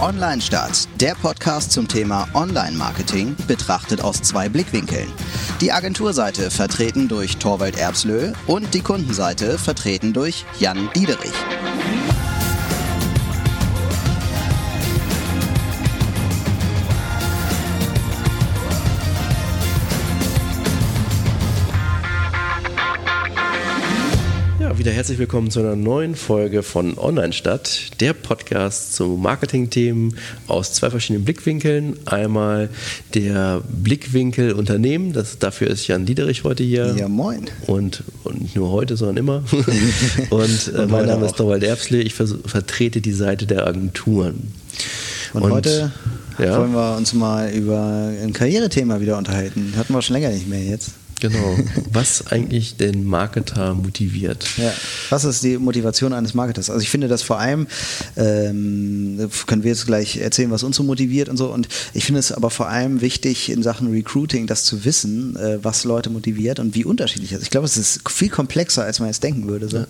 Online 0.00 0.40
Start, 0.40 0.88
der 1.00 1.16
Podcast 1.16 1.72
zum 1.72 1.88
Thema 1.88 2.28
Online-Marketing, 2.32 3.34
betrachtet 3.48 4.00
aus 4.00 4.22
zwei 4.22 4.48
Blickwinkeln. 4.48 5.08
Die 5.60 5.72
Agenturseite 5.72 6.52
vertreten 6.52 7.08
durch 7.08 7.38
Torwald 7.38 7.76
Erbslö 7.76 8.32
und 8.46 8.74
die 8.74 8.80
Kundenseite 8.80 9.58
vertreten 9.58 10.12
durch 10.12 10.44
Jan 10.60 10.88
Diederich. 10.94 11.34
Wieder 24.88 24.96
herzlich 24.96 25.18
willkommen 25.18 25.50
zu 25.50 25.60
einer 25.60 25.76
neuen 25.76 26.14
Folge 26.14 26.62
von 26.62 26.96
Online 26.96 27.34
Stadt, 27.34 28.00
der 28.00 28.14
Podcast 28.14 28.94
zu 28.94 29.18
Marketingthemen 29.20 30.16
aus 30.46 30.72
zwei 30.72 30.88
verschiedenen 30.88 31.26
Blickwinkeln. 31.26 31.98
Einmal 32.06 32.70
der 33.12 33.60
Blickwinkel 33.68 34.52
Unternehmen, 34.52 35.12
das, 35.12 35.38
dafür 35.38 35.68
ist 35.68 35.88
Jan 35.88 36.06
Diederich 36.06 36.42
heute 36.42 36.64
hier. 36.64 36.96
Ja, 36.96 37.06
moin. 37.06 37.50
Und, 37.66 38.02
und 38.24 38.40
nicht 38.40 38.56
nur 38.56 38.70
heute, 38.70 38.96
sondern 38.96 39.18
immer. 39.18 39.42
und 40.30 40.72
äh, 40.74 40.86
mein 40.86 41.04
Name 41.04 41.26
ist 41.26 41.34
Dorwald 41.38 41.64
Erbsle, 41.64 42.00
ich 42.00 42.14
vertrete 42.14 43.02
die 43.02 43.12
Seite 43.12 43.44
der 43.44 43.66
Agenturen. 43.66 44.54
Und, 45.34 45.42
und 45.42 45.52
heute 45.52 45.92
ja. 46.38 46.58
wollen 46.58 46.72
wir 46.72 46.96
uns 46.96 47.12
mal 47.12 47.50
über 47.50 48.10
ein 48.22 48.32
Karrierethema 48.32 49.02
wieder 49.02 49.18
unterhalten. 49.18 49.74
Hatten 49.76 49.92
wir 49.92 50.00
schon 50.00 50.14
länger 50.14 50.30
nicht 50.30 50.48
mehr 50.48 50.64
jetzt. 50.64 50.92
Genau. 51.20 51.56
Was 51.90 52.28
eigentlich 52.28 52.76
den 52.76 53.04
Marketer 53.04 53.74
motiviert. 53.74 54.46
Ja. 54.56 54.72
Was 55.10 55.24
ist 55.24 55.42
die 55.42 55.58
Motivation 55.58 56.12
eines 56.12 56.34
Marketers? 56.34 56.70
Also 56.70 56.80
ich 56.80 56.90
finde 56.90 57.08
das 57.08 57.22
vor 57.22 57.38
allem, 57.38 57.66
ähm, 58.16 59.28
können 59.46 59.64
wir 59.64 59.70
jetzt 59.70 59.86
gleich 59.86 60.18
erzählen, 60.18 60.50
was 60.50 60.62
uns 60.62 60.76
so 60.76 60.82
motiviert 60.82 61.28
und 61.28 61.36
so. 61.36 61.52
Und 61.52 61.68
ich 61.92 62.04
finde 62.04 62.20
es 62.20 62.30
aber 62.30 62.50
vor 62.50 62.68
allem 62.68 63.00
wichtig 63.00 63.50
in 63.50 63.62
Sachen 63.62 63.90
Recruiting, 63.90 64.46
das 64.46 64.64
zu 64.64 64.84
wissen, 64.84 65.36
äh, 65.36 65.58
was 65.62 65.84
Leute 65.84 66.10
motiviert 66.10 66.60
und 66.60 66.74
wie 66.74 66.84
unterschiedlich 66.84 67.32
es 67.32 67.38
ist. 67.38 67.44
Ich 67.44 67.50
glaube, 67.50 67.66
es 67.66 67.76
ist 67.76 68.08
viel 68.08 68.28
komplexer, 68.28 68.84
als 68.84 69.00
man 69.00 69.08
jetzt 69.08 69.22
denken 69.24 69.48
würde, 69.48 69.68
so, 69.68 69.84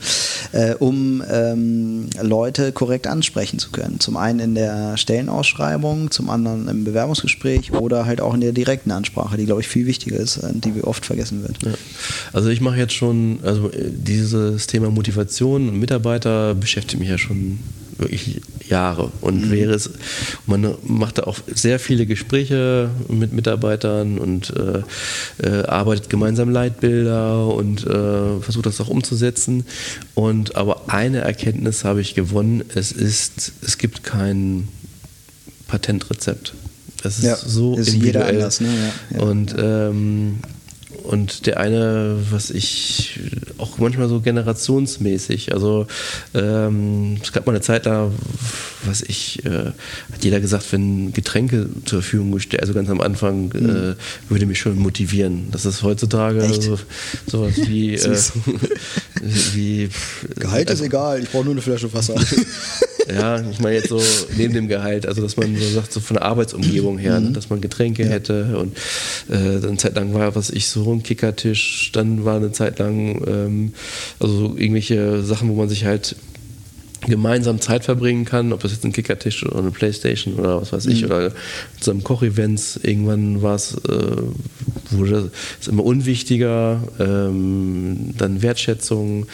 äh, 0.52 0.74
um 0.78 1.22
ähm, 1.30 2.08
Leute 2.22 2.72
korrekt 2.72 3.06
ansprechen 3.06 3.58
zu 3.58 3.70
können. 3.70 4.00
Zum 4.00 4.16
einen 4.16 4.40
in 4.40 4.54
der 4.54 4.96
Stellenausschreibung, 4.96 6.10
zum 6.10 6.30
anderen 6.30 6.68
im 6.68 6.84
Bewerbungsgespräch 6.84 7.72
oder 7.72 8.06
halt 8.06 8.20
auch 8.20 8.32
in 8.32 8.40
der 8.40 8.52
direkten 8.52 8.90
Ansprache, 8.90 9.36
die, 9.36 9.44
glaube 9.44 9.60
ich, 9.60 9.68
viel 9.68 9.86
wichtiger 9.86 10.16
ist, 10.16 10.40
die 10.42 10.74
wir 10.74 10.86
oft 10.86 11.04
vergessen 11.04 11.17
vergessen 11.18 11.42
wird. 11.42 11.62
Ja. 11.64 11.74
Also 12.32 12.48
ich 12.48 12.60
mache 12.60 12.76
jetzt 12.76 12.94
schon, 12.94 13.40
also 13.42 13.70
äh, 13.70 13.90
dieses 13.90 14.66
Thema 14.66 14.90
Motivation 14.90 15.68
und 15.68 15.78
Mitarbeiter 15.78 16.54
beschäftigt 16.54 17.00
mich 17.00 17.08
ja 17.08 17.18
schon 17.18 17.58
wirklich 17.96 18.40
Jahre 18.68 19.10
und 19.22 19.46
mhm. 19.46 19.50
wäre 19.50 19.72
es, 19.72 19.90
man 20.46 20.74
macht 20.84 21.18
da 21.18 21.24
auch 21.24 21.38
sehr 21.52 21.80
viele 21.80 22.06
Gespräche 22.06 22.90
mit 23.08 23.32
Mitarbeitern 23.32 24.18
und 24.18 24.54
äh, 24.54 24.82
äh, 25.44 25.64
arbeitet 25.64 26.08
gemeinsam 26.08 26.50
Leitbilder 26.50 27.48
und 27.48 27.84
äh, 27.84 28.40
versucht 28.40 28.66
das 28.66 28.80
auch 28.80 28.88
umzusetzen. 28.88 29.64
Und 30.14 30.54
aber 30.54 30.82
eine 30.88 31.22
Erkenntnis 31.22 31.84
habe 31.84 32.00
ich 32.00 32.14
gewonnen: 32.14 32.62
Es 32.72 32.92
ist, 32.92 33.52
es 33.62 33.78
gibt 33.78 34.04
kein 34.04 34.68
Patentrezept. 35.66 36.54
Es 37.02 37.18
ist 37.18 37.24
ja, 37.24 37.36
so 37.36 37.76
ist 37.76 37.88
individuell. 37.88 38.36
Anders, 38.36 38.60
ne? 38.60 38.68
ja, 38.68 39.16
ja. 39.18 39.24
Und 39.24 39.54
ähm, 39.58 40.38
und 41.08 41.46
der 41.46 41.58
eine, 41.58 42.16
was 42.30 42.50
ich 42.50 43.18
auch 43.56 43.78
manchmal 43.78 44.10
so 44.10 44.20
generationsmäßig, 44.20 45.54
also 45.54 45.86
ähm, 46.34 47.16
es 47.22 47.32
gab 47.32 47.46
mal 47.46 47.52
eine 47.52 47.62
Zeit 47.62 47.86
da, 47.86 48.10
was 48.84 49.00
ich, 49.00 49.42
äh, 49.46 49.72
hat 50.12 50.22
jeder 50.22 50.38
gesagt, 50.38 50.70
wenn 50.70 51.14
Getränke 51.14 51.70
zur 51.86 52.02
Verfügung 52.02 52.32
gestellt, 52.32 52.60
also 52.60 52.74
ganz 52.74 52.90
am 52.90 53.00
Anfang, 53.00 53.50
mhm. 53.54 53.70
äh, 53.70 53.94
würde 54.28 54.44
mich 54.44 54.58
schon 54.58 54.78
motivieren. 54.78 55.48
Das 55.50 55.64
ist 55.64 55.82
heutzutage 55.82 56.46
so, 56.52 56.78
sowas 57.26 57.54
wie, 57.56 57.94
äh, 57.94 58.18
wie 59.54 59.88
Gehalt 60.36 60.68
ist 60.68 60.82
egal, 60.82 61.22
ich 61.22 61.30
brauche 61.30 61.44
nur 61.44 61.54
eine 61.54 61.62
Flasche 61.62 61.90
Wasser. 61.94 62.16
Ja, 63.12 63.40
ich 63.50 63.60
meine 63.60 63.76
jetzt 63.76 63.88
so 63.88 64.00
neben 64.36 64.54
dem 64.54 64.68
Gehalt, 64.68 65.06
also 65.06 65.22
dass 65.22 65.36
man 65.36 65.56
so 65.56 65.68
sagt, 65.68 65.92
so 65.92 66.00
von 66.00 66.14
der 66.16 66.24
Arbeitsumgebung 66.24 66.98
her, 66.98 67.20
ne, 67.20 67.30
mhm. 67.30 67.34
dass 67.34 67.50
man 67.50 67.60
Getränke 67.60 68.04
ja. 68.04 68.10
hätte 68.10 68.58
und 68.58 68.76
äh, 69.30 69.66
eine 69.66 69.76
Zeit 69.76 69.96
lang 69.96 70.14
war, 70.14 70.34
was 70.34 70.50
ich 70.50 70.68
so 70.68 70.92
ein 70.92 71.02
Kickertisch, 71.02 71.90
dann 71.92 72.24
war 72.24 72.36
eine 72.36 72.52
Zeit 72.52 72.78
lang 72.78 73.22
ähm, 73.26 73.72
also 74.20 74.54
irgendwelche 74.56 75.22
Sachen, 75.22 75.48
wo 75.48 75.54
man 75.54 75.68
sich 75.68 75.84
halt 75.84 76.16
gemeinsam 77.08 77.60
Zeit 77.60 77.84
verbringen 77.84 78.24
kann, 78.24 78.52
ob 78.52 78.60
das 78.60 78.72
jetzt 78.72 78.84
ein 78.84 78.92
Kickertisch 78.92 79.44
oder 79.44 79.58
eine 79.58 79.70
Playstation 79.70 80.34
oder 80.34 80.60
was 80.60 80.72
weiß 80.72 80.86
ich, 80.86 81.02
mhm. 81.02 81.06
oder 81.06 81.32
zu 81.80 81.90
einem 81.90 82.04
Kochevents. 82.04 82.78
Irgendwann 82.82 83.42
war 83.42 83.54
es, 83.54 83.74
äh, 83.88 84.16
wurde 84.90 85.30
es 85.60 85.68
immer 85.68 85.84
unwichtiger, 85.84 86.82
ähm, 86.98 88.14
dann 88.16 88.42
Wertschätzung, 88.42 89.26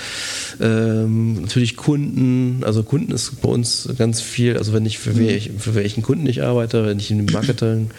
ähm, 0.60 1.42
natürlich 1.42 1.76
Kunden, 1.76 2.62
also 2.64 2.82
Kunden 2.82 3.12
ist 3.12 3.40
bei 3.40 3.48
uns 3.48 3.88
ganz 3.98 4.20
viel, 4.20 4.56
also 4.56 4.72
wenn 4.72 4.86
ich 4.86 4.98
für, 4.98 5.10
mhm. 5.10 5.18
welch, 5.18 5.50
für 5.58 5.74
welchen 5.74 6.02
Kunden 6.02 6.26
ich 6.26 6.42
arbeite, 6.42 6.86
wenn 6.86 6.98
ich 6.98 7.10
im 7.10 7.26
Marketing, 7.26 7.90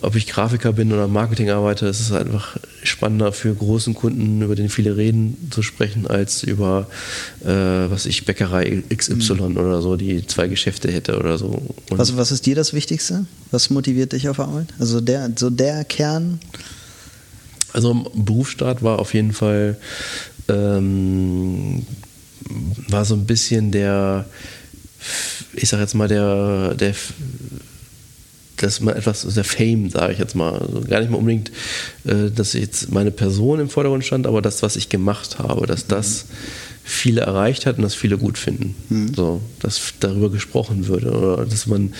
ob 0.00 0.16
ich 0.16 0.26
Grafiker 0.26 0.72
bin 0.72 0.92
oder 0.92 1.08
Marketing 1.08 1.50
arbeite, 1.50 1.86
ist 1.86 2.00
es 2.00 2.12
einfach 2.12 2.56
spannender 2.84 3.32
für 3.32 3.54
großen 3.54 3.94
Kunden, 3.94 4.42
über 4.42 4.54
den 4.54 4.68
viele 4.68 4.96
reden, 4.96 5.48
zu 5.50 5.62
sprechen, 5.62 6.06
als 6.06 6.42
über, 6.42 6.88
äh, 7.42 7.48
was 7.48 8.06
ich, 8.06 8.24
Bäckerei 8.24 8.82
XY 8.94 9.34
mhm. 9.34 9.56
oder 9.56 9.82
so, 9.82 9.96
die 9.96 10.26
zwei 10.26 10.48
Geschäfte 10.48 10.90
hätte 10.90 11.18
oder 11.18 11.38
so. 11.38 11.62
was, 11.90 12.16
was 12.16 12.32
ist 12.32 12.46
dir 12.46 12.54
das 12.54 12.72
Wichtigste? 12.72 13.26
Was 13.50 13.70
motiviert 13.70 14.12
dich 14.12 14.28
auf 14.28 14.40
Arbeit? 14.40 14.68
Also 14.78 15.00
der, 15.00 15.30
so 15.36 15.50
der 15.50 15.84
Kern? 15.84 16.40
Also 17.72 18.04
Berufsstart 18.14 18.82
war 18.82 18.98
auf 18.98 19.14
jeden 19.14 19.32
Fall 19.32 19.76
ähm, 20.48 21.86
war 22.88 23.04
so 23.04 23.14
ein 23.14 23.26
bisschen 23.26 23.70
der, 23.70 24.26
ich 25.54 25.68
sag 25.68 25.80
jetzt 25.80 25.94
mal, 25.94 26.08
der, 26.08 26.74
der 26.74 26.94
das 28.64 28.80
mal 28.80 28.96
etwas, 28.96 29.22
der 29.22 29.44
Fame, 29.44 29.90
sage 29.90 30.12
ich 30.12 30.18
jetzt 30.18 30.34
mal. 30.34 30.52
Also 30.58 30.80
gar 30.80 31.00
nicht 31.00 31.10
mal 31.10 31.18
unbedingt, 31.18 31.50
äh, 32.04 32.30
dass 32.34 32.52
jetzt 32.54 32.90
meine 32.92 33.10
Person 33.10 33.60
im 33.60 33.68
Vordergrund 33.68 34.04
stand, 34.04 34.26
aber 34.26 34.42
das, 34.42 34.62
was 34.62 34.76
ich 34.76 34.88
gemacht 34.88 35.38
habe, 35.38 35.66
dass 35.66 35.86
das 35.86 36.26
viele 36.86 37.22
erreicht 37.22 37.64
hat 37.64 37.78
und 37.78 37.82
das 37.82 37.94
viele 37.94 38.18
gut 38.18 38.36
finden. 38.36 38.74
Mhm. 38.90 39.14
So, 39.14 39.40
dass 39.60 39.94
darüber 40.00 40.30
gesprochen 40.30 40.86
würde. 40.86 41.12
Oder 41.12 41.46
dass 41.46 41.66
man, 41.66 41.94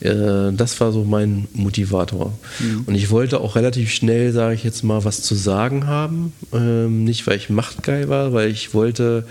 äh, 0.00 0.52
das 0.52 0.80
war 0.80 0.92
so 0.92 1.04
mein 1.04 1.46
Motivator. 1.52 2.38
Mhm. 2.58 2.84
Und 2.86 2.94
ich 2.94 3.10
wollte 3.10 3.40
auch 3.40 3.54
relativ 3.54 3.92
schnell, 3.92 4.32
sage 4.32 4.54
ich 4.54 4.64
jetzt 4.64 4.82
mal, 4.82 5.04
was 5.04 5.22
zu 5.22 5.34
sagen 5.34 5.86
haben. 5.86 6.32
Ähm, 6.54 7.04
nicht, 7.04 7.26
weil 7.26 7.36
ich 7.36 7.50
machtgeil 7.50 8.08
war, 8.08 8.32
weil 8.32 8.50
ich 8.50 8.72
wollte 8.72 9.26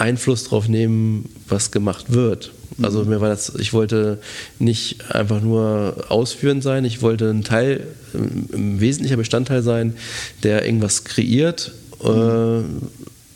Einfluss 0.00 0.44
darauf 0.44 0.68
nehmen, 0.68 1.28
was 1.48 1.70
gemacht 1.70 2.06
wird. 2.12 2.52
Also 2.82 3.02
mhm. 3.02 3.10
mir 3.10 3.20
war 3.20 3.28
das, 3.28 3.52
ich 3.58 3.72
wollte 3.72 4.18
nicht 4.58 5.10
einfach 5.14 5.40
nur 5.40 6.06
ausführend 6.08 6.62
sein, 6.62 6.84
ich 6.84 7.02
wollte 7.02 7.30
ein 7.30 7.44
Teil, 7.44 7.86
ein 8.14 8.80
wesentlicher 8.80 9.16
Bestandteil 9.16 9.62
sein, 9.62 9.94
der 10.42 10.64
irgendwas 10.64 11.04
kreiert 11.04 11.72
äh, 12.02 12.62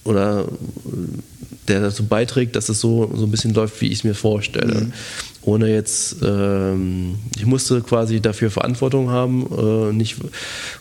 oder 0.05 0.49
der 1.69 1.81
dazu 1.81 2.07
beiträgt, 2.07 2.57
dass 2.57 2.69
es 2.69 2.81
so, 2.81 3.11
so 3.15 3.25
ein 3.25 3.31
bisschen 3.31 3.55
läuft, 3.55 3.81
wie 3.81 3.87
ich 3.87 3.99
es 3.99 4.05
mir 4.05 4.15
vorstelle. 4.15 4.83
Mhm 4.83 4.93
ohne 5.47 5.69
jetzt, 5.69 6.17
ähm, 6.23 7.17
ich 7.37 7.45
musste 7.45 7.81
quasi 7.83 8.21
dafür 8.21 8.51
Verantwortung 8.51 9.11
haben 9.11 9.47
äh, 9.57 9.93
nicht, 9.93 10.17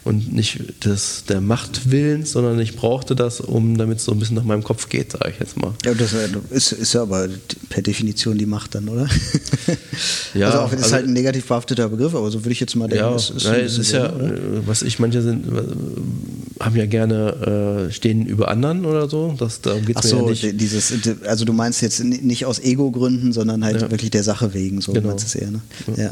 und 0.04 0.34
nicht 0.34 0.86
des, 0.86 1.26
der 1.28 1.42
Machtwillens, 1.42 2.32
sondern 2.32 2.60
ich 2.60 2.76
brauchte 2.76 3.16
das, 3.16 3.42
um 3.42 3.78
damit 3.78 3.98
es 3.98 4.06
so 4.06 4.14
ein 4.14 4.20
bisschen 4.20 4.36
nach 4.36 4.44
meinem 4.44 4.64
Kopf 4.64 4.90
geht, 4.90 5.12
sage 5.12 5.32
ich 5.32 5.40
jetzt 5.40 5.58
mal. 5.58 5.74
Ja, 5.86 5.94
das 5.94 6.14
ist, 6.50 6.72
ist 6.72 6.94
ja 6.94 7.02
aber 7.02 7.28
per 7.70 7.82
Definition 7.82 8.38
die 8.38 8.46
Macht 8.46 8.76
dann, 8.76 8.88
oder? 8.88 9.08
ja, 10.34 10.48
also 10.48 10.60
auch 10.60 10.72
wenn 10.72 10.80
es 10.80 10.86
also, 10.86 10.96
halt 10.96 11.08
ein 11.08 11.14
negativ 11.14 11.48
behafteter 11.48 11.90
Begriff, 11.90 12.16
aber 12.16 12.32
so 12.32 12.44
würde 12.44 12.54
ich 12.54 12.60
jetzt 12.60 12.76
mal 12.76 12.88
denken. 12.88 13.06
Ja, 13.06 13.16
ist, 13.16 13.32
ist, 13.32 13.46
nein, 13.46 13.66
es 13.66 13.78
ist 13.78 13.92
ja, 13.92 14.14
oder? 14.14 14.34
Äh, 14.34 14.40
was 14.66 14.82
ich, 14.82 15.00
manche 15.00 15.22
sind, 15.22 15.46
haben 16.60 16.76
ja 16.76 16.86
gerne, 16.86 17.88
äh, 17.90 17.92
stehen 17.92 18.26
über 18.26 18.48
anderen 18.48 18.86
oder 18.86 19.10
so, 19.10 19.36
das, 19.38 19.60
darum 19.62 19.86
geht 19.86 19.98
es 19.98 20.04
mir 20.04 20.10
so, 20.10 20.26
ja 20.26 20.30
nicht. 20.30 20.62
Dieses, 20.74 21.24
also 21.24 21.46
du 21.46 21.54
meinst 21.54 21.82
jetzt 21.82 22.04
nicht 22.04 22.46
aus 22.46 22.60
Ego-Gründen, 22.60 23.34
sondern 23.34 23.64
halt 23.64 23.82
ja. 23.82 23.92
wirklich 23.92 24.12
der 24.12 24.24
Sache 24.24 24.54
wegen, 24.54 24.82
so 24.82 24.94
genau. 24.94 25.10
meinst 25.10 25.24
du 25.24 25.28
es 25.28 25.36
eher, 25.36 25.52
ne? 25.52 25.62
Ja. 25.96 26.12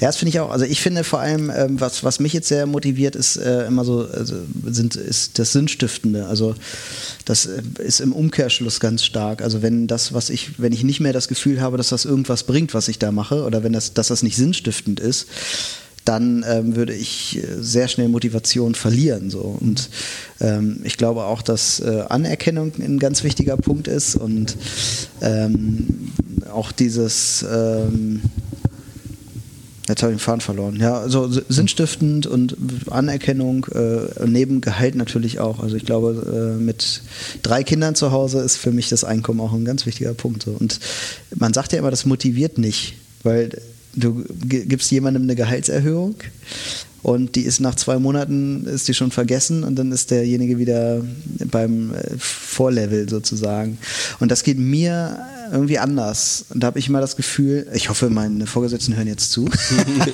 Ja, 0.00 0.08
das 0.08 0.16
finde 0.16 0.30
ich 0.30 0.40
auch. 0.40 0.50
Also 0.50 0.64
ich 0.64 0.80
finde 0.80 1.04
vor 1.04 1.20
allem, 1.20 1.50
ähm, 1.54 1.80
was, 1.80 2.04
was 2.04 2.20
mich 2.20 2.32
jetzt 2.32 2.48
sehr 2.48 2.66
motiviert, 2.66 3.16
ist 3.16 3.36
äh, 3.36 3.66
immer 3.66 3.84
so, 3.84 4.06
also 4.06 4.36
sind, 4.66 4.96
ist 4.96 5.38
das 5.38 5.52
Sinnstiftende. 5.52 6.26
Also 6.26 6.54
das 7.24 7.46
äh, 7.46 7.62
ist 7.78 8.00
im 8.00 8.12
Umkehrschluss 8.12 8.80
ganz 8.80 9.04
stark. 9.04 9.42
Also 9.42 9.62
wenn 9.62 9.86
das, 9.86 10.12
was 10.12 10.30
ich, 10.30 10.58
wenn 10.60 10.72
ich 10.72 10.84
nicht 10.84 11.00
mehr 11.00 11.12
das 11.12 11.28
Gefühl 11.28 11.60
habe, 11.60 11.76
dass 11.76 11.88
das 11.88 12.04
irgendwas 12.04 12.44
bringt, 12.44 12.74
was 12.74 12.88
ich 12.88 12.98
da 12.98 13.12
mache, 13.12 13.44
oder 13.44 13.62
wenn 13.62 13.72
das, 13.72 13.94
dass 13.94 14.08
das 14.08 14.22
nicht 14.22 14.36
sinnstiftend 14.36 15.00
ist, 15.00 15.26
dann 16.10 16.44
ähm, 16.48 16.74
würde 16.74 16.92
ich 16.92 17.38
äh, 17.38 17.46
sehr 17.60 17.86
schnell 17.86 18.08
Motivation 18.08 18.74
verlieren. 18.74 19.30
So. 19.30 19.56
Und 19.60 19.90
ähm, 20.40 20.80
ich 20.82 20.96
glaube 20.96 21.22
auch, 21.22 21.40
dass 21.40 21.78
äh, 21.78 22.02
Anerkennung 22.08 22.72
ein 22.80 22.98
ganz 22.98 23.22
wichtiger 23.22 23.56
Punkt 23.56 23.86
ist 23.86 24.16
und 24.16 24.56
ähm, 25.22 26.10
auch 26.52 26.72
dieses, 26.72 27.44
ähm, 27.48 28.22
Jetzt 29.88 30.04
habe 30.04 30.12
ich 30.12 30.18
den 30.18 30.22
Faden 30.22 30.40
verloren. 30.40 30.76
Ja, 30.76 31.00
also 31.00 31.28
sinnstiftend 31.48 32.24
und 32.24 32.56
Anerkennung, 32.90 33.66
äh, 33.74 34.24
neben 34.24 34.60
Gehalt 34.60 34.94
natürlich 34.94 35.40
auch. 35.40 35.58
Also 35.58 35.74
ich 35.74 35.84
glaube, 35.84 36.54
äh, 36.56 36.62
mit 36.62 37.02
drei 37.42 37.64
Kindern 37.64 37.96
zu 37.96 38.12
Hause 38.12 38.40
ist 38.40 38.56
für 38.56 38.70
mich 38.70 38.88
das 38.88 39.02
Einkommen 39.02 39.40
auch 39.40 39.52
ein 39.52 39.64
ganz 39.64 39.86
wichtiger 39.86 40.14
Punkt. 40.14 40.44
So. 40.44 40.52
Und 40.52 40.78
man 41.34 41.52
sagt 41.52 41.72
ja 41.72 41.80
immer, 41.80 41.90
das 41.90 42.06
motiviert 42.06 42.56
nicht, 42.56 42.94
weil 43.24 43.50
du 43.94 44.24
gibst 44.44 44.90
jemandem 44.90 45.24
eine 45.24 45.36
Gehaltserhöhung 45.36 46.16
und 47.02 47.34
die 47.34 47.42
ist 47.42 47.60
nach 47.60 47.74
zwei 47.74 47.98
Monaten 47.98 48.66
ist 48.66 48.86
die 48.88 48.94
schon 48.94 49.10
vergessen 49.10 49.64
und 49.64 49.76
dann 49.76 49.90
ist 49.90 50.10
derjenige 50.10 50.58
wieder 50.58 51.02
beim 51.50 51.94
äh, 51.94 52.02
Vorlevel 52.18 53.08
sozusagen. 53.08 53.78
Und 54.18 54.30
das 54.30 54.42
geht 54.42 54.58
mir 54.58 55.18
irgendwie 55.50 55.78
anders. 55.78 56.44
Und 56.50 56.62
da 56.62 56.68
habe 56.68 56.78
ich 56.78 56.88
immer 56.88 57.00
das 57.00 57.16
Gefühl, 57.16 57.66
ich 57.74 57.88
hoffe, 57.88 58.10
meine 58.10 58.46
Vorgesetzten 58.46 58.96
hören 58.96 59.08
jetzt 59.08 59.32
zu. 59.32 59.48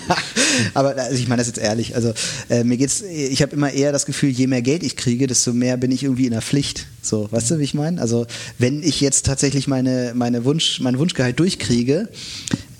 Aber 0.75 0.97
also 0.97 1.17
ich 1.17 1.29
meine 1.29 1.41
das 1.41 1.49
jetzt 1.49 1.59
ehrlich. 1.59 1.97
Also 1.97 2.15
äh, 2.49 2.63
mir 2.63 2.77
geht's, 2.77 3.03
ich 3.03 3.43
habe 3.43 3.57
immer 3.57 3.73
eher 3.73 3.91
das 3.91 4.07
Gefühl, 4.07 4.31
je 4.31 4.47
mehr 4.47 4.63
Geld 4.63 4.85
ich 4.85 4.97
kriege, 4.97 5.27
desto 5.27 5.53
mehr 5.53 5.77
bin 5.77 5.91
ich 5.91 6.05
irgendwie 6.05 6.27
in 6.27 6.33
der 6.33 6.43
Pflicht. 6.43 6.87
So, 7.03 7.29
weißt 7.31 7.51
du, 7.51 7.59
wie 7.59 7.65
ich 7.65 7.75
meine? 7.75 8.01
Also 8.01 8.27
wenn 8.59 8.83
ich 8.83 9.01
jetzt 9.01 9.27
tatsächlich 9.27 9.67
meine, 9.67 10.13
meine 10.15 10.45
Wunsch, 10.45 10.81
mein 10.81 10.99
Wunschgehalt 10.99 11.39
durchkriege, 11.41 12.09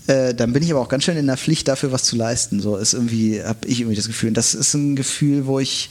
äh, 0.07 0.35
dann 0.35 0.53
bin 0.53 0.63
ich 0.63 0.71
aber 0.71 0.81
auch 0.81 0.89
ganz 0.89 1.05
schön 1.05 1.17
in 1.17 1.27
der 1.27 1.37
Pflicht 1.37 1.69
dafür, 1.69 1.93
was 1.93 2.05
zu 2.05 2.17
leisten. 2.17 2.61
So 2.61 2.77
ist 2.77 2.95
irgendwie, 2.95 3.43
habe 3.43 3.67
ich 3.67 3.81
irgendwie 3.81 3.97
das 3.97 4.07
Gefühl. 4.07 4.29
Und 4.29 4.37
das 4.37 4.55
ist 4.55 4.75
ein 4.75 4.97
Gefühl, 4.97 5.47
wo 5.47 5.59
ich 5.59 5.89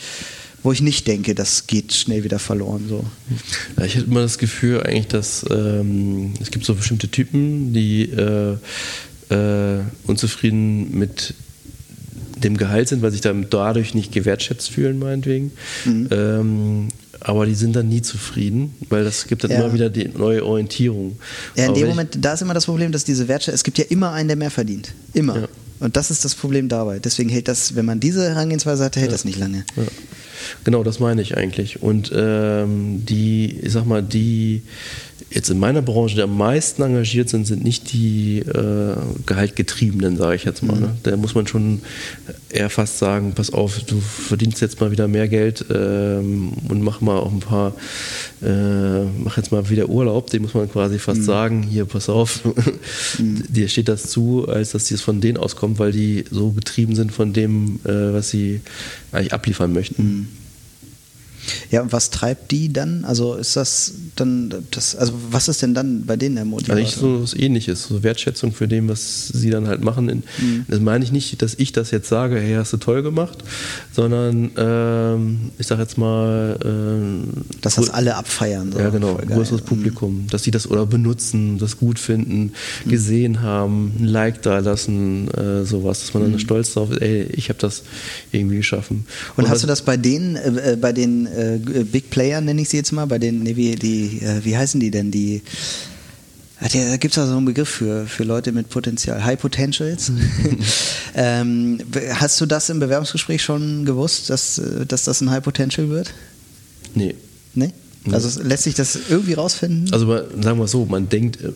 wo 0.66 0.72
ich 0.72 0.82
nicht 0.82 1.08
denke, 1.08 1.36
das 1.36 1.68
geht 1.68 1.94
schnell 1.94 2.24
wieder 2.24 2.40
verloren. 2.40 2.86
So. 2.90 3.06
Ja, 3.78 3.86
ich 3.86 3.98
habe 3.98 4.08
immer 4.08 4.22
das 4.22 4.40
Gefühl 4.40 4.82
eigentlich, 4.82 5.08
dass 5.08 5.46
ähm, 5.52 6.34
es 6.42 6.50
gibt 6.50 6.66
so 6.66 6.74
bestimmte 6.74 7.08
Typen, 7.08 7.72
die 7.72 8.10
äh, 8.10 8.58
äh, 9.30 9.82
unzufrieden 10.08 10.98
mit 10.98 11.36
dem 12.44 12.58
Gehalt 12.58 12.88
sind, 12.88 13.04
weil 13.04 13.12
sich 13.12 13.22
dadurch 13.22 13.94
nicht 13.94 14.12
gewertschätzt 14.12 14.72
fühlen, 14.72 14.98
meinetwegen. 14.98 15.52
Mhm. 15.86 16.08
Ähm, 16.12 16.88
aber 17.28 17.48
die 17.48 17.56
sind 17.56 17.76
dann 17.76 17.90
nie 17.90 18.04
zufrieden, 18.04 18.76
weil 18.90 19.04
das 19.04 19.26
gibt 19.26 19.44
dann 19.44 19.50
ja. 19.50 19.60
immer 19.60 19.74
wieder 19.74 19.90
die 19.90 20.08
neue 20.08 20.46
Orientierung. 20.46 21.18
Ja, 21.56 21.64
in 21.64 21.70
aber 21.70 21.80
dem 21.80 21.88
Moment, 21.88 22.18
da 22.22 22.34
ist 22.34 22.44
immer 22.44 22.54
das 22.54 22.66
Problem, 22.66 22.92
dass 22.92 23.04
diese 23.04 23.28
Wertschätzung, 23.28 23.56
es 23.56 23.64
gibt 23.64 23.80
ja 23.80 23.86
immer 23.90 24.12
einen, 24.12 24.28
der 24.28 24.38
mehr 24.38 24.52
verdient. 24.52 24.94
Immer. 25.14 25.40
Ja. 25.40 25.48
Und 25.80 25.98
das 25.98 26.12
ist 26.12 26.24
das 26.24 26.36
Problem 26.36 26.70
dabei. 26.70 27.00
Deswegen 27.00 27.30
hält 27.30 27.48
das, 27.48 27.76
wenn 27.76 27.86
man 27.86 28.00
diese 28.00 28.30
Herangehensweise 28.30 28.84
hat, 28.84 28.96
hält 28.96 29.08
ja. 29.08 29.12
das 29.12 29.26
nicht 29.26 29.40
lange. 29.40 29.66
Genau, 30.64 30.84
das 30.84 31.00
meine 31.00 31.22
ich 31.24 31.36
eigentlich. 31.36 31.82
Und 31.82 32.12
ähm, 32.16 33.04
die, 33.06 33.60
ich 33.60 33.74
sag 33.74 33.88
mal, 33.88 34.04
die 34.04 34.62
jetzt 35.30 35.50
in 35.50 35.60
meiner 35.60 35.82
Branche, 35.82 36.16
die 36.16 36.22
am 36.22 36.38
meisten 36.38 36.82
engagiert 36.82 37.30
sind, 37.30 37.46
sind 37.46 37.64
nicht 37.64 37.94
die 37.94 38.40
äh, 38.40 38.96
Gehaltgetriebenen, 39.26 40.18
sage 40.18 40.36
ich 40.36 40.44
jetzt 40.44 40.62
mal. 40.62 40.80
Ne? 40.80 40.88
Mhm. 40.88 40.98
Da 41.04 41.18
muss 41.18 41.36
man 41.36 41.48
schon 41.48 41.82
eher 42.50 42.70
fast 42.70 43.00
sagen, 43.00 43.34
pass 43.34 43.52
auf, 43.52 43.80
du 43.84 44.00
verdienst 44.00 44.62
jetzt 44.62 44.80
mal 44.80 44.92
wieder 44.92 45.08
mehr 45.08 45.28
Geld 45.28 45.66
ähm, 45.70 46.54
und 46.70 46.82
mach 46.82 47.02
mal 47.02 47.18
auch 47.18 47.32
ein 47.32 47.40
paar, 47.40 47.76
äh, 48.42 49.04
mach 49.24 49.38
jetzt 49.38 49.52
mal 49.52 49.70
wieder 49.70 49.90
Urlaub, 49.90 50.30
dem 50.30 50.44
muss 50.44 50.54
man 50.54 50.70
quasi 50.72 51.00
fast 51.00 51.22
mhm. 51.22 51.26
sagen, 51.26 51.64
hier, 51.64 51.86
pass 51.86 52.10
auf, 52.10 52.42
mhm. 53.18 53.44
dir 53.50 53.68
steht 53.68 53.88
das 53.88 54.10
zu, 54.10 54.48
als 54.48 54.72
dass 54.72 54.86
dies 54.86 55.02
von 55.02 55.22
denen 55.22 55.38
auskommt, 55.38 55.80
weil 55.80 55.92
die 55.92 56.26
so 56.30 56.52
getrieben 56.52 56.96
sind 56.96 57.12
von 57.12 57.34
dem, 57.34 57.80
äh, 57.84 58.14
was 58.14 58.30
sie 58.30 58.62
eigentlich 59.12 59.34
abliefern 59.34 59.74
möchten. 59.74 60.04
Mhm. 60.04 60.28
Ja, 61.72 61.82
und 61.82 61.92
was 61.92 62.10
treibt 62.10 62.52
die 62.52 62.72
dann? 62.72 63.06
Also 63.06 63.36
ist 63.36 63.56
das 63.56 63.94
dann 64.16 64.54
das, 64.72 64.96
also 64.96 65.14
was 65.32 65.48
ist 65.48 65.62
denn 65.62 65.74
dann 65.74 66.06
bei 66.06 66.16
denen 66.16 66.36
der 66.36 66.46
Motivator? 66.46 66.78
Eigentlich 66.78 66.96
so 66.96 67.22
was 67.22 67.34
ähnliches, 67.34 67.84
so 67.84 68.04
Wertschätzung 68.04 68.52
für 68.54 68.68
dem, 68.68 68.88
was 68.88 69.28
sie 69.28 69.50
dann 69.50 69.68
halt 69.68 69.84
machen. 69.84 70.06
Mhm. 70.06 70.66
Das 70.68 70.80
meine 70.80 71.04
ich 71.04 71.12
nicht, 71.12 71.42
dass 71.42 71.56
ich 71.56 71.72
das 71.72 71.92
jetzt 71.92 72.08
sage, 72.08 72.40
hey, 72.40 72.56
hast 72.56 72.74
du 72.74 72.78
toll 72.78 73.04
gemacht, 73.04 73.44
sondern 73.94 74.52
ähm, 74.58 75.52
ich 75.58 75.68
sage 75.68 75.82
jetzt 75.82 75.98
mal, 75.98 76.58
ähm, 76.64 77.28
dass 77.62 77.76
das 77.76 77.90
alle 77.90 78.16
abfeiern. 78.16 78.72
So. 78.72 78.80
Ja, 78.80 78.90
genau, 78.90 79.16
größeres 79.16 79.62
mhm. 79.62 79.66
Publikum, 79.66 80.28
dass 80.30 80.44
sie 80.44 80.52
das 80.52 80.70
oder 80.70 80.86
benutzen, 80.86 81.58
das 81.58 81.78
gut 81.78 82.00
finden, 82.00 82.52
mhm. 82.86 82.90
gesehen 82.90 83.42
haben, 83.42 83.94
ein 84.00 84.06
Like 84.06 84.42
da 84.42 84.60
lassen, 84.60 85.30
äh, 85.34 85.66
sowas, 85.66 86.02
dass 86.02 86.14
man 86.14 86.24
dann 86.24 86.32
mhm. 86.34 86.40
stolz 86.40 86.74
drauf 86.74 86.92
ist, 86.92 87.02
ey, 87.02 87.24
ich 87.34 87.50
habe 87.50 87.60
das 87.60 87.84
irgendwie 88.32 88.58
geschaffen. 88.58 89.06
Und, 89.36 89.46
Und 89.46 89.50
hast 89.50 89.64
du 89.64 89.68
das 89.68 89.82
bei 89.82 89.98
denen, 89.98 90.36
äh, 90.36 90.74
äh 90.74 90.76
bei 90.76 90.94
den 90.94 91.26
äh, 91.28 91.60
Big 91.84 92.10
Player, 92.10 92.42
nenne 92.42 92.62
ich 92.62 92.70
sie 92.70 92.78
jetzt 92.78 92.92
mal, 92.92 93.06
bei 93.06 93.20
den, 93.20 93.44
nee, 93.44 93.56
wie, 93.56 93.76
die, 93.76 94.05
äh, 94.06 94.44
wie 94.44 94.58
heißen 94.58 94.80
die 94.80 94.92
denn, 94.92 95.12
die 95.12 95.42
da 96.62 96.98
gibt 96.98 97.14
es 97.14 97.18
also 97.18 97.36
einen 97.36 97.46
Begriff 97.46 97.68
für, 97.68 98.06
für 98.06 98.24
Leute 98.24 98.54
mit 98.54 98.70
Potenzial, 98.70 99.24
High 99.24 99.40
Potentials. 99.40 100.12
ähm, 101.16 101.80
hast 102.14 102.40
du 102.40 102.46
das 102.46 102.70
im 102.70 102.80
Bewerbungsgespräch 102.80 103.44
schon 103.44 103.84
gewusst, 103.84 104.30
dass, 104.30 104.58
äh, 104.58 104.86
dass 104.86 105.04
das 105.04 105.20
ein 105.22 105.30
High 105.30 105.44
Potential 105.44 105.90
wird? 105.90 106.14
Nee. 106.94 107.16
Nee? 107.54 107.74
Also 108.12 108.42
lässt 108.42 108.64
sich 108.64 108.76
das 108.76 108.98
irgendwie 109.10 109.34
rausfinden? 109.34 109.92
Also 109.92 110.08
sagen 110.42 110.60
wir 110.60 110.68
so, 110.68 110.86
man 110.86 111.10
denkt 111.10 111.42
äh, 111.42 111.52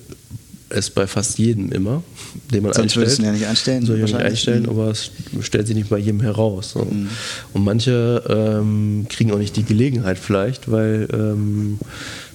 es 0.70 0.90
bei 0.90 1.08
fast 1.08 1.40
jedem 1.40 1.72
immer, 1.72 2.04
den 2.52 2.64
man 2.64 2.74
Sonst 2.74 2.98
einstellt. 2.98 3.10
Sonst 3.10 3.26
ja 3.26 3.32
nicht 3.32 3.46
einstellen. 3.46 3.86
Soll 3.86 3.98
ich 3.98 4.04
nicht 4.04 4.16
einstellen, 4.16 4.64
mhm. 4.64 4.70
aber 4.70 4.88
es 4.92 5.12
stellt 5.42 5.68
sich 5.68 5.76
nicht 5.76 5.90
bei 5.90 5.98
jedem 5.98 6.22
heraus. 6.22 6.72
So. 6.72 6.86
Mhm. 6.86 7.10
Und 7.54 7.64
manche 7.64 8.24
ähm, 8.28 9.06
kriegen 9.10 9.32
auch 9.32 9.38
nicht 9.38 9.56
die 9.56 9.64
Gelegenheit 9.64 10.20
vielleicht, 10.20 10.70
weil 10.70 11.08
ähm, 11.12 11.80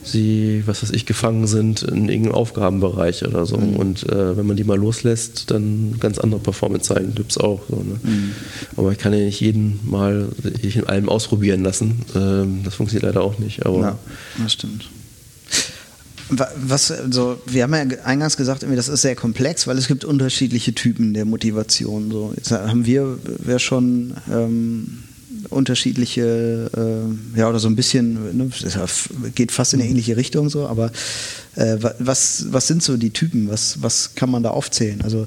sie, 0.04 0.62
was 0.66 0.82
weiß 0.82 0.90
ich, 0.90 1.06
gefangen 1.06 1.46
sind 1.46 1.82
in 1.82 2.08
irgendeinem 2.08 2.34
Aufgabenbereich 2.34 3.24
oder 3.26 3.46
so. 3.46 3.56
Mhm. 3.56 3.76
Und 3.76 4.08
äh, 4.10 4.36
wenn 4.36 4.46
man 4.46 4.56
die 4.56 4.64
mal 4.64 4.78
loslässt, 4.78 5.50
dann 5.50 5.96
ganz 6.00 6.18
andere 6.18 6.40
Performance 6.40 6.94
zeigen, 6.94 7.14
gibt 7.14 7.32
es 7.32 7.38
auch. 7.38 7.62
So, 7.68 7.76
ne? 7.76 7.98
mhm. 8.02 8.32
Aber 8.76 8.92
ich 8.92 8.98
kann 8.98 9.12
ja 9.12 9.20
nicht 9.20 9.40
jeden 9.40 9.80
mal 9.84 10.28
in 10.42 10.84
allem 10.86 11.08
ausprobieren 11.08 11.62
lassen. 11.62 12.02
Ähm, 12.14 12.60
das 12.64 12.74
funktioniert 12.74 13.04
leider 13.04 13.22
auch 13.22 13.38
nicht. 13.38 13.66
Aber 13.66 13.80
ja, 13.80 13.98
das 14.42 14.52
stimmt. 14.52 14.88
Was, 16.30 16.90
also, 16.90 17.38
wir 17.46 17.64
haben 17.64 17.74
ja 17.74 17.98
eingangs 18.04 18.36
gesagt, 18.36 18.62
das 18.62 18.88
ist 18.88 19.02
sehr 19.02 19.14
komplex, 19.14 19.66
weil 19.66 19.76
es 19.76 19.88
gibt 19.88 20.04
unterschiedliche 20.04 20.74
Typen 20.74 21.12
der 21.12 21.26
Motivation. 21.26 22.10
So. 22.10 22.32
Jetzt 22.34 22.50
haben 22.50 22.86
wir 22.86 23.18
ja 23.46 23.58
schon 23.58 24.14
ähm, 24.32 25.04
unterschiedliche, 25.54 26.70
äh, 26.76 27.38
ja, 27.38 27.48
oder 27.48 27.58
so 27.58 27.68
ein 27.68 27.76
bisschen, 27.76 28.36
ne, 28.36 28.50
geht 29.34 29.52
fast 29.52 29.74
in 29.74 29.80
eine 29.80 29.88
ähnliche 29.88 30.16
Richtung 30.16 30.50
so, 30.50 30.66
aber 30.66 30.92
äh, 31.56 31.76
was, 31.98 32.46
was 32.50 32.66
sind 32.66 32.82
so 32.82 32.96
die 32.96 33.10
Typen? 33.10 33.48
Was, 33.48 33.82
was 33.82 34.14
kann 34.14 34.30
man 34.30 34.42
da 34.42 34.50
aufzählen? 34.50 35.00
Also 35.02 35.26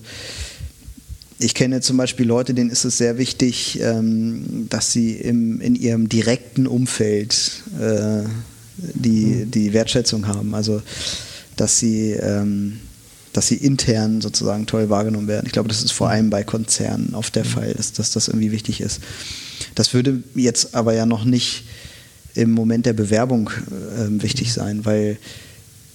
ich 1.40 1.54
kenne 1.54 1.82
zum 1.82 1.98
Beispiel 1.98 2.26
Leute, 2.26 2.54
denen 2.54 2.70
ist 2.70 2.84
es 2.84 2.98
sehr 2.98 3.18
wichtig, 3.18 3.80
ähm, 3.82 4.68
dass 4.70 4.92
sie 4.92 5.14
im, 5.14 5.62
in 5.62 5.76
ihrem 5.76 6.10
direkten 6.10 6.66
Umfeld 6.66 7.64
äh, 7.80 8.24
die, 8.78 9.46
die 9.46 9.74
Wertschätzung 9.74 10.28
haben. 10.28 10.56
Also, 10.56 10.82
dass 11.56 11.80
sie, 11.80 12.12
ähm, 12.12 12.80
dass 13.38 13.46
sie 13.46 13.56
intern 13.58 14.20
sozusagen 14.20 14.66
toll 14.66 14.90
wahrgenommen 14.90 15.28
werden. 15.28 15.46
Ich 15.46 15.52
glaube, 15.52 15.70
das 15.70 15.84
ist 15.84 15.92
vor 15.92 16.10
allem 16.10 16.32
bei 16.32 16.44
Konzernen 16.44 17.14
oft 17.14 17.36
der 17.36 17.46
Fall, 17.46 17.72
dass, 17.76 17.94
dass 17.94 18.10
das 18.10 18.30
irgendwie 18.30 18.52
wichtig 18.52 18.82
ist. 18.82 19.00
Das 19.76 19.94
würde 19.94 20.24
jetzt 20.34 20.74
aber 20.74 20.96
ja 20.96 21.06
noch 21.06 21.24
nicht 21.24 21.66
im 22.34 22.50
Moment 22.50 22.88
der 22.88 22.94
Bewerbung 22.94 23.52
äh, 23.52 24.24
wichtig 24.24 24.52
sein, 24.54 24.86
weil 24.86 25.20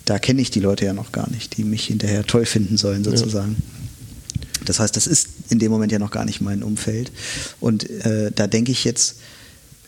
da 0.04 0.20
kenne 0.20 0.40
ich 0.40 0.52
die 0.52 0.61
Leute 0.61 0.84
ja 0.84 0.92
noch 0.92 1.11
gar 1.11 1.28
nicht, 1.30 1.56
die 1.56 1.64
mich 1.64 1.84
hinterher 1.84 2.25
toll 2.25 2.46
finden 2.46 2.76
sollen, 2.76 3.02
sozusagen. 3.02 3.56
Ja. 3.58 4.61
Das 4.64 4.78
heißt, 4.78 4.94
das 4.96 5.08
ist 5.08 5.28
in 5.49 5.58
dem 5.58 5.72
Moment 5.72 5.90
ja 5.90 5.99
noch 5.99 6.12
gar 6.12 6.25
nicht 6.25 6.40
mein 6.42 6.62
Umfeld. 6.62 7.11
Und 7.58 7.90
äh, 8.06 8.30
da 8.32 8.46
denke 8.46 8.70
ich 8.70 8.84
jetzt, 8.84 9.16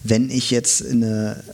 wenn 0.03 0.29
ich 0.29 0.51
jetzt 0.51 0.81
in 0.81 1.05
eine 1.05 1.45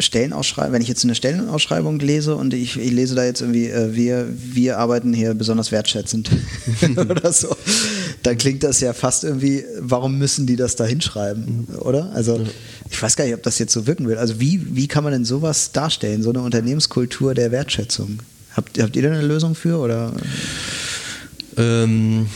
Stellenausschreibung, 0.00 0.72
wenn 0.72 0.82
ich 0.82 0.88
jetzt 0.88 1.04
eine 1.04 1.14
Stellenausschreibung 1.14 1.98
lese 1.98 2.36
und 2.36 2.54
ich, 2.54 2.78
ich 2.78 2.90
lese 2.90 3.14
da 3.14 3.24
jetzt 3.24 3.40
irgendwie, 3.40 3.68
äh, 3.68 3.94
wir, 3.94 4.26
wir 4.30 4.78
arbeiten 4.78 5.12
hier 5.12 5.34
besonders 5.34 5.72
wertschätzend 5.72 6.30
oder 6.96 7.32
so, 7.32 7.56
dann 8.22 8.38
klingt 8.38 8.62
das 8.62 8.80
ja 8.80 8.92
fast 8.92 9.24
irgendwie, 9.24 9.64
warum 9.80 10.18
müssen 10.18 10.46
die 10.46 10.56
das 10.56 10.76
da 10.76 10.84
hinschreiben, 10.84 11.66
oder? 11.80 12.10
Also 12.12 12.40
ich 12.90 13.02
weiß 13.02 13.16
gar 13.16 13.24
nicht, 13.24 13.34
ob 13.34 13.42
das 13.42 13.58
jetzt 13.58 13.72
so 13.72 13.86
wirken 13.86 14.08
will. 14.08 14.18
Also 14.18 14.40
wie, 14.40 14.74
wie 14.74 14.88
kann 14.88 15.04
man 15.04 15.12
denn 15.12 15.24
sowas 15.24 15.72
darstellen, 15.72 16.22
so 16.22 16.30
eine 16.30 16.40
Unternehmenskultur 16.40 17.34
der 17.34 17.50
Wertschätzung? 17.50 18.20
Habt, 18.54 18.80
habt 18.80 18.96
ihr 18.96 19.02
da 19.02 19.10
eine 19.10 19.22
Lösung 19.22 19.54
für 19.54 19.78
oder? 19.78 20.12
Ähm 21.56 22.26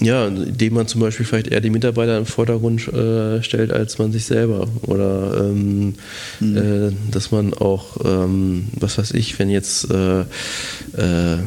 ja, 0.00 0.26
indem 0.26 0.74
man 0.74 0.86
zum 0.86 1.00
Beispiel 1.00 1.26
vielleicht 1.26 1.48
eher 1.48 1.60
die 1.60 1.70
Mitarbeiter 1.70 2.16
im 2.18 2.26
Vordergrund 2.26 2.86
äh, 2.88 3.42
stellt, 3.42 3.72
als 3.72 3.98
man 3.98 4.12
sich 4.12 4.24
selber. 4.24 4.68
Oder 4.82 5.44
ähm, 5.44 5.94
mhm. 6.40 6.56
äh, 6.56 6.92
dass 7.10 7.30
man 7.30 7.54
auch, 7.54 7.96
ähm, 8.04 8.68
was 8.78 8.98
weiß 8.98 9.12
ich, 9.12 9.38
wenn 9.38 9.50
jetzt 9.50 9.90
äh, 9.90 10.20
äh 10.20 11.38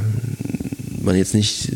man 1.05 1.15
jetzt 1.15 1.33
nicht, 1.33 1.71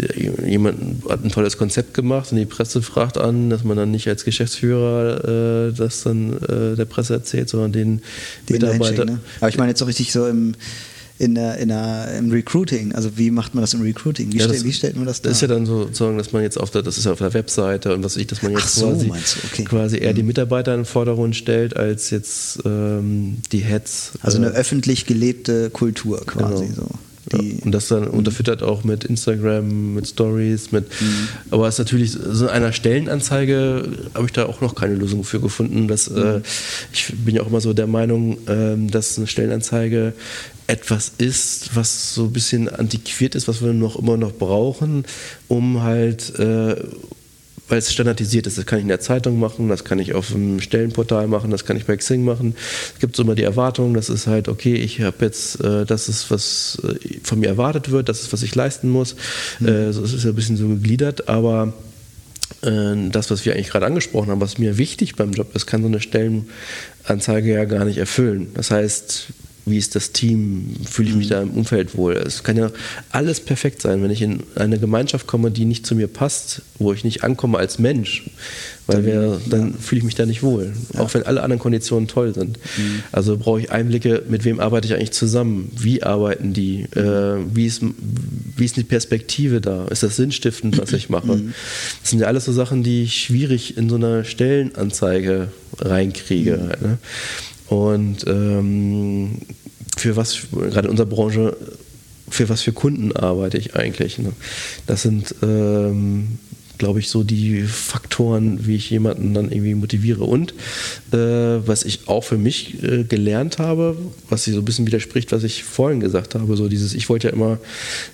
jemand 0.46 1.06
hat 1.08 1.24
ein 1.24 1.32
tolles 1.32 1.58
Konzept 1.58 1.94
gemacht 1.94 2.32
und 2.32 2.38
die 2.40 2.46
Presse 2.46 2.82
fragt 2.82 3.18
an, 3.18 3.50
dass 3.50 3.64
man 3.64 3.78
dann 3.78 3.92
nicht 3.92 4.08
als 4.08 4.26
Geschäftsführer 4.26 5.70
äh, 5.70 5.74
das 5.74 6.04
dann 6.04 6.34
äh, 6.34 6.76
der 6.76 6.86
Presse 6.86 7.14
erzählt, 7.14 7.48
sondern 7.48 7.72
den, 7.72 8.02
Mitarbeiter. 8.50 9.06
Ne? 9.06 9.20
Aber 9.40 9.50
ich 9.50 9.58
meine 9.58 9.70
jetzt 9.70 9.80
so 9.80 9.86
richtig 9.86 10.12
so 10.12 10.28
im 10.28 10.56
in 11.20 11.36
der, 11.36 11.58
in 11.58 11.68
der, 11.68 12.16
im 12.18 12.32
Recruiting. 12.32 12.94
Also 12.96 13.18
wie 13.18 13.30
macht 13.30 13.54
man 13.54 13.62
das 13.62 13.74
im 13.74 13.82
Recruiting? 13.82 14.32
Wie, 14.32 14.38
Ja, 14.38 14.46
stell, 14.46 14.56
das- 14.56 14.64
wie 14.66 14.74
stellt 14.74 14.96
man 14.96 15.06
das 15.06 15.22
Das 15.22 15.34
ist 15.34 15.42
ja 15.42 15.48
dann 15.50 15.66
so, 15.66 15.84
sozusagen, 15.84 16.18
dass 16.18 16.32
man 16.32 16.42
jetzt 16.42 16.58
auf 16.58 16.72
der, 16.72 16.82
das 16.82 16.98
ist 16.98 17.06
ja 17.06 17.12
auf 17.12 17.18
der 17.20 17.34
Webseite 17.34 17.94
und 17.94 18.04
was 18.04 18.16
ich, 18.18 18.26
dass 18.28 18.42
man 18.42 18.54
jetzt 18.54 18.74
so, 18.76 18.88
quasi, 18.90 19.12
okay. 19.52 19.64
quasi 19.66 19.98
eher 19.98 20.14
die 20.14 20.24
Mitarbeiter 20.24 20.74
in 20.74 20.80
den 20.82 20.86
Vordergrund 20.86 21.36
stellt, 21.36 21.76
als 21.76 22.10
jetzt 22.10 22.60
ähm, 22.66 23.38
die 23.52 23.60
Heads. 23.60 24.14
also 24.22 24.38
eine 24.38 24.48
äh, 24.48 24.56
öffentlich 24.56 25.06
gelebte 25.06 25.70
Kultur 25.70 26.26
quasi. 26.26 26.68
Genau. 26.68 26.76
So. 26.76 26.88
Ja, 27.34 27.40
Die, 27.40 27.60
und 27.64 27.72
das 27.72 27.88
dann 27.88 28.08
unterfüttert 28.08 28.64
auch 28.64 28.84
mit 28.84 29.04
Instagram, 29.04 29.94
mit 29.94 30.08
Stories, 30.08 30.72
mit. 30.72 30.86
Aber 31.52 31.68
es 31.68 31.76
ist 31.76 31.80
natürlich 31.80 32.12
so 32.12 32.46
in 32.46 32.52
einer 32.52 32.74
Stellenanzeige 32.74 33.90
habe 34.14 34.26
ich 34.26 34.32
da 34.32 34.46
auch 34.46 34.62
noch 34.62 34.76
keine 34.76 34.96
Lösung 34.96 35.24
für 35.24 35.40
gefunden. 35.40 35.88
Dass, 35.88 36.08
äh, 36.08 36.42
ich 36.94 37.14
bin 37.26 37.36
ja 37.36 37.42
auch 37.42 37.48
immer 37.48 37.62
so 37.62 37.74
der 37.74 37.88
Meinung, 37.88 38.38
ähm, 38.48 38.90
dass 38.90 39.18
eine 39.18 39.28
Stellenanzeige 39.28 40.14
etwas 40.68 41.14
ist, 41.18 41.76
was 41.76 42.14
so 42.14 42.26
ein 42.26 42.34
bisschen 42.34 42.70
antiquiert 42.70 43.34
ist, 43.34 43.48
was 43.48 43.64
wir 43.64 43.74
noch 43.74 43.98
immer 43.98 44.18
noch 44.18 44.34
brauchen, 44.34 45.04
um 45.48 45.82
halt 45.82 46.38
äh, 46.38 46.76
weil 47.70 47.78
es 47.78 47.92
standardisiert 47.94 48.48
ist. 48.48 48.58
Das 48.58 48.66
kann 48.66 48.80
ich 48.80 48.84
in 48.84 48.90
der 48.90 49.00
Zeitung 49.00 49.40
machen, 49.40 49.70
das 49.70 49.84
kann 49.84 50.00
ich 50.00 50.14
auf 50.14 50.32
dem 50.32 50.60
Stellenportal 50.60 51.28
machen, 51.28 51.52
das 51.52 51.66
kann 51.66 51.78
ich 51.78 51.86
bei 51.86 51.96
Xing 51.96 52.26
machen. 52.26 52.56
Es 52.94 53.00
gibt 53.00 53.16
so 53.16 53.24
immer 53.24 53.36
die 53.36 53.44
Erwartung, 53.44 53.94
das 53.94 54.10
ist 54.10 54.28
halt, 54.28 54.48
okay, 54.48 54.76
ich 54.76 55.02
habe 55.02 55.26
jetzt, 55.26 55.64
äh, 55.64 55.86
das 55.86 56.10
ist, 56.10 56.32
was 56.32 56.82
äh, 56.84 57.20
von 57.24 57.40
mir 57.40 57.48
erwartet 57.48 57.92
wird, 57.92 58.10
das 58.10 58.22
ist, 58.22 58.34
was 58.34 58.44
ich 58.44 58.54
leisten 58.56 58.90
muss. 58.90 59.14
Äh, 59.62 59.92
so, 59.92 60.04
es 60.04 60.14
ist 60.14 60.24
ja 60.24 60.32
ein 60.32 60.36
bisschen 60.36 60.58
so 60.58 60.68
gegliedert, 60.68 61.30
aber 61.30 61.74
äh, 62.62 63.10
das, 63.12 63.32
was 63.32 63.46
wir 63.46 63.54
eigentlich 63.54 63.70
gerade 63.70 63.86
angesprochen 63.86 64.30
haben, 64.30 64.42
was 64.42 64.58
mir 64.58 64.78
wichtig 64.78 65.16
beim 65.16 65.32
Job 65.32 65.56
ist, 65.56 65.66
kann 65.66 65.82
so 65.82 65.88
eine 65.88 66.02
Stellenanzeige 66.02 67.54
ja 67.54 67.66
gar 67.66 67.86
nicht 67.86 67.98
erfüllen. 67.98 68.52
Das 68.56 68.72
heißt, 68.72 69.28
wie 69.70 69.78
ist 69.78 69.96
das 69.96 70.12
Team? 70.12 70.76
Fühle 70.90 71.10
ich 71.10 71.16
mich 71.16 71.28
da 71.28 71.42
im 71.42 71.52
Umfeld 71.52 71.98
wohl? 71.98 72.14
Es 72.14 72.44
kann 72.44 72.58
ja 72.58 72.72
alles 73.12 73.40
perfekt 73.40 73.82
sein, 73.82 74.02
wenn 74.04 74.12
ich 74.12 74.22
in 74.22 74.44
eine 74.56 74.80
Gemeinschaft 74.80 75.28
komme, 75.28 75.52
die 75.52 75.66
nicht 75.66 75.86
zu 75.86 75.96
mir 75.96 76.08
passt, 76.08 76.62
wo 76.78 76.94
ich 76.94 77.04
nicht 77.04 77.24
ankomme 77.24 77.58
als 77.58 77.80
Mensch, 77.80 78.30
weil 78.88 79.06
wir, 79.06 79.42
dann 79.48 79.74
fühle 79.76 80.00
ich 80.00 80.06
mich 80.06 80.16
da 80.16 80.26
nicht 80.26 80.44
wohl, 80.44 80.74
auch 80.98 81.14
wenn 81.14 81.24
alle 81.24 81.44
anderen 81.44 81.60
Konditionen 81.60 82.08
toll 82.08 82.34
sind. 82.34 82.58
Also 83.12 83.38
brauche 83.38 83.60
ich 83.60 83.72
Einblicke, 83.72 84.24
mit 84.28 84.46
wem 84.46 84.60
arbeite 84.60 84.88
ich 84.88 84.94
eigentlich 84.94 85.12
zusammen? 85.12 85.72
Wie 85.78 86.04
arbeiten 86.04 86.54
die? 86.54 86.84
Äh, 86.96 87.38
wie, 87.54 87.66
ist, 87.66 87.82
wie 88.58 88.66
ist 88.66 88.78
die 88.78 88.84
Perspektive 88.84 89.62
da? 89.62 89.86
Ist 89.88 90.04
das 90.04 90.16
sinnstiftend, 90.16 90.78
was 90.78 90.94
ich 90.94 91.10
mache? 91.10 91.42
Das 92.02 92.10
sind 92.10 92.20
ja 92.20 92.28
alles 92.28 92.46
so 92.46 92.54
Sachen, 92.54 92.84
die 92.84 93.04
ich 93.04 93.16
schwierig 93.16 93.78
in 93.78 93.90
so 93.90 93.96
einer 93.96 94.24
Stellenanzeige 94.24 95.50
reinkriege. 95.80 96.60
Halt, 96.70 96.82
ne? 96.82 96.98
Und 97.70 98.26
ähm, 98.28 99.38
für 99.96 100.16
was, 100.16 100.48
gerade 100.52 100.88
in 100.88 100.92
unserer 100.92 101.08
Branche, 101.08 101.56
für 102.30 102.50
was 102.50 102.62
für 102.62 102.74
Kunden 102.74 103.16
arbeite 103.16 103.58
ich 103.58 103.76
eigentlich? 103.76 104.18
Ne? 104.20 104.34
Das 104.88 105.02
sind, 105.04 105.36
ähm, 105.42 106.40
glaube 106.78 107.00
ich, 107.00 107.10
so 107.10 107.24
die 107.24 107.64
Faktoren, 107.64 108.66
wie 108.66 108.76
ich 108.76 108.90
jemanden 108.90 109.34
dann 109.34 109.52
irgendwie 109.52 109.76
motiviere. 109.76 110.24
Und 110.24 110.54
äh, 111.12 111.18
was 111.68 111.84
ich 111.84 112.08
auch 112.08 112.24
für 112.24 112.38
mich 112.38 112.82
äh, 112.84 113.04
gelernt 113.04 113.60
habe, 113.60 113.98
was 114.30 114.46
sich 114.46 114.54
so 114.54 114.62
ein 114.62 114.66
bisschen 114.66 114.88
widerspricht, 114.88 115.32
was 115.32 115.44
ich 115.44 115.64
vorhin 115.64 116.00
gesagt 116.00 116.36
habe, 116.36 116.56
so 116.56 116.70
dieses, 116.70 116.94
ich 116.94 117.10
wollte 117.10 117.28
ja 117.28 117.34
immer 117.34 117.60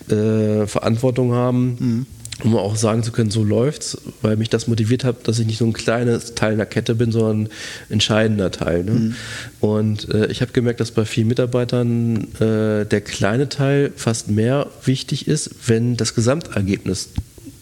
äh, 0.10 0.68
Verantwortung 0.68 1.34
haben. 1.34 2.08
Um 2.44 2.56
auch 2.58 2.76
sagen 2.76 3.02
zu 3.02 3.14
können, 3.14 3.32
so 3.32 3.44
läuft's, 3.44 3.98
weil 4.22 4.36
mich 4.36 4.50
das 4.50 4.68
motiviert 4.68 5.06
hat, 5.06 5.28
dass 5.28 5.40
ich 5.40 5.48
nicht 5.48 5.58
so 5.58 5.66
ein 5.66 5.72
kleines 5.72 6.36
Teil 6.36 6.54
einer 6.54 6.66
Kette 6.66 6.94
bin, 6.94 7.12
sondern 7.12 7.44
ein 7.44 7.50
entscheidender 7.90 8.52
Teil. 8.52 8.84
Ne? 8.84 9.16
Und 9.62 10.14
äh, 10.14 10.28
ich 10.28 10.42
habe 10.42 10.52
gemerkt, 10.52 10.82
dass 10.82 10.92
bei 10.92 11.06
vielen 11.06 11.30
Mitarbeitern 11.30 12.28
äh, 12.36 12.86
der 12.86 13.02
kleine 13.02 13.48
Teil 13.48 13.94
fast 13.96 14.30
mehr 14.30 14.68
wichtig 14.84 15.28
ist, 15.30 15.50
wenn 15.68 15.96
das 15.96 16.14
Gesamtergebnis 16.14 17.10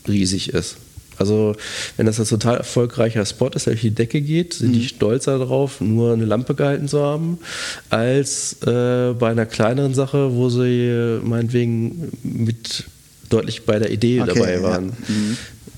riesig 0.07 0.53
ist. 0.53 0.77
Also 1.17 1.55
wenn 1.97 2.05
das 2.05 2.19
ein 2.19 2.25
total 2.25 2.57
erfolgreicher 2.57 3.25
Spot 3.25 3.49
ist, 3.49 3.67
der 3.67 3.73
durch 3.73 3.81
die 3.81 3.91
Decke 3.91 4.21
geht, 4.21 4.55
sind 4.55 4.73
die 4.73 4.85
stolzer 4.87 5.37
darauf, 5.37 5.81
nur 5.81 6.13
eine 6.13 6.25
Lampe 6.25 6.55
gehalten 6.55 6.87
zu 6.87 7.01
haben, 7.01 7.37
als 7.89 8.57
äh, 8.63 9.13
bei 9.13 9.29
einer 9.29 9.45
kleineren 9.45 9.93
Sache, 9.93 10.33
wo 10.33 10.49
sie 10.49 11.19
meinetwegen 11.23 12.11
mit 12.23 12.85
deutlich 13.33 13.65
bei 13.65 13.79
der 13.79 13.91
Idee 13.91 14.21
Okay, 14.21 14.31
dabei 14.33 14.53
ja. 14.53 14.63
waren. 14.63 14.93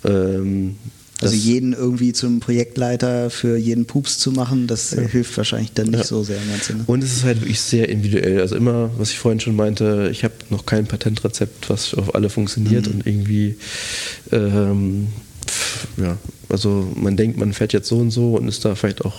Ähm, 0.03 0.75
also 1.21 1.33
jeden 1.33 1.71
irgendwie 1.71 2.11
zum 2.11 2.41
Projektleiter 2.41 3.29
für 3.29 3.55
jeden 3.55 3.85
Pups 3.85 4.17
zu 4.19 4.31
machen, 4.31 4.67
das 4.67 4.89
hilft 4.91 5.37
wahrscheinlich 5.37 5.71
dann 5.73 5.87
nicht 5.87 5.99
Ja. 5.99 6.03
so 6.03 6.23
sehr 6.23 6.37
im 6.41 6.49
Ganzen. 6.49 6.77
Ne? 6.79 6.83
Und 6.87 7.03
es 7.03 7.13
ist 7.13 7.23
halt 7.23 7.39
wirklich 7.39 7.61
sehr 7.61 7.87
individuell. 7.87 8.41
Also 8.41 8.55
immer, 8.57 8.89
was 8.97 9.11
ich 9.11 9.17
vorhin 9.19 9.39
schon 9.39 9.55
meinte, 9.55 10.09
ich 10.11 10.25
habe 10.25 10.33
noch 10.49 10.65
kein 10.65 10.85
Patentrezept, 10.87 11.69
was 11.69 11.93
auf 11.93 12.13
alle 12.15 12.29
funktioniert 12.29 12.87
und 12.87 13.07
irgendwie, 13.07 13.55
ähm, 14.33 15.07
pf, 15.47 15.87
ja, 15.97 16.17
also 16.49 16.91
man 16.95 17.15
denkt, 17.15 17.37
man 17.37 17.53
fährt 17.53 17.71
jetzt 17.71 17.87
so 17.87 17.97
und 17.97 18.11
so 18.11 18.35
und 18.35 18.49
ist 18.49 18.65
da 18.65 18.75
vielleicht 18.75 19.05
auch 19.05 19.15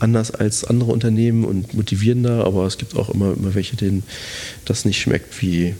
anders 0.00 0.32
als 0.32 0.64
andere 0.64 0.92
Unternehmen 0.92 1.44
und 1.46 1.72
motivierender, 1.72 2.44
aber 2.44 2.66
es 2.66 2.76
gibt 2.76 2.94
auch 2.94 3.08
immer, 3.08 3.32
immer 3.34 3.54
welche, 3.54 3.74
denen 3.76 4.02
das 4.66 4.84
nicht 4.84 5.00
schmeckt, 5.00 5.40
wie, 5.40 5.74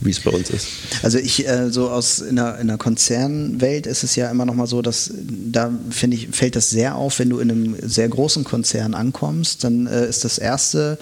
wie 0.00 0.10
es 0.10 0.20
bei 0.20 0.30
uns 0.30 0.50
ist. 0.50 0.68
Also 1.02 1.18
ich, 1.18 1.46
äh, 1.46 1.70
so 1.70 1.90
aus 1.90 2.20
in 2.20 2.36
der, 2.36 2.58
in 2.58 2.68
der 2.68 2.78
Konzernwelt 2.78 3.86
ist 3.86 4.04
es 4.04 4.16
ja 4.16 4.30
immer 4.30 4.44
noch 4.44 4.54
mal 4.54 4.66
so, 4.66 4.82
dass 4.82 5.10
da 5.14 5.70
finde 5.90 6.16
ich, 6.16 6.28
fällt 6.28 6.56
das 6.56 6.70
sehr 6.70 6.96
auf, 6.96 7.18
wenn 7.18 7.30
du 7.30 7.38
in 7.38 7.50
einem 7.50 7.76
sehr 7.82 8.08
großen 8.08 8.44
Konzern 8.44 8.94
ankommst, 8.94 9.64
dann 9.64 9.86
äh, 9.86 10.08
ist 10.08 10.24
das 10.24 10.38
Erste, 10.38 10.98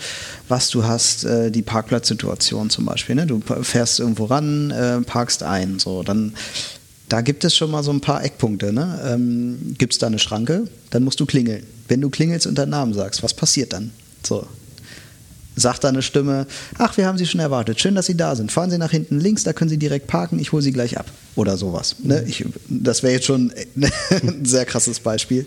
was 0.49 0.71
du 0.71 0.85
hast, 0.85 1.25
äh, 1.25 1.51
die 1.51 1.63
Parkplatzsituation 1.63 2.71
zum 2.71 2.85
Beispiel. 2.85 3.15
Ne? 3.15 3.27
Du 3.27 3.41
fährst 3.63 4.01
irgendwo 4.01 4.27
ran, 4.27 4.71
äh, 4.71 5.01
parkst 5.01 5.43
ein, 5.43 5.79
so, 5.79 6.03
dann 6.03 6.35
da 7.09 7.21
gibt 7.21 7.45
es 7.45 7.55
schon 7.55 7.71
mal 7.71 7.83
so 7.83 7.91
ein 7.93 8.01
paar 8.01 8.25
Eckpunkte. 8.25 8.73
Ne? 8.73 8.99
Ähm, 9.05 9.75
gibt 9.77 9.93
es 9.93 9.99
da 9.99 10.07
eine 10.07 10.19
Schranke, 10.19 10.67
dann 10.89 11.05
musst 11.05 11.21
du 11.21 11.27
klingeln. 11.27 11.63
Wenn 11.89 12.01
du 12.01 12.09
klingelst 12.09 12.47
und 12.47 12.57
deinen 12.57 12.71
Namen 12.71 12.95
sagst, 12.95 13.23
was 13.23 13.35
passiert 13.35 13.75
dann? 13.75 13.91
So, 14.23 14.47
sagt 15.57 15.85
da 15.85 15.89
eine 15.89 16.03
Stimme, 16.03 16.47
ach, 16.79 16.97
wir 16.97 17.07
haben 17.07 17.19
Sie 17.19 17.27
schon 17.27 17.41
erwartet, 17.41 17.81
schön, 17.81 17.95
dass 17.95 18.07
Sie 18.07 18.17
da 18.17 18.35
sind. 18.37 18.53
Fahren 18.53 18.71
Sie 18.71 18.79
nach 18.79 18.91
hinten 18.91 19.21
links, 19.21 19.45
da 19.45 19.53
können 19.53 19.71
Sie 19.71 19.79
direkt 19.79 20.07
parken, 20.07 20.39
ich 20.39 20.53
hole 20.53 20.63
Sie 20.63 20.73
gleich 20.73 20.99
ab. 20.99 21.07
Oder 21.35 21.57
sowas. 21.57 21.97
Ne? 22.03 22.25
Ich, 22.29 22.45
das 22.69 23.03
wäre 23.03 23.15
jetzt 23.15 23.25
schon 23.25 23.53
ein 24.11 24.45
sehr 24.45 24.67
krasses 24.67 25.01
Beispiel. 25.01 25.47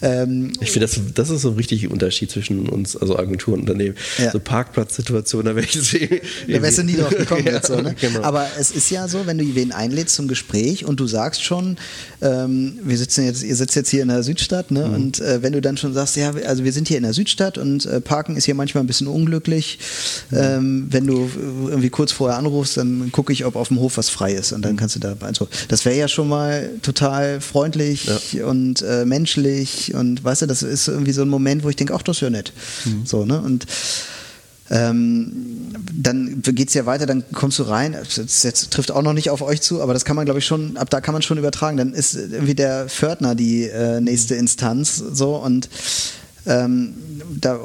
Ähm, 0.00 0.52
Ich 0.60 0.72
finde, 0.72 0.86
das, 0.88 0.98
das 1.14 1.30
ist 1.30 1.42
so 1.42 1.50
ein 1.50 1.54
richtiger 1.54 1.90
Unterschied 1.92 2.28
zwischen 2.30 2.68
uns, 2.68 2.96
also 2.96 3.16
Agenturen 3.16 3.60
und 3.60 3.70
Unternehmen. 3.70 3.94
Ja. 4.18 4.32
So 4.32 4.40
Parkplatzsituationen, 4.40 5.46
da 5.46 5.54
wäre 5.54 5.64
ich 5.66 5.72
sehr. 5.80 6.08
Da 6.48 6.60
wärst 6.60 6.78
du 6.78 6.82
nie 6.82 6.94
drauf 6.96 7.10
gekommen 7.16 7.42
Ja, 7.46 7.52
jetzt 7.52 7.68
so, 7.68 7.80
ne? 7.80 7.94
genau. 8.00 8.22
Aber 8.22 8.48
es 8.58 8.72
ist 8.72 8.90
ja 8.90 9.06
so, 9.06 9.24
wenn 9.26 9.38
du 9.38 9.54
wen 9.54 9.70
einlädst 9.70 10.16
zum 10.16 10.26
Gespräch 10.26 10.84
und 10.84 10.98
du 10.98 11.06
sagst 11.06 11.44
schon, 11.44 11.76
ähm, 12.20 12.78
wir 12.82 12.98
sitzen 12.98 13.24
jetzt, 13.24 13.44
ihr 13.44 13.54
sitzt 13.54 13.76
jetzt 13.76 13.90
hier 13.90 14.02
in 14.02 14.08
der 14.08 14.24
Südstadt, 14.24 14.72
ne? 14.72 14.88
Mhm. 14.88 14.94
Und 14.94 15.20
äh, 15.20 15.40
wenn 15.42 15.52
du 15.52 15.60
dann 15.60 15.76
schon 15.76 15.94
sagst, 15.94 16.16
ja, 16.16 16.32
also 16.46 16.64
wir 16.64 16.72
sind 16.72 16.88
hier 16.88 16.96
in 16.96 17.04
der 17.04 17.12
Südstadt 17.12 17.58
und 17.58 17.86
äh, 17.86 18.00
Parken 18.00 18.36
ist 18.36 18.44
hier 18.46 18.54
manchmal 18.56 18.82
ein 18.82 18.88
bisschen 18.88 19.06
unglücklich. 19.06 19.78
Mhm. 20.30 20.36
Ähm, 20.38 20.86
wenn 20.90 21.06
du 21.06 21.30
irgendwie 21.68 21.90
kurz 21.90 22.10
vorher 22.10 22.38
anrufst, 22.38 22.76
dann 22.76 23.12
gucke 23.12 23.32
ich, 23.32 23.44
ob 23.44 23.54
auf 23.54 23.68
dem 23.68 23.78
Hof 23.78 23.96
was 23.98 24.08
frei 24.08 24.32
ist 24.32 24.50
Mhm. 24.50 24.56
und 24.56 24.62
dann 24.62 24.76
kannst 24.76 24.96
du 24.96 25.00
da. 25.00 25.11
Also 25.20 25.48
das 25.68 25.84
wäre 25.84 25.96
ja 25.96 26.08
schon 26.08 26.28
mal 26.28 26.70
total 26.82 27.40
freundlich 27.40 28.08
und 28.42 28.82
äh, 28.82 29.04
menschlich 29.04 29.94
und 29.94 30.22
weißt 30.24 30.42
du, 30.42 30.46
das 30.46 30.62
ist 30.62 30.88
irgendwie 30.88 31.12
so 31.12 31.22
ein 31.22 31.28
Moment, 31.28 31.64
wo 31.64 31.68
ich 31.68 31.76
denke, 31.76 31.94
ach, 31.94 32.02
das 32.02 32.16
ist 32.16 32.20
ja 32.22 32.30
nett. 32.30 32.52
Mhm. 32.84 33.06
So, 33.06 33.24
ne? 33.24 33.40
Und 33.40 33.66
ähm, 34.70 35.32
dann 35.92 36.40
geht 36.42 36.68
es 36.68 36.74
ja 36.74 36.86
weiter, 36.86 37.04
dann 37.04 37.24
kommst 37.32 37.58
du 37.58 37.64
rein. 37.64 37.94
Das 38.16 38.42
jetzt 38.42 38.70
trifft 38.70 38.90
auch 38.90 39.02
noch 39.02 39.12
nicht 39.12 39.28
auf 39.28 39.42
euch 39.42 39.60
zu, 39.60 39.82
aber 39.82 39.92
das 39.92 40.04
kann 40.04 40.16
man, 40.16 40.24
glaube 40.24 40.38
ich, 40.38 40.46
schon, 40.46 40.78
ab 40.78 40.88
da 40.88 41.00
kann 41.00 41.12
man 41.12 41.20
schon 41.20 41.36
übertragen. 41.36 41.76
Dann 41.76 41.92
ist 41.92 42.14
irgendwie 42.14 42.54
der 42.54 42.88
Pförtner 42.88 43.34
die 43.34 43.64
äh, 43.64 44.00
nächste 44.00 44.34
Instanz 44.34 44.96
so 44.96 45.36
und 45.36 45.68
ähm, 46.46 46.94
da 47.40 47.56
äh, 47.56 47.58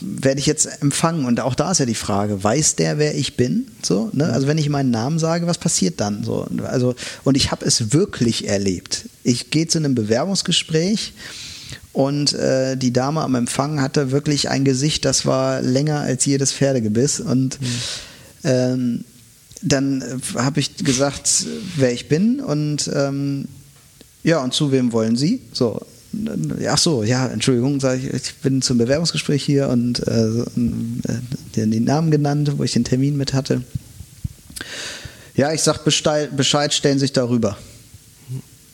werde 0.00 0.40
ich 0.40 0.46
jetzt 0.46 0.82
empfangen 0.82 1.24
und 1.24 1.40
auch 1.40 1.54
da 1.54 1.70
ist 1.70 1.78
ja 1.78 1.86
die 1.86 1.94
Frage, 1.94 2.42
weiß 2.42 2.76
der, 2.76 2.98
wer 2.98 3.14
ich 3.14 3.36
bin? 3.36 3.66
So, 3.82 4.10
ne? 4.12 4.26
Also 4.32 4.46
wenn 4.46 4.58
ich 4.58 4.68
meinen 4.68 4.90
Namen 4.90 5.18
sage, 5.18 5.46
was 5.46 5.58
passiert 5.58 6.00
dann? 6.00 6.24
So, 6.24 6.46
also, 6.64 6.94
und 7.24 7.36
ich 7.36 7.50
habe 7.50 7.64
es 7.64 7.92
wirklich 7.92 8.48
erlebt. 8.48 9.08
Ich 9.22 9.50
gehe 9.50 9.68
zu 9.68 9.78
einem 9.78 9.94
Bewerbungsgespräch 9.94 11.12
und 11.92 12.32
äh, 12.34 12.76
die 12.76 12.92
Dame 12.92 13.22
am 13.22 13.34
Empfang 13.34 13.80
hatte 13.80 14.10
wirklich 14.10 14.48
ein 14.48 14.64
Gesicht, 14.64 15.04
das 15.04 15.26
war 15.26 15.60
länger 15.62 16.00
als 16.00 16.24
jedes 16.24 16.52
Pferdegebiss. 16.52 17.20
Und 17.20 17.58
ähm, 18.44 19.04
dann 19.62 20.02
äh, 20.02 20.38
habe 20.38 20.60
ich 20.60 20.76
gesagt, 20.76 21.46
wer 21.76 21.92
ich 21.92 22.08
bin 22.08 22.40
und 22.40 22.90
ähm, 22.94 23.46
ja, 24.22 24.42
und 24.42 24.52
zu 24.52 24.72
wem 24.72 24.92
wollen 24.92 25.16
Sie? 25.16 25.40
So. 25.52 25.80
Ach 26.68 26.78
so, 26.78 27.02
ja, 27.02 27.26
Entschuldigung, 27.26 27.80
sage 27.80 28.00
ich, 28.00 28.14
ich 28.14 28.34
bin 28.36 28.62
zum 28.62 28.78
Bewerbungsgespräch 28.78 29.44
hier 29.44 29.68
und 29.68 30.06
äh, 30.06 30.40
äh, 30.40 30.44
den, 31.54 31.70
den 31.70 31.84
Namen 31.84 32.10
genannt, 32.10 32.52
wo 32.56 32.64
ich 32.64 32.72
den 32.72 32.84
Termin 32.84 33.16
mit 33.16 33.34
hatte. 33.34 33.62
Ja, 35.36 35.52
ich 35.52 35.62
sag 35.62 35.84
Bescheid, 35.84 36.74
stellen 36.74 36.98
Sie 36.98 37.04
sich 37.04 37.12
darüber. 37.12 37.56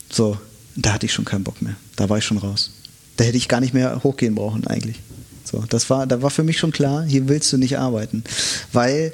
So, 0.09 0.37
da 0.75 0.93
hatte 0.93 1.05
ich 1.05 1.13
schon 1.13 1.25
keinen 1.25 1.43
Bock 1.43 1.61
mehr. 1.61 1.75
Da 1.95 2.09
war 2.09 2.17
ich 2.17 2.25
schon 2.25 2.37
raus. 2.37 2.71
Da 3.17 3.23
hätte 3.23 3.37
ich 3.37 3.47
gar 3.47 3.59
nicht 3.59 3.73
mehr 3.73 4.03
hochgehen 4.03 4.35
brauchen 4.35 4.65
eigentlich. 4.67 4.97
So, 5.43 5.63
das 5.69 5.89
war, 5.89 6.07
da 6.07 6.21
war 6.21 6.31
für 6.31 6.43
mich 6.43 6.57
schon 6.57 6.71
klar, 6.71 7.03
hier 7.03 7.27
willst 7.27 7.51
du 7.53 7.57
nicht 7.57 7.77
arbeiten. 7.77 8.23
Weil 8.73 9.13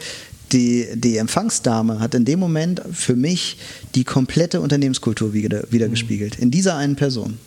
die, 0.52 0.88
die 0.96 1.18
Empfangsdame 1.18 2.00
hat 2.00 2.14
in 2.14 2.26
dem 2.26 2.40
Moment 2.40 2.82
für 2.92 3.16
mich 3.16 3.58
die 3.96 4.04
komplette 4.04 4.62
Unternehmenskultur 4.62 5.34
wieder, 5.34 5.64
wieder 5.72 5.88
mhm. 5.88 5.92
gespiegelt. 5.92 6.40
In 6.40 6.52
dieser 6.52 6.76
einen 6.76 6.96
Person. 6.96 7.38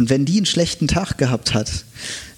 Und 0.00 0.08
wenn 0.08 0.24
die 0.24 0.38
einen 0.38 0.46
schlechten 0.46 0.88
Tag 0.88 1.18
gehabt 1.18 1.52
hat, 1.52 1.84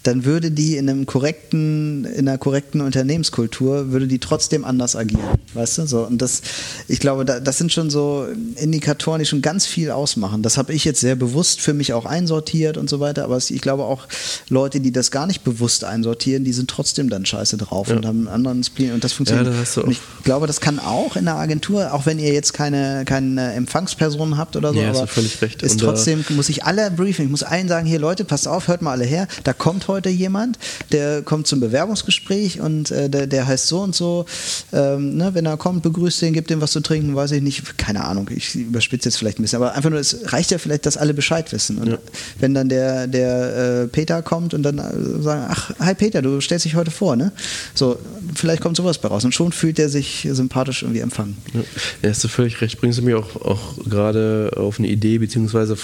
dann 0.03 0.25
würde 0.25 0.51
die 0.51 0.75
in 0.75 0.89
einem 0.89 1.05
korrekten, 1.05 2.03
in 2.03 2.27
einer 2.27 2.37
korrekten 2.37 2.81
Unternehmenskultur, 2.81 3.91
würde 3.91 4.07
die 4.07 4.19
trotzdem 4.19 4.65
anders 4.65 4.97
agieren. 4.97 5.23
Weißt 5.53 5.77
du? 5.77 5.87
So, 5.87 6.01
und 6.01 6.21
das, 6.21 6.41
ich 6.89 6.99
glaube, 6.99 7.23
da, 7.23 7.39
das 7.39 7.57
sind 7.57 7.71
schon 7.71 7.89
so 7.89 8.27
Indikatoren, 8.57 9.19
die 9.19 9.25
schon 9.25 9.41
ganz 9.41 9.65
viel 9.65 9.91
ausmachen. 9.91 10.43
Das 10.43 10.57
habe 10.57 10.73
ich 10.73 10.83
jetzt 10.83 10.99
sehr 10.99 11.15
bewusst 11.15 11.61
für 11.61 11.73
mich 11.73 11.93
auch 11.93 12.05
einsortiert 12.05 12.77
und 12.77 12.89
so 12.89 12.99
weiter, 12.99 13.23
aber 13.23 13.37
ich 13.37 13.61
glaube 13.61 13.83
auch 13.83 14.07
Leute, 14.49 14.81
die 14.81 14.91
das 14.91 15.09
gar 15.09 15.25
nicht 15.25 15.45
bewusst 15.45 15.85
einsortieren, 15.85 16.43
die 16.43 16.51
sind 16.51 16.69
trotzdem 16.69 17.09
dann 17.09 17.25
scheiße 17.25 17.55
drauf 17.55 17.87
ja. 17.87 17.95
und 17.95 18.05
haben 18.05 18.19
einen 18.19 18.27
anderen 18.27 18.63
Spleen 18.63 18.93
und 18.93 19.05
das 19.05 19.13
funktioniert. 19.13 19.47
Ja, 19.47 19.81
und 19.83 19.91
ich 19.91 20.01
glaube, 20.25 20.47
das 20.47 20.59
kann 20.59 20.79
auch 20.79 21.15
in 21.15 21.25
der 21.25 21.35
Agentur, 21.35 21.93
auch 21.93 22.05
wenn 22.05 22.19
ihr 22.19 22.33
jetzt 22.33 22.53
keine, 22.53 23.05
keine 23.05 23.53
Empfangspersonen 23.53 24.37
habt 24.37 24.57
oder 24.57 24.73
so, 24.73 24.79
ja, 24.79 24.89
aber 24.89 25.07
völlig 25.07 25.41
recht. 25.41 25.63
ist 25.63 25.79
trotzdem, 25.79 26.25
muss 26.29 26.49
ich 26.49 26.65
alle 26.65 26.91
Briefing, 26.91 27.25
ich 27.25 27.31
muss 27.31 27.43
allen 27.43 27.69
sagen, 27.69 27.87
hier 27.87 27.99
Leute, 27.99 28.25
passt 28.25 28.49
auf, 28.49 28.67
hört 28.67 28.81
mal 28.81 28.91
alle 28.91 29.05
her, 29.05 29.29
da 29.45 29.53
kommt 29.53 29.87
heute 29.87 29.92
jemand, 30.09 30.57
der 30.91 31.21
kommt 31.21 31.47
zum 31.47 31.59
Bewerbungsgespräch 31.59 32.59
und 32.59 32.91
äh, 32.91 33.09
der, 33.09 33.27
der 33.27 33.47
heißt 33.47 33.67
so 33.67 33.81
und 33.81 33.95
so, 33.95 34.25
ähm, 34.71 35.17
ne, 35.17 35.33
wenn 35.33 35.45
er 35.45 35.57
kommt, 35.57 35.83
begrüßt 35.83 36.21
den, 36.21 36.33
gibt 36.33 36.51
ihm 36.51 36.61
was 36.61 36.71
zu 36.71 36.81
trinken, 36.81 37.15
weiß 37.15 37.31
ich 37.31 37.41
nicht, 37.41 37.77
keine 37.77 38.03
Ahnung, 38.03 38.29
ich 38.35 38.55
überspitze 38.55 39.09
jetzt 39.09 39.17
vielleicht 39.17 39.39
ein 39.39 39.43
bisschen, 39.43 39.57
aber 39.57 39.73
einfach 39.73 39.89
nur, 39.89 39.99
es 39.99 40.31
reicht 40.31 40.51
ja 40.51 40.57
vielleicht, 40.57 40.85
dass 40.85 40.97
alle 40.97 41.13
Bescheid 41.13 41.51
wissen. 41.51 41.77
Und 41.77 41.87
ja. 41.87 41.97
wenn 42.39 42.53
dann 42.53 42.69
der, 42.69 43.07
der 43.07 43.83
äh, 43.83 43.87
Peter 43.87 44.21
kommt 44.21 44.53
und 44.53 44.63
dann 44.63 44.77
äh, 44.77 45.21
sagen, 45.21 45.45
ach, 45.49 45.71
hi 45.79 45.93
Peter, 45.93 46.21
du 46.21 46.41
stellst 46.41 46.65
dich 46.65 46.75
heute 46.75 46.91
vor, 46.91 47.15
ne? 47.15 47.31
So, 47.73 47.97
vielleicht 48.35 48.61
kommt 48.61 48.77
sowas 48.77 48.97
bei 48.97 49.07
raus 49.07 49.25
und 49.25 49.33
schon 49.33 49.51
fühlt 49.51 49.79
er 49.79 49.89
sich 49.89 50.27
sympathisch 50.31 50.83
irgendwie 50.83 51.01
empfangen. 51.01 51.37
Ja, 51.53 51.61
ja 52.01 52.09
hast 52.09 52.23
du 52.23 52.27
völlig 52.27 52.61
recht. 52.61 52.79
Bringst 52.79 52.99
du 52.99 53.03
mir 53.03 53.19
auch, 53.19 53.35
auch 53.41 53.77
gerade 53.85 54.51
auf 54.55 54.79
eine 54.79 54.87
Idee, 54.87 55.17
beziehungsweise 55.17 55.77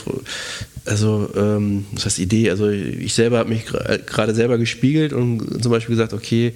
also 0.89 1.29
ähm, 1.35 1.85
das 1.93 2.05
heißt 2.05 2.19
Idee, 2.19 2.49
also 2.49 2.69
ich 2.69 3.13
selber 3.13 3.37
habe 3.37 3.49
mich 3.49 3.65
gerade 3.65 4.33
selber 4.33 4.57
gespiegelt 4.57 5.13
und 5.13 5.61
zum 5.61 5.71
Beispiel 5.71 5.95
gesagt, 5.95 6.13
okay, 6.13 6.53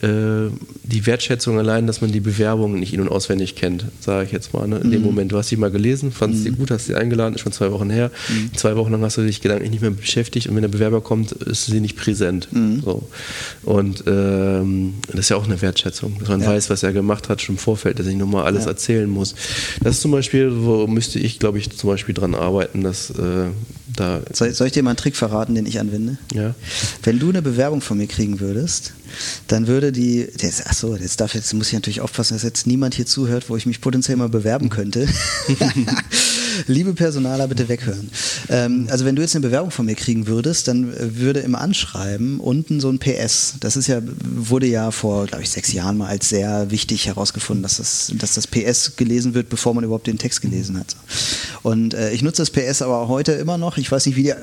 äh, 0.00 0.50
die 0.82 1.06
Wertschätzung 1.06 1.58
allein, 1.58 1.86
dass 1.86 2.00
man 2.00 2.12
die 2.12 2.20
Bewerbungen 2.20 2.78
nicht 2.78 2.94
in- 2.94 3.00
und 3.00 3.08
auswendig 3.08 3.56
kennt, 3.56 3.86
sage 4.00 4.26
ich 4.26 4.32
jetzt 4.32 4.52
mal. 4.52 4.68
Ne? 4.68 4.78
In 4.78 4.88
mhm. 4.88 4.92
dem 4.92 5.02
Moment, 5.02 5.32
du 5.32 5.38
hast 5.38 5.48
sie 5.48 5.56
mal 5.56 5.70
gelesen, 5.70 6.12
fandest 6.12 6.44
mhm. 6.44 6.50
sie 6.50 6.56
gut, 6.56 6.70
hast 6.70 6.86
sie 6.86 6.94
eingeladen, 6.94 7.34
ist 7.34 7.40
schon 7.40 7.52
zwei 7.52 7.72
Wochen 7.72 7.90
her. 7.90 8.10
Mhm. 8.28 8.54
Zwei 8.54 8.76
Wochen 8.76 8.92
lang 8.92 9.02
hast 9.02 9.16
du 9.16 9.22
dich 9.22 9.40
gedanklich 9.40 9.70
nicht 9.70 9.80
mehr 9.80 9.90
beschäftigt 9.90 10.46
und 10.48 10.54
wenn 10.54 10.62
der 10.62 10.68
Bewerber 10.68 11.00
kommt, 11.00 11.32
ist 11.32 11.66
sie 11.66 11.80
nicht 11.80 11.96
präsent. 11.96 12.48
Mhm. 12.52 12.82
So. 12.84 13.08
Und 13.62 14.04
ähm, 14.06 14.94
das 15.08 15.20
ist 15.20 15.28
ja 15.30 15.36
auch 15.36 15.46
eine 15.46 15.60
Wertschätzung, 15.60 16.16
dass 16.20 16.28
man 16.28 16.40
ja. 16.42 16.48
weiß, 16.48 16.70
was 16.70 16.82
er 16.82 16.92
gemacht 16.92 17.28
hat 17.28 17.42
schon 17.42 17.56
im 17.56 17.58
Vorfeld, 17.58 17.98
dass 17.98 18.06
ich 18.06 18.16
nochmal 18.16 18.44
alles 18.44 18.64
ja. 18.64 18.70
erzählen 18.70 19.08
muss. 19.08 19.34
Das 19.82 19.96
ist 19.96 20.02
zum 20.02 20.10
Beispiel, 20.10 20.52
wo 20.54 20.86
müsste 20.86 21.18
ich, 21.18 21.38
glaube 21.38 21.58
ich, 21.58 21.70
zum 21.70 21.90
Beispiel 21.90 22.14
dran 22.14 22.34
arbeiten, 22.34 22.82
dass 22.82 23.10
äh, 23.10 23.46
da. 23.86 24.22
Soll, 24.32 24.52
soll, 24.52 24.66
ich 24.66 24.72
dir 24.72 24.82
mal 24.82 24.90
einen 24.90 24.96
Trick 24.96 25.16
verraten, 25.16 25.54
den 25.54 25.66
ich 25.66 25.80
anwende? 25.80 26.18
Ja. 26.32 26.54
Wenn 27.02 27.18
du 27.18 27.28
eine 27.28 27.42
Bewerbung 27.42 27.80
von 27.80 27.98
mir 27.98 28.06
kriegen 28.06 28.40
würdest, 28.40 28.92
dann 29.48 29.66
würde 29.66 29.92
die. 29.92 30.28
achso, 30.64 30.96
jetzt, 30.96 31.20
darf, 31.20 31.34
jetzt 31.34 31.52
muss 31.54 31.68
ich 31.68 31.74
natürlich 31.74 32.00
aufpassen, 32.00 32.34
dass 32.34 32.42
jetzt 32.42 32.66
niemand 32.66 32.94
hier 32.94 33.06
zuhört, 33.06 33.48
wo 33.48 33.56
ich 33.56 33.66
mich 33.66 33.80
potenziell 33.80 34.16
mal 34.16 34.28
bewerben 34.28 34.68
könnte. 34.68 35.06
Liebe 36.66 36.94
Personaler, 36.94 37.48
bitte 37.48 37.68
weghören. 37.68 38.10
Ähm, 38.48 38.86
also 38.90 39.04
wenn 39.04 39.16
du 39.16 39.22
jetzt 39.22 39.34
eine 39.34 39.46
Bewerbung 39.46 39.70
von 39.70 39.86
mir 39.86 39.94
kriegen 39.94 40.26
würdest, 40.26 40.68
dann 40.68 40.92
würde 40.98 41.40
im 41.40 41.54
Anschreiben 41.54 42.40
unten 42.40 42.80
so 42.80 42.90
ein 42.90 42.98
PS. 42.98 43.54
Das 43.60 43.76
ist 43.76 43.86
ja, 43.86 44.00
wurde 44.24 44.66
ja 44.66 44.90
vor, 44.90 45.26
glaube 45.26 45.42
ich, 45.42 45.50
sechs 45.50 45.72
Jahren 45.72 45.96
mal 45.96 46.08
als 46.08 46.28
sehr 46.28 46.70
wichtig 46.70 47.06
herausgefunden, 47.06 47.62
dass 47.62 47.78
das, 47.78 48.12
dass 48.16 48.34
das 48.34 48.46
PS 48.46 48.96
gelesen 48.96 49.34
wird, 49.34 49.48
bevor 49.48 49.74
man 49.74 49.84
überhaupt 49.84 50.06
den 50.06 50.18
Text 50.18 50.40
gelesen 50.42 50.78
hat. 50.78 50.96
Und 51.62 51.94
äh, 51.94 52.12
ich 52.12 52.22
nutze 52.22 52.42
das 52.42 52.50
PS 52.50 52.82
aber 52.82 53.08
heute 53.08 53.32
immer 53.32 53.58
noch. 53.58 53.76
Ich 53.78 53.90
weiß 53.90 54.06
nicht, 54.06 54.16
wie 54.16 54.24
die 54.24 54.34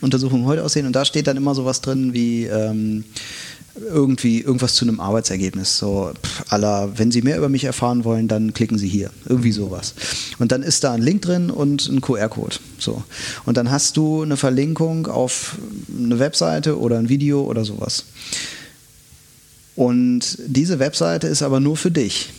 Untersuchungen 0.00 0.44
heute 0.46 0.64
aussehen. 0.64 0.86
Und 0.86 0.94
da 0.94 1.04
steht 1.04 1.26
dann 1.26 1.36
immer 1.36 1.54
sowas 1.54 1.80
drin 1.80 2.12
wie 2.12 2.44
ähm, 2.44 3.04
irgendwie 3.80 4.40
irgendwas 4.40 4.74
zu 4.74 4.84
einem 4.84 5.00
Arbeitsergebnis. 5.00 5.78
So, 5.78 6.12
aller, 6.48 6.98
wenn 6.98 7.10
Sie 7.10 7.22
mehr 7.22 7.38
über 7.38 7.48
mich 7.48 7.64
erfahren 7.64 8.04
wollen, 8.04 8.28
dann 8.28 8.54
klicken 8.54 8.78
Sie 8.78 8.88
hier. 8.88 9.10
Irgendwie 9.28 9.52
sowas. 9.52 9.94
Und 10.38 10.52
dann 10.52 10.62
ist 10.62 10.84
da 10.84 10.92
ein 10.92 11.02
Link 11.02 11.22
drin 11.22 11.50
und 11.50 11.88
ein 11.88 12.00
QR-Code. 12.00 12.56
So. 12.78 13.02
Und 13.44 13.56
dann 13.56 13.70
hast 13.70 13.96
du 13.96 14.22
eine 14.22 14.36
Verlinkung 14.36 15.06
auf 15.06 15.56
eine 15.96 16.18
Webseite 16.18 16.78
oder 16.78 16.98
ein 16.98 17.08
Video 17.08 17.44
oder 17.44 17.64
sowas. 17.64 18.04
Und 19.74 20.38
diese 20.46 20.78
Webseite 20.78 21.26
ist 21.26 21.42
aber 21.42 21.60
nur 21.60 21.76
für 21.76 21.90
dich. 21.90 22.30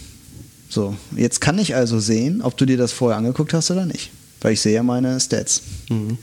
So, 0.69 0.95
jetzt 1.15 1.39
kann 1.39 1.60
ich 1.60 1.76
also 1.76 2.00
sehen, 2.00 2.41
ob 2.41 2.58
du 2.58 2.65
dir 2.65 2.78
das 2.78 2.91
vorher 2.91 3.17
angeguckt 3.17 3.54
hast 3.54 3.71
oder 3.71 3.86
nicht. 3.86 4.12
Weil 4.41 4.54
ich 4.54 4.62
sehe 4.62 4.73
ja 4.73 4.84
meine 4.84 5.19
Stats. 5.19 5.62
Mhm. 5.89 6.17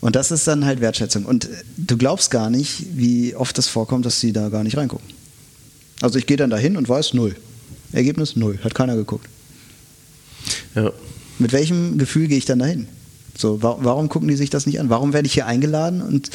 Und 0.00 0.14
das 0.16 0.30
ist 0.30 0.46
dann 0.46 0.64
halt 0.64 0.80
Wertschätzung. 0.80 1.24
Und 1.24 1.48
du 1.76 1.96
glaubst 1.96 2.30
gar 2.30 2.50
nicht, 2.50 2.86
wie 2.94 3.34
oft 3.34 3.58
das 3.58 3.66
vorkommt, 3.68 4.06
dass 4.06 4.20
sie 4.20 4.32
da 4.32 4.48
gar 4.48 4.62
nicht 4.62 4.76
reingucken. 4.76 5.06
Also 6.00 6.18
ich 6.18 6.26
gehe 6.26 6.36
dann 6.36 6.50
dahin 6.50 6.76
und 6.76 6.88
weiß 6.88 7.14
null. 7.14 7.34
Ergebnis 7.92 8.36
null. 8.36 8.58
Hat 8.62 8.74
keiner 8.74 8.94
geguckt. 8.94 9.28
Ja. 10.74 10.92
Mit 11.38 11.52
welchem 11.52 11.98
Gefühl 11.98 12.28
gehe 12.28 12.38
ich 12.38 12.44
dann 12.44 12.60
dahin? 12.60 12.88
So, 13.36 13.62
warum 13.62 14.08
gucken 14.08 14.28
die 14.28 14.36
sich 14.36 14.50
das 14.50 14.66
nicht 14.66 14.80
an? 14.80 14.90
Warum 14.90 15.12
werde 15.12 15.26
ich 15.26 15.34
hier 15.34 15.46
eingeladen 15.46 16.02
und 16.02 16.30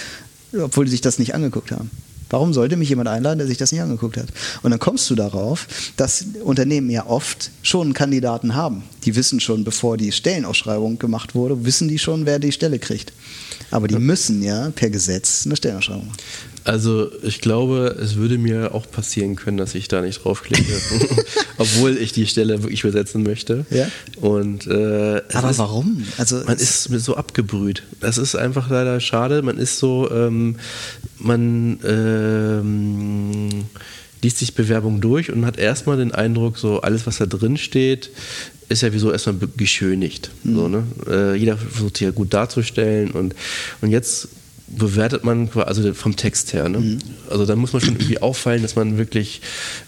obwohl 0.57 0.85
die 0.85 0.91
sich 0.91 1.01
das 1.01 1.19
nicht 1.19 1.33
angeguckt 1.35 1.71
haben? 1.71 1.89
Warum 2.29 2.53
sollte 2.53 2.77
mich 2.77 2.89
jemand 2.89 3.09
einladen, 3.09 3.37
der 3.37 3.47
sich 3.47 3.57
das 3.57 3.71
nicht 3.71 3.81
angeguckt 3.81 4.17
hat? 4.17 4.27
Und 4.63 4.71
dann 4.71 4.79
kommst 4.79 5.09
du 5.09 5.15
darauf, 5.15 5.67
dass 5.97 6.25
Unternehmen 6.43 6.89
ja 6.89 7.05
oft 7.05 7.51
schon 7.61 7.93
Kandidaten 7.93 8.55
haben. 8.55 8.83
Die 9.03 9.15
wissen 9.15 9.39
schon, 9.39 9.63
bevor 9.63 9.97
die 9.97 10.11
Stellenausschreibung 10.11 10.97
gemacht 10.97 11.35
wurde, 11.35 11.63
wissen 11.65 11.89
die 11.89 11.99
schon, 11.99 12.25
wer 12.25 12.39
die 12.39 12.51
Stelle 12.51 12.79
kriegt. 12.79 13.13
Aber 13.73 13.87
die 13.87 13.97
müssen 13.97 14.43
ja 14.43 14.69
per 14.69 14.91
Gesetz 14.91 15.47
eine 15.47 15.55
Stellenausschreibung 15.55 16.05
machen. 16.05 16.17
Also 16.63 17.09
ich 17.23 17.41
glaube, 17.41 17.97
es 17.99 18.17
würde 18.17 18.37
mir 18.37 18.75
auch 18.75 18.89
passieren 18.89 19.35
können, 19.35 19.57
dass 19.57 19.73
ich 19.73 19.87
da 19.87 20.01
nicht 20.01 20.23
draufklicke, 20.23 20.79
obwohl 21.57 21.97
ich 21.97 22.13
die 22.13 22.27
Stelle 22.27 22.61
wirklich 22.61 22.83
besetzen 22.83 23.23
möchte. 23.23 23.65
Ja? 23.71 23.87
Und, 24.21 24.67
äh, 24.67 25.23
Aber 25.33 25.49
ist, 25.49 25.57
warum? 25.57 26.05
Also 26.19 26.43
man 26.45 26.57
ist 26.57 26.83
so 26.83 27.17
abgebrüht. 27.17 27.81
Das 27.99 28.19
ist 28.19 28.35
einfach 28.35 28.69
leider 28.69 28.99
schade. 28.99 29.41
Man 29.41 29.57
ist 29.57 29.79
so, 29.79 30.07
ähm, 30.11 30.57
man 31.17 31.79
ähm, 31.83 33.49
liest 34.21 34.37
sich 34.37 34.53
Bewerbung 34.53 35.01
durch 35.01 35.31
und 35.31 35.47
hat 35.47 35.57
erstmal 35.57 35.97
den 35.97 36.11
Eindruck, 36.11 36.59
so 36.59 36.81
alles, 36.81 37.07
was 37.07 37.17
da 37.17 37.25
drin 37.25 37.57
steht, 37.57 38.11
ist 38.69 38.81
ja 38.81 38.93
wieso 38.93 39.11
erstmal 39.11 39.35
geschönigt. 39.57 40.31
Mhm. 40.43 40.55
So, 40.55 40.67
ne? 40.67 40.83
Äh, 41.07 41.35
jeder 41.35 41.57
versucht 41.57 41.97
sich 41.97 42.05
ja 42.05 42.11
gut 42.11 42.33
darzustellen 42.33 43.11
und, 43.11 43.35
und 43.81 43.91
jetzt 43.91 44.29
bewertet 44.77 45.23
man 45.23 45.49
also 45.53 45.93
vom 45.93 46.15
Text 46.15 46.53
her. 46.53 46.69
Ne? 46.69 46.79
Mhm. 46.79 46.99
Also 47.29 47.45
da 47.45 47.55
muss 47.55 47.73
man 47.73 47.81
schon 47.81 47.95
irgendwie 47.95 48.21
auffallen, 48.21 48.61
dass 48.61 48.75
man 48.75 48.97
wirklich 48.97 49.41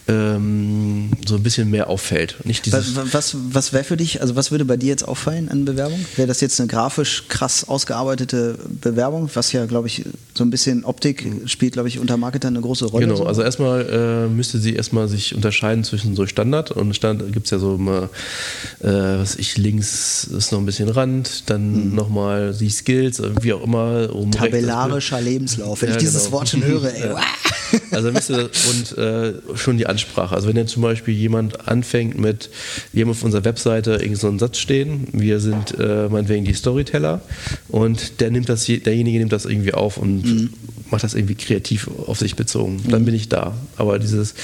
ähm, 0.08 1.12
so 1.26 1.36
ein 1.36 1.44
bisschen 1.44 1.70
mehr 1.70 1.90
auffällt. 1.90 2.36
Nicht 2.44 2.72
was 2.72 2.96
was, 3.14 3.36
was 3.52 3.74
wäre 3.74 3.84
für 3.84 3.98
dich, 3.98 4.22
also 4.22 4.36
was 4.36 4.52
würde 4.52 4.66
bei 4.66 4.78
dir 4.78 4.90
jetzt 4.90 5.08
auffallen 5.08 5.50
an 5.50 5.66
Bewerbung? 5.66 6.04
Wäre 6.16 6.28
das 6.28 6.42
jetzt 6.42 6.60
eine 6.60 6.68
grafisch 6.68 7.26
krass 7.28 7.68
ausgearbeitete 7.68 8.58
Bewerbung, 8.82 9.30
was 9.34 9.52
ja, 9.52 9.66
glaube 9.66 9.88
ich, 9.88 10.06
so 10.34 10.44
ein 10.44 10.50
bisschen 10.50 10.86
Optik 10.86 11.26
spielt, 11.46 11.74
glaube 11.74 11.88
ich, 11.90 12.00
unter 12.00 12.18
Marketer 12.18 12.48
eine 12.48 12.62
große 12.62 12.86
Rolle? 12.86 13.06
Genau, 13.06 13.18
so? 13.18 13.26
also 13.26 13.42
erstmal 13.42 14.28
äh, 14.28 14.28
müsste 14.28 14.60
sie 14.60 14.76
erstmal 14.76 15.08
sich 15.08 15.36
unterscheiden 15.36 15.84
zwischen 15.84 16.16
so 16.16 16.26
Standard 16.28 16.72
und 16.72 16.96
Standard 16.96 17.34
gibt 17.34 17.46
es 17.46 17.52
ja 17.52 17.60
so 17.60 17.76
immer, 17.76 18.10
äh, 18.82 18.88
was 18.88 19.36
ich, 19.36 19.58
links 19.58 20.26
ist 20.26 20.52
noch 20.52 20.60
ein 20.60 20.66
bisschen 20.66 20.90
Rand, 20.90 21.50
dann 21.50 21.90
mhm. 21.90 21.96
nochmal 21.96 22.54
die 22.54 22.70
Skills, 22.70 23.22
wie 23.42 23.54
auch 23.54 23.64
immer. 23.64 24.14
Um 24.14 24.32
Tabellarischer 24.76 25.22
Lebenslauf, 25.22 25.82
wenn 25.82 25.90
ja, 25.90 25.96
ich 25.96 26.00
dieses 26.00 26.26
genau. 26.26 26.38
Wort 26.38 26.50
schon 26.50 26.64
höre, 26.64 26.94
ey. 26.94 27.10
Ja. 27.16 27.18
Also 27.92 28.10
und 28.10 28.98
äh, 28.98 29.34
schon 29.56 29.78
die 29.78 29.88
Ansprache. 29.88 30.36
Also 30.36 30.48
wenn 30.48 30.56
jetzt 30.56 30.72
zum 30.72 30.84
Beispiel 30.84 31.14
jemand 31.14 31.68
anfängt 31.68 32.18
mit, 32.18 32.50
wir 32.94 33.04
haben 33.04 33.12
auf 33.12 33.24
unserer 33.24 33.44
Webseite 33.44 33.92
irgendeinen 33.92 34.16
so 34.16 34.28
einen 34.28 34.40
Satz 34.40 34.60
stehen, 34.60 35.08
wir 35.12 35.40
sind 35.40 35.78
äh, 35.80 36.08
meinetwegen 36.10 36.46
die 36.46 36.54
Storyteller 36.54 37.22
und 37.68 38.22
der 38.22 38.32
nimmt 38.32 38.50
das, 38.50 38.66
derjenige 38.66 39.20
nimmt 39.20 39.32
das 39.32 39.46
irgendwie 39.46 39.74
auf 39.74 39.98
und 39.98 40.26
mhm 40.26 40.50
macht 40.92 41.04
das 41.04 41.14
irgendwie 41.14 41.36
kreativ 41.36 41.90
auf 42.06 42.20
sich 42.20 42.36
bezogen. 42.36 42.82
Dann 42.88 43.02
mhm. 43.02 43.06
bin 43.06 43.16
ich 43.16 43.30
da. 43.30 43.54
Aber 43.78 44.00
dieses 44.00 44.36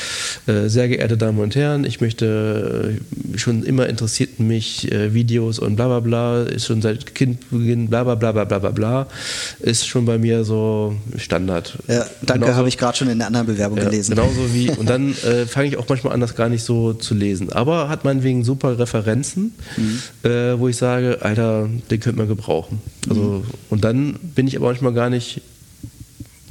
äh, 0.47 0.67
sehr 0.67 0.87
geehrte 0.87 1.17
Damen 1.17 1.39
und 1.39 1.55
Herren, 1.55 1.83
ich 1.85 2.01
möchte 2.01 2.99
äh, 3.35 3.37
schon 3.37 3.63
immer 3.63 3.87
interessierten 3.87 4.47
mich 4.47 4.91
äh, 4.91 5.13
Videos 5.13 5.59
und 5.59 5.75
bla 5.75 5.87
bla 5.87 5.99
bla, 5.99 6.43
ist 6.43 6.65
schon 6.65 6.81
seit 6.81 7.13
Kindbeginn 7.15 7.87
bla 7.87 8.03
bla 8.03 8.15
bla 8.15 8.31
bla 8.31 8.59
bla 8.59 8.71
bla, 8.71 9.07
ist 9.59 9.87
schon 9.87 10.05
bei 10.05 10.17
mir 10.21 10.43
so 10.43 10.95
Standard. 11.17 11.77
Ja, 11.87 12.05
danke, 12.21 12.55
habe 12.55 12.67
ich 12.67 12.77
gerade 12.77 12.97
schon 12.97 13.09
in 13.09 13.17
der 13.17 13.27
anderen 13.27 13.47
Bewerbung 13.47 13.77
ja, 13.77 13.85
gelesen. 13.85 14.15
Genauso 14.15 14.53
wie, 14.53 14.69
und 14.77 14.89
dann 14.89 15.11
äh, 15.23 15.45
fange 15.45 15.67
ich 15.67 15.77
auch 15.77 15.87
manchmal 15.89 16.13
an, 16.13 16.21
das 16.21 16.35
gar 16.35 16.49
nicht 16.49 16.63
so 16.63 16.93
zu 16.93 17.13
lesen. 17.13 17.51
Aber 17.51 17.89
hat 17.89 18.05
meinetwegen 18.05 18.43
super 18.43 18.79
Referenzen, 18.79 19.53
mhm. 19.77 20.29
Äh, 20.29 20.59
wo 20.59 20.67
ich 20.67 20.77
sage, 20.77 21.19
Alter, 21.21 21.69
den 21.89 21.99
könnte 21.99 22.17
man 22.17 22.27
gebrauchen. 22.27 22.81
Also, 23.09 23.21
mhm. 23.21 23.43
Und 23.69 23.83
dann 23.83 24.13
bin 24.35 24.47
ich 24.47 24.55
aber 24.55 24.67
manchmal 24.67 24.93
gar 24.93 25.09
nicht 25.09 25.41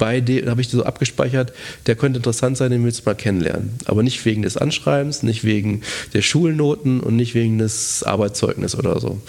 bei 0.01 0.19
dem, 0.19 0.49
habe 0.49 0.61
ich 0.61 0.67
so 0.67 0.83
abgespeichert, 0.83 1.53
der 1.85 1.95
könnte 1.95 2.17
interessant 2.17 2.57
sein, 2.57 2.71
den 2.71 2.83
willst 2.83 3.01
du 3.01 3.03
mal 3.05 3.13
kennenlernen. 3.13 3.75
Aber 3.85 4.01
nicht 4.01 4.25
wegen 4.25 4.41
des 4.41 4.57
Anschreibens, 4.57 5.21
nicht 5.21 5.43
wegen 5.43 5.81
der 6.15 6.23
Schulnoten 6.23 7.01
und 7.01 7.15
nicht 7.15 7.35
wegen 7.35 7.59
des 7.59 8.01
Arbeitszeugnisses 8.01 8.79
oder 8.79 8.99
so, 8.99 9.21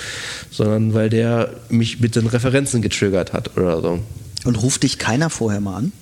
sondern 0.51 0.95
weil 0.95 1.11
der 1.11 1.51
mich 1.69 2.01
mit 2.01 2.17
den 2.17 2.27
Referenzen 2.27 2.81
getriggert 2.81 3.35
hat 3.35 3.55
oder 3.59 3.83
so. 3.83 3.99
Und 4.45 4.57
ruft 4.63 4.83
dich 4.83 4.99
keiner 4.99 5.31
vorher 5.31 5.61
mal 5.61 5.77
an? 5.77 5.93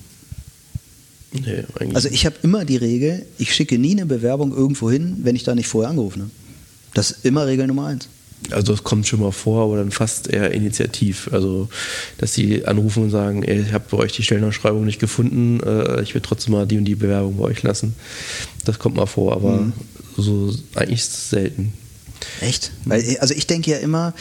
Nee, 1.33 1.63
eigentlich 1.79 1.95
Also 1.95 2.09
ich 2.09 2.25
habe 2.25 2.35
immer 2.43 2.65
die 2.65 2.75
Regel, 2.77 3.25
ich 3.37 3.53
schicke 3.55 3.77
nie 3.77 3.91
eine 3.91 4.05
Bewerbung 4.05 4.53
irgendwo 4.55 4.91
hin, 4.91 5.17
wenn 5.23 5.35
ich 5.35 5.43
da 5.43 5.55
nicht 5.55 5.67
vorher 5.67 5.89
angerufen 5.89 6.23
habe. 6.23 6.31
Das 6.93 7.11
ist 7.11 7.25
immer 7.25 7.45
Regel 7.47 7.67
Nummer 7.67 7.87
eins. 7.87 8.09
Also 8.49 8.73
das 8.73 8.83
kommt 8.83 9.07
schon 9.07 9.19
mal 9.21 9.31
vor, 9.31 9.63
aber 9.63 9.77
dann 9.77 9.91
fast 9.91 10.27
eher 10.27 10.51
initiativ. 10.51 11.29
Also 11.31 11.69
dass 12.17 12.33
die 12.33 12.65
anrufen 12.65 13.03
und 13.03 13.09
sagen, 13.11 13.43
ey, 13.43 13.61
ich 13.61 13.71
habe 13.71 13.85
bei 13.89 13.97
euch 13.97 14.11
die 14.13 14.23
Stellenausschreibung 14.23 14.83
nicht 14.83 14.99
gefunden, 14.99 15.61
äh, 15.61 16.01
ich 16.01 16.15
will 16.15 16.21
trotzdem 16.21 16.53
mal 16.53 16.65
die 16.65 16.77
und 16.77 16.85
die 16.85 16.95
Bewerbung 16.95 17.37
bei 17.37 17.43
euch 17.45 17.61
lassen. 17.63 17.93
Das 18.65 18.79
kommt 18.79 18.95
mal 18.97 19.05
vor, 19.05 19.33
aber 19.33 19.57
Mhm. 19.61 19.73
so 20.17 20.53
eigentlich 20.75 20.99
ist 20.99 21.13
es 21.13 21.29
selten. 21.29 21.73
Echt? 22.41 22.71
Weil, 22.85 23.17
also 23.19 23.33
ich 23.33 23.47
denke 23.47 23.71
ja 23.71 23.77
immer, 23.77 24.13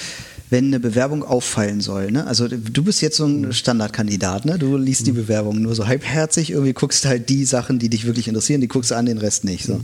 wenn 0.50 0.66
eine 0.66 0.80
Bewerbung 0.80 1.24
auffallen 1.24 1.80
soll, 1.80 2.10
ne? 2.10 2.26
Also 2.26 2.48
du 2.48 2.82
bist 2.82 3.00
jetzt 3.00 3.16
so 3.16 3.24
ein 3.24 3.52
Standardkandidat, 3.52 4.44
ne? 4.44 4.58
Du 4.58 4.76
liest 4.76 5.06
die 5.06 5.12
Bewerbung 5.12 5.62
nur 5.62 5.74
so 5.76 5.86
halbherzig, 5.86 6.50
irgendwie 6.50 6.72
guckst 6.72 7.06
halt 7.06 7.28
die 7.28 7.44
Sachen, 7.44 7.78
die 7.78 7.88
dich 7.88 8.04
wirklich 8.04 8.26
interessieren, 8.26 8.60
die 8.60 8.68
guckst 8.68 8.90
du 8.90 8.96
an, 8.96 9.06
den 9.06 9.18
Rest 9.18 9.44
nicht. 9.44 9.64
So. 9.64 9.80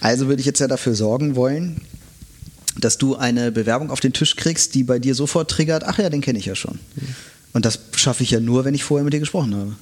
Also 0.00 0.26
würde 0.28 0.40
ich 0.40 0.46
jetzt 0.46 0.58
ja 0.58 0.68
dafür 0.68 0.94
sorgen 0.94 1.36
wollen, 1.36 1.82
dass 2.78 2.96
du 2.96 3.16
eine 3.16 3.52
Bewerbung 3.52 3.90
auf 3.90 4.00
den 4.00 4.14
Tisch 4.14 4.36
kriegst, 4.36 4.74
die 4.74 4.84
bei 4.84 4.98
dir 4.98 5.14
sofort 5.14 5.50
triggert, 5.50 5.84
ach 5.84 5.98
ja, 5.98 6.08
den 6.08 6.22
kenne 6.22 6.38
ich 6.38 6.46
ja 6.46 6.54
schon. 6.54 6.78
Und 7.52 7.66
das 7.66 7.80
schaffe 7.96 8.22
ich 8.22 8.30
ja 8.30 8.40
nur, 8.40 8.64
wenn 8.64 8.74
ich 8.74 8.84
vorher 8.84 9.04
mit 9.04 9.12
dir 9.12 9.20
gesprochen 9.20 9.54
habe. 9.54 9.76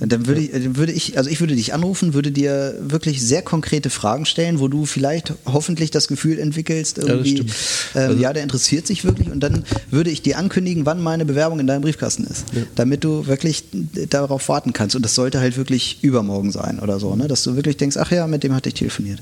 Dann 0.00 0.26
würde, 0.26 0.40
ich, 0.42 0.50
dann 0.52 0.76
würde 0.76 0.92
ich, 0.92 1.18
also 1.18 1.28
ich 1.28 1.40
würde 1.40 1.56
dich 1.56 1.74
anrufen, 1.74 2.14
würde 2.14 2.30
dir 2.30 2.74
wirklich 2.80 3.20
sehr 3.20 3.42
konkrete 3.42 3.90
Fragen 3.90 4.26
stellen, 4.26 4.60
wo 4.60 4.68
du 4.68 4.86
vielleicht 4.86 5.32
hoffentlich 5.44 5.90
das 5.90 6.06
Gefühl 6.06 6.38
entwickelst, 6.38 6.98
irgendwie, 6.98 7.30
stimmt. 7.30 7.52
ähm, 7.94 8.02
Also- 8.10 8.22
ja, 8.22 8.32
der 8.32 8.42
interessiert 8.44 8.86
sich 8.86 9.04
wirklich 9.04 9.30
und 9.30 9.40
dann 9.40 9.64
würde 9.90 10.10
ich 10.10 10.22
dir 10.22 10.38
ankündigen, 10.38 10.86
wann 10.86 11.02
meine 11.02 11.24
Bewerbung 11.24 11.58
in 11.60 11.66
deinem 11.66 11.82
Briefkasten 11.82 12.24
ist, 12.24 12.44
damit 12.76 13.02
du 13.02 13.26
wirklich 13.26 13.64
darauf 14.10 14.48
warten 14.48 14.72
kannst. 14.72 14.94
Und 14.94 15.02
das 15.04 15.14
sollte 15.14 15.40
halt 15.40 15.56
wirklich 15.56 15.98
übermorgen 16.02 16.52
sein 16.52 16.78
oder 16.78 17.00
so, 17.00 17.14
ne? 17.16 17.26
dass 17.28 17.42
du 17.42 17.56
wirklich 17.56 17.76
denkst, 17.76 17.96
ach 17.96 18.12
ja, 18.12 18.26
mit 18.26 18.44
dem 18.44 18.54
hatte 18.54 18.68
ich 18.68 18.74
telefoniert. 18.76 19.20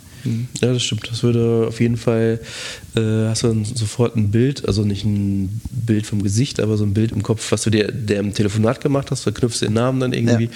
Ja, 0.61 0.73
das 0.73 0.83
stimmt. 0.83 1.09
Das 1.11 1.23
würde 1.23 1.67
auf 1.69 1.81
jeden 1.81 1.97
Fall, 1.97 2.41
äh, 2.97 3.01
hast 3.29 3.45
du 3.45 3.49
dann 3.49 3.65
sofort 3.65 4.17
ein 4.17 4.31
Bild, 4.31 4.67
also 4.69 4.83
nicht 4.85 5.05
ein 5.05 5.61
Bild 5.71 6.07
vom 6.07 6.23
Gesicht, 6.23 6.61
aber 6.61 6.77
so 6.77 6.85
ein 6.85 6.93
Bild 6.95 7.13
im 7.13 7.23
Kopf, 7.23 7.51
was 7.53 7.63
du 7.63 7.71
dir 7.71 7.91
der 7.93 8.21
im 8.21 8.35
Telefonat 8.35 8.81
gemacht 8.81 9.11
hast, 9.11 9.23
verknüpfst 9.23 9.61
den 9.63 9.73
Namen 9.73 10.01
dann 10.01 10.13
irgendwie, 10.13 10.49
hat, 10.49 10.55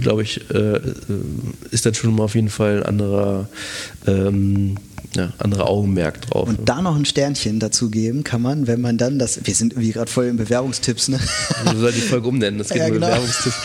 glaube 0.00 0.22
ich, 0.22 0.50
äh, 0.50 0.76
äh, 0.76 0.80
ist 1.70 1.86
dann 1.86 1.94
schon 1.94 2.14
mal 2.14 2.24
auf 2.24 2.34
jeden 2.34 2.50
Fall 2.50 2.78
ein 2.78 2.82
anderer, 2.84 3.48
ähm, 4.06 4.76
ja, 5.14 5.32
anderer 5.38 5.68
Augenmerk 5.68 6.20
drauf. 6.22 6.48
Und 6.48 6.68
da 6.68 6.82
noch 6.82 6.96
ein 6.96 7.04
Sternchen 7.04 7.60
dazu 7.60 7.90
geben 7.90 8.24
kann 8.24 8.42
man, 8.42 8.66
wenn 8.66 8.80
man 8.80 8.98
dann 8.98 9.18
das, 9.18 9.40
wir 9.44 9.54
sind 9.54 9.74
irgendwie 9.74 9.92
gerade 9.92 10.10
voll 10.10 10.26
in 10.26 10.36
Bewerbungstipps, 10.36 11.08
ne? 11.08 11.18
Du 11.70 11.78
sollst 11.78 11.98
die 11.98 12.02
Folge 12.02 12.28
umnennen, 12.28 12.58
das 12.58 12.68
geht 12.70 12.78
Ja, 12.78 12.86
um 12.86 12.92
genau. 12.92 13.06
Bewerbungstipps. 13.06 13.56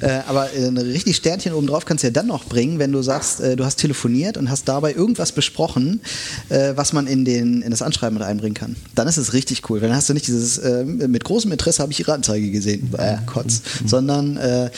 äh, 0.00 0.20
aber 0.26 0.48
ein 0.56 0.76
richtig 0.78 1.16
Sternchen 1.16 1.52
oben 1.52 1.66
drauf 1.66 1.84
kannst 1.84 2.04
du 2.04 2.08
ja 2.08 2.12
dann 2.12 2.26
noch 2.26 2.44
bringen, 2.44 2.78
wenn 2.78 2.92
du 2.92 3.02
sagst, 3.02 3.40
äh, 3.40 3.56
du 3.56 3.64
hast 3.64 3.76
telefoniert 3.76 4.36
und 4.36 4.50
hast 4.50 4.68
dabei 4.68 4.92
irgendwas 4.92 5.32
besprochen, 5.32 6.00
äh, 6.48 6.72
was 6.76 6.92
man 6.92 7.06
in, 7.06 7.24
den, 7.24 7.62
in 7.62 7.70
das 7.70 7.82
Anschreiben 7.82 8.18
mit 8.18 8.26
einbringen 8.26 8.54
kann. 8.54 8.76
Dann 8.94 9.08
ist 9.08 9.16
es 9.16 9.32
richtig 9.32 9.68
cool. 9.70 9.80
Dann 9.80 9.94
hast 9.94 10.08
du 10.08 10.14
nicht 10.14 10.26
dieses, 10.26 10.60
mit 10.84 11.24
großem 11.24 11.50
Interesse 11.52 11.82
habe 11.82 11.92
ich 11.92 12.00
Ihre 12.00 12.12
Anzeige 12.12 12.50
gesehen, 12.50 12.90
äh, 12.96 13.16
Kotz, 13.26 13.62
sondern 13.86 14.36
äh, 14.36 14.70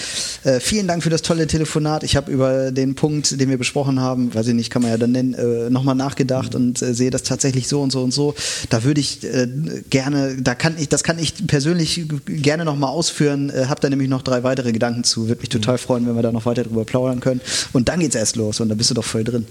vielen 0.61 0.87
Dank 0.87 1.03
für 1.03 1.11
das 1.11 1.23
tolle 1.23 1.47
Telefonat. 1.47 2.03
Ich 2.05 2.17
habe 2.17 2.31
über 2.31 2.71
den 2.73 2.95
Punkt, 2.95 3.41
den 3.41 3.49
wir 3.49 3.59
besprochen 3.59 4.01
haben, 4.01 4.35
weiß 4.35 4.49
ich 4.49 4.55
nicht, 4.55 4.71
kann 4.71 4.83
man 4.83 4.91
ja 4.91 4.99
dann 4.99 5.13
nennen, 5.13 5.22
äh, 5.35 5.71
nochmal 5.71 5.95
nachgedacht 5.95 6.55
und 6.55 6.83
äh, 6.83 6.93
sehe 6.95 7.11
das 7.11 7.23
tatsächlich 7.23 7.69
so 7.69 7.81
und 7.83 7.91
so 7.93 8.03
und 8.03 8.13
so. 8.13 8.35
Da 8.71 8.85
würde 8.85 9.01
ich 9.01 9.23
äh, 9.25 9.47
gerne, 9.91 10.37
da 10.41 10.55
kann 10.55 10.75
ich, 10.79 10.89
das 10.89 11.03
kann 11.05 11.19
ich 11.19 11.47
persönlich 11.47 12.03
gerne 12.27 12.65
nochmal 12.65 12.91
ausführen, 12.91 13.51
äh, 13.51 13.67
habe 13.67 13.81
da 13.81 13.89
nämlich 13.89 14.09
noch 14.09 14.23
drei 14.23 14.43
weitere 14.43 14.73
Gedanken 14.73 15.05
zu. 15.05 15.29
Würde 15.29 15.41
mich 15.41 15.49
total 15.49 15.79
freuen, 15.79 16.07
wenn 16.07 16.15
wir 16.17 16.23
da 16.23 16.33
noch 16.33 16.47
weiter 16.47 16.65
drüber 16.65 16.85
plaudern 16.85 17.21
können. 17.21 17.41
Und 17.73 17.89
dann 17.89 18.01
geht's 18.01 18.15
erst 18.17 18.37
los 18.37 18.61
und 18.61 18.69
da 18.69 18.75
bist 18.75 18.91
du 18.91 18.95
doch 18.95 19.05
voll 19.05 19.25
drin. 19.25 19.47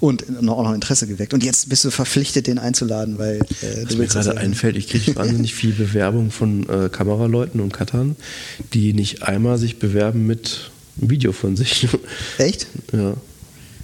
Und 0.00 0.40
noch, 0.42 0.58
auch 0.58 0.62
noch 0.62 0.74
Interesse 0.74 1.08
geweckt. 1.08 1.34
Und 1.34 1.42
jetzt 1.42 1.68
bist 1.68 1.84
du 1.84 1.90
verpflichtet, 1.90 2.46
den 2.46 2.58
einzuladen, 2.60 3.18
weil 3.18 3.38
äh, 3.62 3.84
Was 3.84 3.96
mir 3.96 4.06
gerade 4.06 4.28
ja- 4.28 4.34
einfällt, 4.36 4.76
ich 4.76 4.88
kriege 4.88 5.16
wahnsinnig 5.16 5.54
viel 5.54 5.72
Bewerbung 5.72 6.30
von 6.30 6.68
äh, 6.68 6.88
Kameraleuten 6.88 7.60
und 7.60 7.72
Cuttern, 7.72 8.14
die 8.74 8.92
nicht 8.94 9.24
einmal 9.24 9.58
sich 9.58 9.80
bewerben 9.80 10.24
mit 10.24 10.70
einem 11.00 11.10
Video 11.10 11.32
von 11.32 11.56
sich. 11.56 11.88
Echt? 12.38 12.68
ja, 12.92 13.14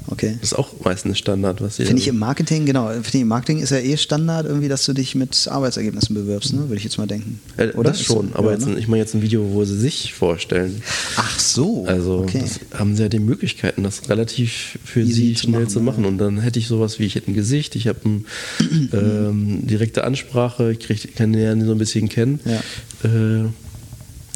Okay. 0.06 0.36
das 0.40 0.52
ist 0.52 0.58
auch 0.58 0.68
meistens 0.84 1.16
Standard, 1.18 1.62
was 1.62 1.76
sie 1.76 1.86
Finde 1.86 2.02
ich 2.02 2.08
im 2.08 2.18
Marketing, 2.18 2.66
genau, 2.66 2.88
finde 2.90 3.08
ich 3.08 3.20
im 3.22 3.28
Marketing 3.28 3.60
ist 3.60 3.70
ja 3.70 3.78
eh 3.78 3.96
Standard 3.96 4.44
irgendwie, 4.46 4.68
dass 4.68 4.84
du 4.84 4.92
dich 4.92 5.14
mit 5.14 5.48
Arbeitsergebnissen 5.50 6.14
bewirbst, 6.14 6.52
ne? 6.52 6.60
Würde 6.68 6.76
ich 6.76 6.84
jetzt 6.84 6.98
mal 6.98 7.06
denken. 7.06 7.40
äh, 7.56 7.68
Oder? 7.72 7.90
Das 7.90 8.02
schon, 8.02 8.34
aber 8.34 8.48
Ja, 8.52 8.58
jetzt, 8.58 8.66
ne? 8.66 8.78
ich 8.78 8.86
meine 8.86 9.00
jetzt 9.00 9.14
ein 9.14 9.22
Video, 9.22 9.50
wo 9.52 9.64
sie 9.64 9.78
sich 9.78 10.12
vorstellen. 10.12 10.82
Ach 11.16 11.38
so. 11.40 11.86
Also 11.86 12.18
okay. 12.18 12.44
haben 12.74 12.94
sie 12.96 13.02
ja 13.02 13.08
die 13.08 13.18
Möglichkeiten, 13.18 13.82
das 13.82 14.08
relativ 14.10 14.78
für 14.84 15.00
Easy 15.00 15.12
sie 15.12 15.34
zu 15.34 15.42
schnell 15.46 15.60
machen, 15.60 15.68
zu 15.70 15.80
machen. 15.80 16.02
ja. 16.02 16.08
Und 16.08 16.18
dann 16.18 16.38
hätte 16.38 16.58
ich 16.58 16.66
sowas 16.68 16.98
wie, 16.98 17.04
ich 17.06 17.14
hätte 17.14 17.30
ein 17.30 17.34
Gesicht, 17.34 17.74
ich 17.74 17.88
habe 17.88 18.00
ein, 18.04 18.26
ähm, 18.92 19.66
direkte 19.66 20.04
Ansprache, 20.04 20.72
ich 20.72 20.80
krieg, 20.80 21.16
kann 21.16 21.32
den 21.32 21.64
so 21.64 21.72
ein 21.72 21.78
bisschen 21.78 22.08
kennen. 22.10 22.40
Ja. 22.44 22.60
Äh, 23.08 23.44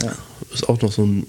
Ja. 0.03 0.13
ist 0.55 0.69
auch 0.69 0.81
noch 0.81 0.93
so 0.93 1.05
ein 1.05 1.27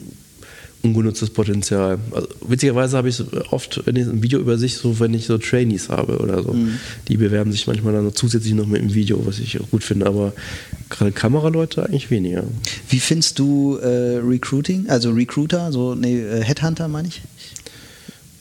ungenutztes 0.82 1.30
Potenzial. 1.32 2.00
Also, 2.12 2.28
witzigerweise 2.48 2.96
habe 2.98 3.10
ich 3.10 3.22
oft, 3.52 3.82
wenn 3.86 3.96
ich 3.98 4.08
ein 4.08 4.24
Video 4.24 4.39
über 4.39 4.58
sich, 4.58 4.78
so 4.78 5.00
wenn 5.00 5.13
ich 5.13 5.26
so 5.26 5.38
Trainees 5.38 5.89
habe 5.89 6.18
oder 6.20 6.42
so, 6.44 6.54
Mhm. 6.54 6.80
die 7.08 7.18
bewerben 7.18 7.52
sich 7.52 7.68
manchmal 7.68 7.94
dann 7.94 8.06
noch 8.06 8.13
zusätzlich 8.13 8.54
noch 8.54 8.65
mit 8.65 8.82
dem 8.82 8.94
Video, 8.94 9.26
was 9.26 9.39
ich 9.39 9.60
auch 9.60 9.70
gut 9.70 9.84
finde, 9.84 10.06
aber 10.06 10.32
gerade 10.89 11.12
Kameraleute 11.12 11.86
eigentlich 11.86 12.10
weniger. 12.10 12.44
Wie 12.89 13.00
findest 13.00 13.38
du 13.39 13.78
äh, 13.78 14.18
Recruiting, 14.18 14.89
also 14.89 15.12
Recruiter, 15.12 15.72
so 15.72 15.96
nee, 15.96 16.20
äh, 16.20 16.44
Headhunter 16.44 16.88
meine 16.88 17.10
ich? 17.10 17.22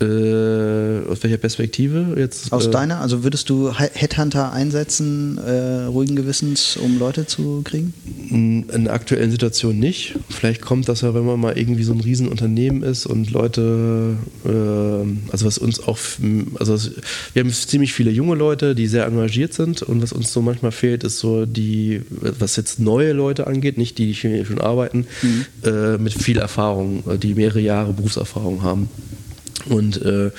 Äh, 0.00 1.08
aus 1.10 1.22
welcher 1.24 1.38
Perspektive 1.38 2.14
jetzt? 2.16 2.52
Aus 2.52 2.66
äh, 2.66 2.70
deiner, 2.70 3.00
also 3.00 3.24
würdest 3.24 3.50
du 3.50 3.70
He- 3.76 3.90
Headhunter 3.94 4.52
einsetzen, 4.52 5.38
äh, 5.38 5.84
ruhigen 5.86 6.14
Gewissens, 6.14 6.76
um 6.76 6.98
Leute 7.00 7.26
zu 7.26 7.62
kriegen? 7.64 7.92
In 8.30 8.84
der 8.84 8.92
aktuellen 8.92 9.30
Situation 9.32 9.78
nicht. 9.78 10.14
Vielleicht 10.28 10.60
kommt 10.60 10.88
das 10.88 11.00
ja, 11.00 11.14
wenn 11.14 11.24
man 11.26 11.40
mal 11.40 11.58
irgendwie 11.58 11.82
so 11.82 11.92
ein 11.92 12.00
Riesenunternehmen 12.00 12.82
ist 12.84 13.06
und 13.06 13.30
Leute, 13.32 14.14
äh, 14.44 15.32
also 15.32 15.46
was 15.46 15.58
uns 15.58 15.80
auch, 15.82 15.98
also 16.60 16.74
es- 16.74 16.92
wir 17.34 17.42
haben 17.42 17.50
ziemlich 17.52 17.92
viele 17.92 18.10
junge 18.12 18.36
Leute, 18.36 18.76
die 18.76 18.86
sehr 18.86 19.04
engagiert 19.06 19.52
sind 19.52 19.82
und 19.82 20.00
was 20.00 20.12
uns 20.12 20.32
so 20.32 20.40
manchmal 20.42 20.70
fehlt, 20.72 21.02
ist 21.02 21.18
so 21.18 21.44
die, 21.44 22.02
was 22.10 22.54
jetzt 22.54 22.78
neue 22.78 23.12
Leute 23.12 23.48
angeht, 23.48 23.78
nicht 23.78 23.98
die, 23.98 24.06
die 24.06 24.14
schon 24.14 24.60
arbeiten, 24.60 25.06
äh, 25.64 25.98
mit 25.98 26.12
viel 26.12 26.38
Erfahrung, 26.38 27.02
äh, 27.08 27.18
die 27.18 27.34
mehrere 27.34 27.60
Jahre 27.60 27.92
Berufserfahrung 27.92 28.62
haben. 28.62 28.88
Und, 29.68 30.00
äh, 30.02 30.30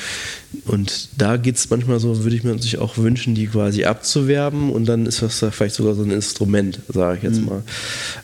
und 0.65 1.09
da 1.17 1.37
geht 1.37 1.55
es 1.55 1.69
manchmal 1.69 1.99
so, 1.99 2.23
würde 2.23 2.35
ich 2.35 2.43
mir 2.43 2.57
sich 2.59 2.79
auch 2.79 2.97
wünschen, 2.97 3.35
die 3.35 3.47
quasi 3.47 3.85
abzuwerben 3.85 4.71
und 4.71 4.85
dann 4.85 5.05
ist 5.05 5.21
das 5.21 5.39
da 5.39 5.51
vielleicht 5.51 5.75
sogar 5.75 5.95
so 5.95 6.03
ein 6.03 6.11
Instrument, 6.11 6.79
sage 6.87 7.17
ich 7.17 7.23
jetzt 7.23 7.41
mal. 7.41 7.63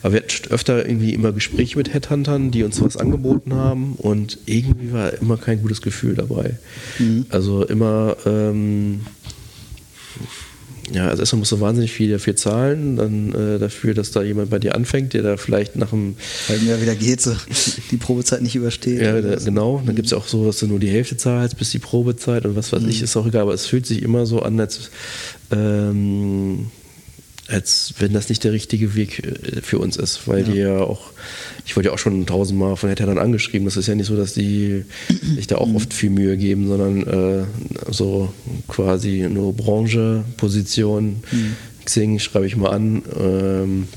Aber 0.02 0.12
wir 0.12 0.20
hatten 0.20 0.50
öfter 0.50 0.86
irgendwie 0.86 1.14
immer 1.14 1.32
Gespräche 1.32 1.78
mit 1.78 1.92
Headhuntern, 1.94 2.50
die 2.50 2.64
uns 2.64 2.80
was 2.80 2.96
angeboten 2.96 3.54
haben 3.54 3.94
und 3.96 4.38
irgendwie 4.46 4.92
war 4.92 5.12
immer 5.14 5.36
kein 5.36 5.62
gutes 5.62 5.82
Gefühl 5.82 6.14
dabei. 6.14 6.58
Also 7.30 7.64
immer, 7.64 8.16
ähm, 8.26 9.00
ja, 10.92 11.08
also 11.08 11.22
erstmal 11.22 11.40
musst 11.40 11.52
du 11.52 11.60
wahnsinnig 11.60 11.92
viel 11.92 12.10
dafür 12.10 12.36
zahlen, 12.36 12.96
dann 12.96 13.34
äh, 13.34 13.58
dafür, 13.58 13.94
dass 13.94 14.12
da 14.12 14.22
jemand 14.22 14.50
bei 14.50 14.58
dir 14.58 14.74
anfängt, 14.74 15.14
der 15.14 15.22
da 15.22 15.36
vielleicht 15.36 15.76
nach 15.76 15.92
einem 15.92 16.16
Weil 16.48 16.58
mir 16.60 16.80
wieder 16.80 16.94
geht, 16.94 17.20
so 17.20 17.34
die 17.90 17.96
Probezeit 17.96 18.42
nicht 18.42 18.54
übersteht. 18.54 19.00
ja, 19.00 19.20
da, 19.20 19.36
genau. 19.36 19.82
Dann 19.84 19.96
gibt 19.96 20.06
es 20.06 20.12
auch 20.12 20.28
so, 20.28 20.44
dass 20.44 20.60
du 20.60 20.66
nur 20.66 20.78
die 20.78 20.88
Hälfte 20.88 21.16
zahlst 21.16 21.58
bis 21.58 21.70
die 21.70 21.78
Probezeit 21.78 22.44
und 22.44 22.56
was 22.56 22.72
weiß 22.72 22.84
ich, 22.84 23.02
ist 23.02 23.16
auch 23.16 23.26
egal. 23.26 23.42
Aber 23.42 23.54
es 23.54 23.66
fühlt 23.66 23.86
sich 23.86 24.02
immer 24.02 24.26
so 24.26 24.40
an, 24.42 24.60
als, 24.60 24.90
ähm, 25.50 26.66
als 27.48 27.94
wenn 27.98 28.12
das 28.12 28.28
nicht 28.28 28.42
der 28.44 28.52
richtige 28.52 28.94
Weg 28.94 29.20
äh, 29.20 29.60
für 29.62 29.78
uns 29.78 29.96
ist. 29.96 30.26
Weil 30.26 30.44
die 30.44 30.58
ja 30.58 30.78
auch, 30.78 31.10
ich 31.64 31.76
wurde 31.76 31.88
ja 31.88 31.94
auch 31.94 31.98
schon 31.98 32.26
tausendmal 32.26 32.76
von 32.76 32.90
Hattern 32.90 33.18
angeschrieben. 33.18 33.64
Das 33.64 33.76
ist 33.76 33.86
ja 33.86 33.94
nicht 33.94 34.06
so, 34.06 34.16
dass 34.16 34.34
die 34.34 34.84
sich 35.34 35.46
da 35.46 35.56
auch 35.56 35.72
oft 35.74 35.94
viel 35.94 36.10
Mühe 36.10 36.36
geben, 36.36 36.66
sondern 36.68 37.06
äh, 37.06 37.44
so 37.90 38.32
quasi 38.68 39.26
nur 39.30 39.54
Branche, 39.54 40.24
Position, 40.36 41.22
Xing 41.84 42.18
schreibe 42.18 42.46
ich 42.46 42.56
mal 42.56 42.70
an. 42.70 43.02
Ähm, 43.18 43.88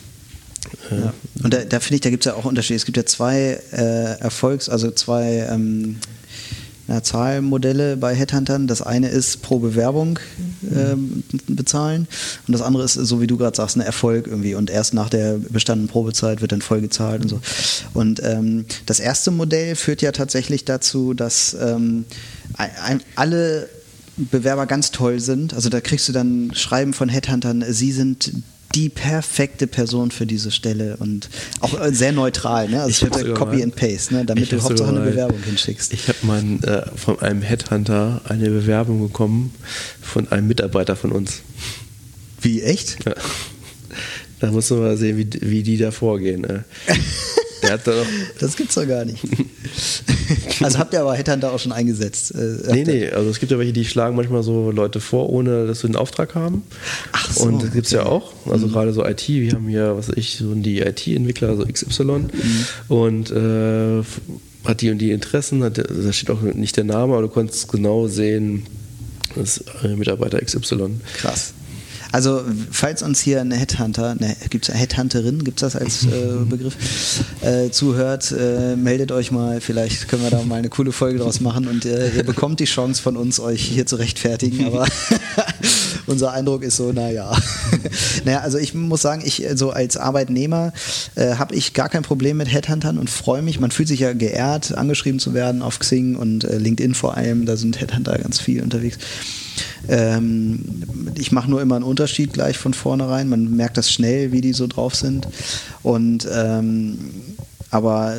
Ja. 0.92 1.14
Und 1.44 1.54
da, 1.54 1.64
da 1.64 1.80
finde 1.80 1.96
ich, 1.96 2.02
da 2.02 2.10
gibt 2.10 2.26
es 2.26 2.32
ja 2.32 2.38
auch 2.38 2.46
Unterschiede. 2.46 2.76
Es 2.76 2.86
gibt 2.86 2.98
ja 2.98 3.06
zwei 3.06 3.60
äh, 3.72 4.20
Erfolgs-, 4.20 4.70
also 4.70 4.92
zwei 4.92 5.48
ähm, 5.50 5.98
ja, 6.88 7.02
Zahlmodelle 7.02 7.98
bei 7.98 8.14
Headhuntern. 8.14 8.68
Das 8.68 8.82
eine 8.82 9.10
ist 9.10 9.42
pro 9.42 9.60
Bewerbung 9.60 10.20
ähm, 10.64 11.24
bezahlen. 11.48 12.08
Und 12.48 12.52
das 12.52 12.62
andere 12.62 12.84
ist, 12.84 12.94
so 12.94 13.22
wie 13.22 13.28
du 13.28 13.38
gerade 13.38 13.56
sagst, 13.56 13.78
ein 13.78 13.82
Erfolg 13.82 14.28
irgendwie. 14.28 14.56
Und 14.56 14.70
erst 14.70 14.94
nach 14.94 15.10
der 15.10 15.38
bestandenen 15.38 15.90
Probezeit 15.90 16.42
wird 16.42 16.52
dann 16.52 16.62
voll 16.62 16.82
gezahlt 16.82 17.22
und 17.24 17.30
so. 17.30 17.42
Und 17.94 18.22
ähm, 18.24 18.66
das 18.86 19.00
erste 19.00 19.32
Modell 19.32 19.76
führt 19.76 20.02
ja 20.02 20.12
tatsächlich 20.12 20.66
dazu, 20.66 21.14
dass 21.14 21.56
ähm, 21.60 22.06
alle 23.16 23.70
Bewerber 24.18 24.66
ganz 24.66 24.92
toll 24.92 25.20
sind. 25.20 25.54
Also 25.54 25.70
da 25.70 25.82
kriegst 25.82 26.08
du 26.10 26.12
dann 26.12 26.52
Schreiben 26.54 26.94
von 26.94 27.10
Headhuntern, 27.10 27.64
sie 27.70 27.92
sind 27.92 28.32
die 28.76 28.90
perfekte 28.90 29.68
Person 29.68 30.12
für 30.12 30.26
diese 30.26 30.52
Stelle 30.52 30.98
und 30.98 31.30
auch 31.60 31.76
sehr 31.92 32.12
neutral, 32.12 32.70
ne? 32.70 32.84
Also 32.84 33.08
ich 33.08 33.34
Copy 33.34 33.64
and 33.64 33.76
Paste, 33.76 34.14
ne? 34.14 34.26
damit 34.26 34.52
du 34.52 34.62
Hauptsache 34.62 34.90
eine 34.90 35.00
Bewerbung 35.02 35.42
hinschickst. 35.42 35.94
Ich 35.94 36.08
habe 36.08 36.18
äh, 36.64 36.86
von 36.96 37.20
einem 37.20 37.42
Headhunter 37.42 38.22
eine 38.26 38.50
Bewerbung 38.50 39.02
bekommen 39.02 39.54
von 40.02 40.32
einem 40.32 40.48
Mitarbeiter 40.48 40.96
von 40.96 41.12
uns. 41.12 41.42
Wie, 42.42 42.62
echt? 42.62 42.98
Ja. 43.06 43.16
Da 44.40 44.52
muss 44.52 44.70
man 44.70 44.80
mal 44.80 44.98
sehen, 44.98 45.18
wie, 45.18 45.28
wie 45.42 45.64
die 45.64 45.78
da 45.78 45.92
vorgehen. 45.92 46.42
Ne? 46.42 46.64
Der 47.62 47.74
hat 47.74 47.88
da 47.88 47.92
noch 47.92 48.06
das 48.40 48.56
gibt's 48.56 48.76
doch 48.76 48.88
gar 48.88 49.06
nicht. 49.06 49.24
also 50.62 50.78
habt 50.78 50.94
ihr 50.94 51.02
aber 51.02 51.16
Headhunter 51.16 51.52
auch 51.52 51.60
schon 51.60 51.72
eingesetzt? 51.72 52.34
Äh, 52.36 52.72
nee, 52.72 52.84
nee, 52.84 53.10
also 53.10 53.30
es 53.30 53.40
gibt 53.40 53.52
ja 53.52 53.60
welche, 53.60 53.74
die 53.74 53.86
schlagen 53.86 54.16
manchmal 54.16 54.44
so 54.44 54.72
Leute 54.72 55.00
vor, 55.00 55.30
ohne 55.30 55.68
dass 55.68 55.82
sie 55.82 55.88
einen 55.88 55.96
Auftrag 55.96 56.36
haben. 56.36 56.64
Ach 57.12 57.32
so. 57.32 57.44
Und 57.44 57.64
das 57.64 57.72
gibt 57.72 57.88
es 57.88 57.94
okay. 57.94 58.04
ja 58.04 58.10
auch. 58.10 58.34
Also 58.48 58.68
mhm. 58.68 58.72
gerade 58.72 58.94
so 58.94 59.06
IT, 59.06 59.28
wir 59.28 59.54
haben 59.54 59.68
hier, 59.68 59.96
was 59.98 60.10
weiß 60.10 60.18
ich, 60.18 60.38
so 60.38 60.54
die 60.54 60.80
IT-Entwickler, 60.80 61.56
so 61.56 61.66
XY. 61.66 62.04
Mhm. 62.04 62.30
Und 62.88 63.32
äh, 63.32 64.04
hat 64.66 64.82
die 64.82 64.90
und 64.90 64.98
die 65.00 65.12
Interessen, 65.12 65.64
hat, 65.64 65.78
da 65.78 66.14
steht 66.14 66.30
auch 66.30 66.42
nicht 66.42 66.78
der 66.78 66.84
Name, 66.84 67.14
aber 67.14 67.24
du 67.24 67.30
konntest 67.30 67.72
genau 67.72 68.08
sehen, 68.08 68.66
das 69.36 69.58
ist 69.58 69.84
Mitarbeiter 69.84 70.40
XY. 70.40 71.00
Krass. 71.18 71.54
Also, 72.12 72.42
falls 72.72 73.04
uns 73.04 73.20
hier 73.20 73.42
eine 73.42 73.56
Headhunter, 73.56 74.12
eine, 74.20 74.36
gibt 74.50 74.66
es 74.66 74.72
eine 74.72 74.80
Headhunterin, 74.80 75.44
gibt 75.44 75.62
es 75.62 75.72
das 75.72 75.80
als 75.80 76.06
äh, 76.06 76.10
Begriff, 76.50 76.76
äh, 77.42 77.70
zuhört, 77.70 78.32
äh, 78.32 78.76
meldet 78.76 79.12
euch 79.12 79.32
mal, 79.32 79.62
vielleicht 79.62 80.08
können 80.08 80.24
wir 80.24 80.32
da 80.32 80.42
mal 80.44 80.56
eine 80.56 80.70
coole 80.70 80.92
Folge 80.92 81.20
draus 81.20 81.40
machen 81.40 81.68
und 81.68 81.86
äh, 81.86 82.10
ihr 82.16 82.24
bekommt 82.24 82.60
die 82.60 82.66
Chance 82.66 83.02
von 83.02 83.16
uns, 83.16 83.40
euch 83.40 83.62
hier 83.62 83.86
zu 83.86 83.98
rechtfertigen, 83.98 84.66
aber 84.66 84.88
unser 86.08 86.34
Eindruck 86.34 86.64
ist 86.64 86.78
so, 86.78 86.92
naja. 86.92 87.32
naja, 88.26 88.40
also 88.40 88.58
ich 88.58 88.74
muss 88.74 89.02
sagen, 89.02 89.22
ich 89.24 89.46
so 89.54 89.70
als 89.70 89.96
Arbeitnehmer 89.96 90.74
äh, 91.16 91.36
habe 91.36 91.54
ich 91.56 91.74
gar 91.74 91.90
kein 91.90 92.04
Problem 92.04 92.38
mit 92.38 92.52
Headhuntern 92.52 92.98
und 92.98 93.10
freue 93.10 93.42
mich. 93.42 93.60
Man 93.60 93.72
fühlt 93.72 93.88
sich 93.88 94.00
ja 94.00 94.14
geehrt, 94.14 94.76
angeschrieben 94.76 95.20
zu 95.20 95.34
werden 95.34 95.62
auf 95.62 95.80
Xing 95.80 96.16
und 96.16 96.44
äh, 96.44 96.58
LinkedIn 96.58 96.96
vor 96.96 97.16
allem, 97.16 97.46
da 97.46 97.56
sind 97.56 97.80
Headhunter 97.80 98.18
ganz 98.18 98.40
viel 98.40 98.64
unterwegs. 98.64 98.98
Ähm, 99.88 100.84
ich 101.16 101.32
mache 101.32 101.50
nur 101.50 101.62
immer 101.62 101.76
einen 101.76 101.84
Unterschied 101.84 102.34
gleich 102.34 102.58
von 102.58 102.74
vornherein. 102.74 103.30
Man 103.30 103.56
merkt 103.56 103.78
das 103.78 103.92
schnell, 103.92 104.32
wie 104.32 104.42
die 104.42 104.54
so 104.54 104.68
drauf 104.68 104.96
sind. 104.96 105.28
Und 105.84 106.28
ähm, 106.32 106.98
aber 107.72 108.18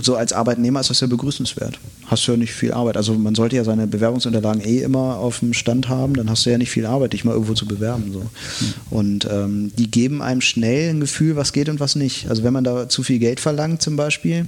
so 0.00 0.16
als 0.16 0.32
Arbeitnehmer 0.32 0.80
ist 0.80 0.90
das 0.90 1.00
ja 1.00 1.06
begrüßenswert. 1.06 1.78
Hast 2.06 2.26
du 2.26 2.32
ja 2.32 2.36
nicht 2.36 2.52
viel 2.52 2.72
Arbeit. 2.72 2.96
Also 2.96 3.14
man 3.14 3.36
sollte 3.36 3.54
ja 3.54 3.62
seine 3.62 3.86
Bewerbungsunterlagen 3.86 4.62
eh 4.62 4.80
immer 4.80 5.16
auf 5.18 5.38
dem 5.38 5.52
Stand 5.52 5.88
haben, 5.88 6.14
dann 6.14 6.28
hast 6.28 6.44
du 6.44 6.50
ja 6.50 6.58
nicht 6.58 6.70
viel 6.70 6.86
Arbeit, 6.86 7.12
dich 7.12 7.24
mal 7.24 7.32
irgendwo 7.32 7.54
zu 7.54 7.66
bewerben. 7.66 8.12
So. 8.12 8.20
Mhm. 8.20 8.74
Und 8.90 9.28
ähm, 9.30 9.72
die 9.78 9.90
geben 9.90 10.22
einem 10.22 10.40
schnell 10.40 10.90
ein 10.90 11.00
Gefühl, 11.00 11.36
was 11.36 11.52
geht 11.52 11.68
und 11.68 11.78
was 11.78 11.94
nicht. 11.94 12.28
Also 12.28 12.42
wenn 12.42 12.52
man 12.52 12.64
da 12.64 12.88
zu 12.88 13.04
viel 13.04 13.20
Geld 13.20 13.38
verlangt 13.38 13.80
zum 13.80 13.94
Beispiel, 13.94 14.44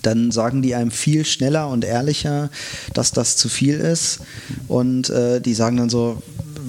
dann 0.00 0.30
sagen 0.30 0.62
die 0.62 0.74
einem 0.74 0.90
viel 0.90 1.24
schneller 1.24 1.68
und 1.68 1.84
ehrlicher, 1.84 2.50
dass 2.94 3.12
das 3.12 3.36
zu 3.36 3.48
viel 3.48 3.74
ist. 3.74 4.20
Und 4.68 5.10
äh, 5.10 5.40
die 5.40 5.54
sagen 5.54 5.76
dann 5.76 5.90
so, 5.90 6.22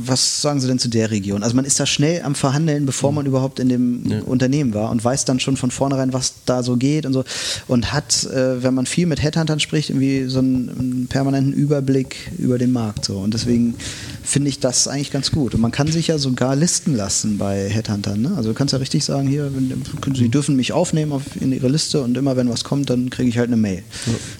was 0.06 0.42
sagen 0.42 0.60
Sie 0.60 0.68
denn 0.68 0.80
zu 0.80 0.90
der 0.90 1.12
Region? 1.12 1.44
Also 1.44 1.56
man 1.56 1.66
ist 1.66 1.80
da 1.80 1.86
schnell 1.86 2.22
am 2.24 2.36
Verhandeln, 2.36 2.86
bevor 2.86 3.12
man 3.12 3.26
überhaupt 3.26 3.60
in 3.60 3.70
dem 3.70 4.06
ja. 4.10 4.22
Unternehmen 4.22 4.74
war 4.74 4.90
und 4.92 5.04
weiß 5.04 5.26
dann 5.26 5.40
schon 5.40 5.58
von 5.58 5.72
vornherein, 5.72 6.14
was 6.14 6.34
da 6.46 6.64
so 6.64 6.78
geht 6.78 7.06
und 7.06 7.14
so. 7.14 7.24
Und 7.68 7.94
hat, 7.94 8.26
äh, 8.26 8.64
wenn 8.64 8.74
man 8.74 8.86
viel 8.86 9.06
mit 9.06 9.22
Headhuntern 9.22 9.60
spricht, 9.60 9.90
irgendwie 9.90 10.26
so 10.26 10.40
einen, 10.40 10.70
einen, 10.70 11.08
permanenten 11.08 11.54
Überblick 11.54 12.16
über 12.38 12.58
den 12.58 12.72
Markt. 12.72 13.06
So. 13.06 13.20
Und 13.20 13.34
deswegen 13.34 13.76
finde 14.24 14.50
ich 14.50 14.60
das 14.60 14.88
eigentlich 14.88 15.12
ganz 15.12 15.32
gut. 15.32 15.54
Und 15.54 15.62
man 15.62 15.72
kann 15.72 15.88
sich 15.88 16.08
ja 16.08 16.18
sogar 16.18 16.56
listen 16.56 16.96
lassen 16.96 17.38
bei 17.38 17.70
Headhuntern. 17.70 18.22
Ne? 18.22 18.34
Also 18.36 18.50
du 18.50 18.56
kannst 18.56 18.72
ja 18.72 18.80
richtig 18.80 19.04
sagen, 19.04 19.28
hier, 19.28 19.52
Sie 20.16 20.30
dürfen 20.30 20.56
mich 20.56 20.72
aufnehmen 20.72 21.12
auf, 21.12 21.24
in 21.40 21.52
Ihre 21.52 21.68
Liste 21.68 22.02
und 22.02 22.18
immer 22.18 22.36
wenn 22.36 22.50
was 22.50 22.64
kommt, 22.64 22.90
dann 22.90 23.10
kriege 23.10 23.30
ich 23.30 23.38
halt 23.38 23.50
eine 23.50 23.58
Mail. 23.58 23.84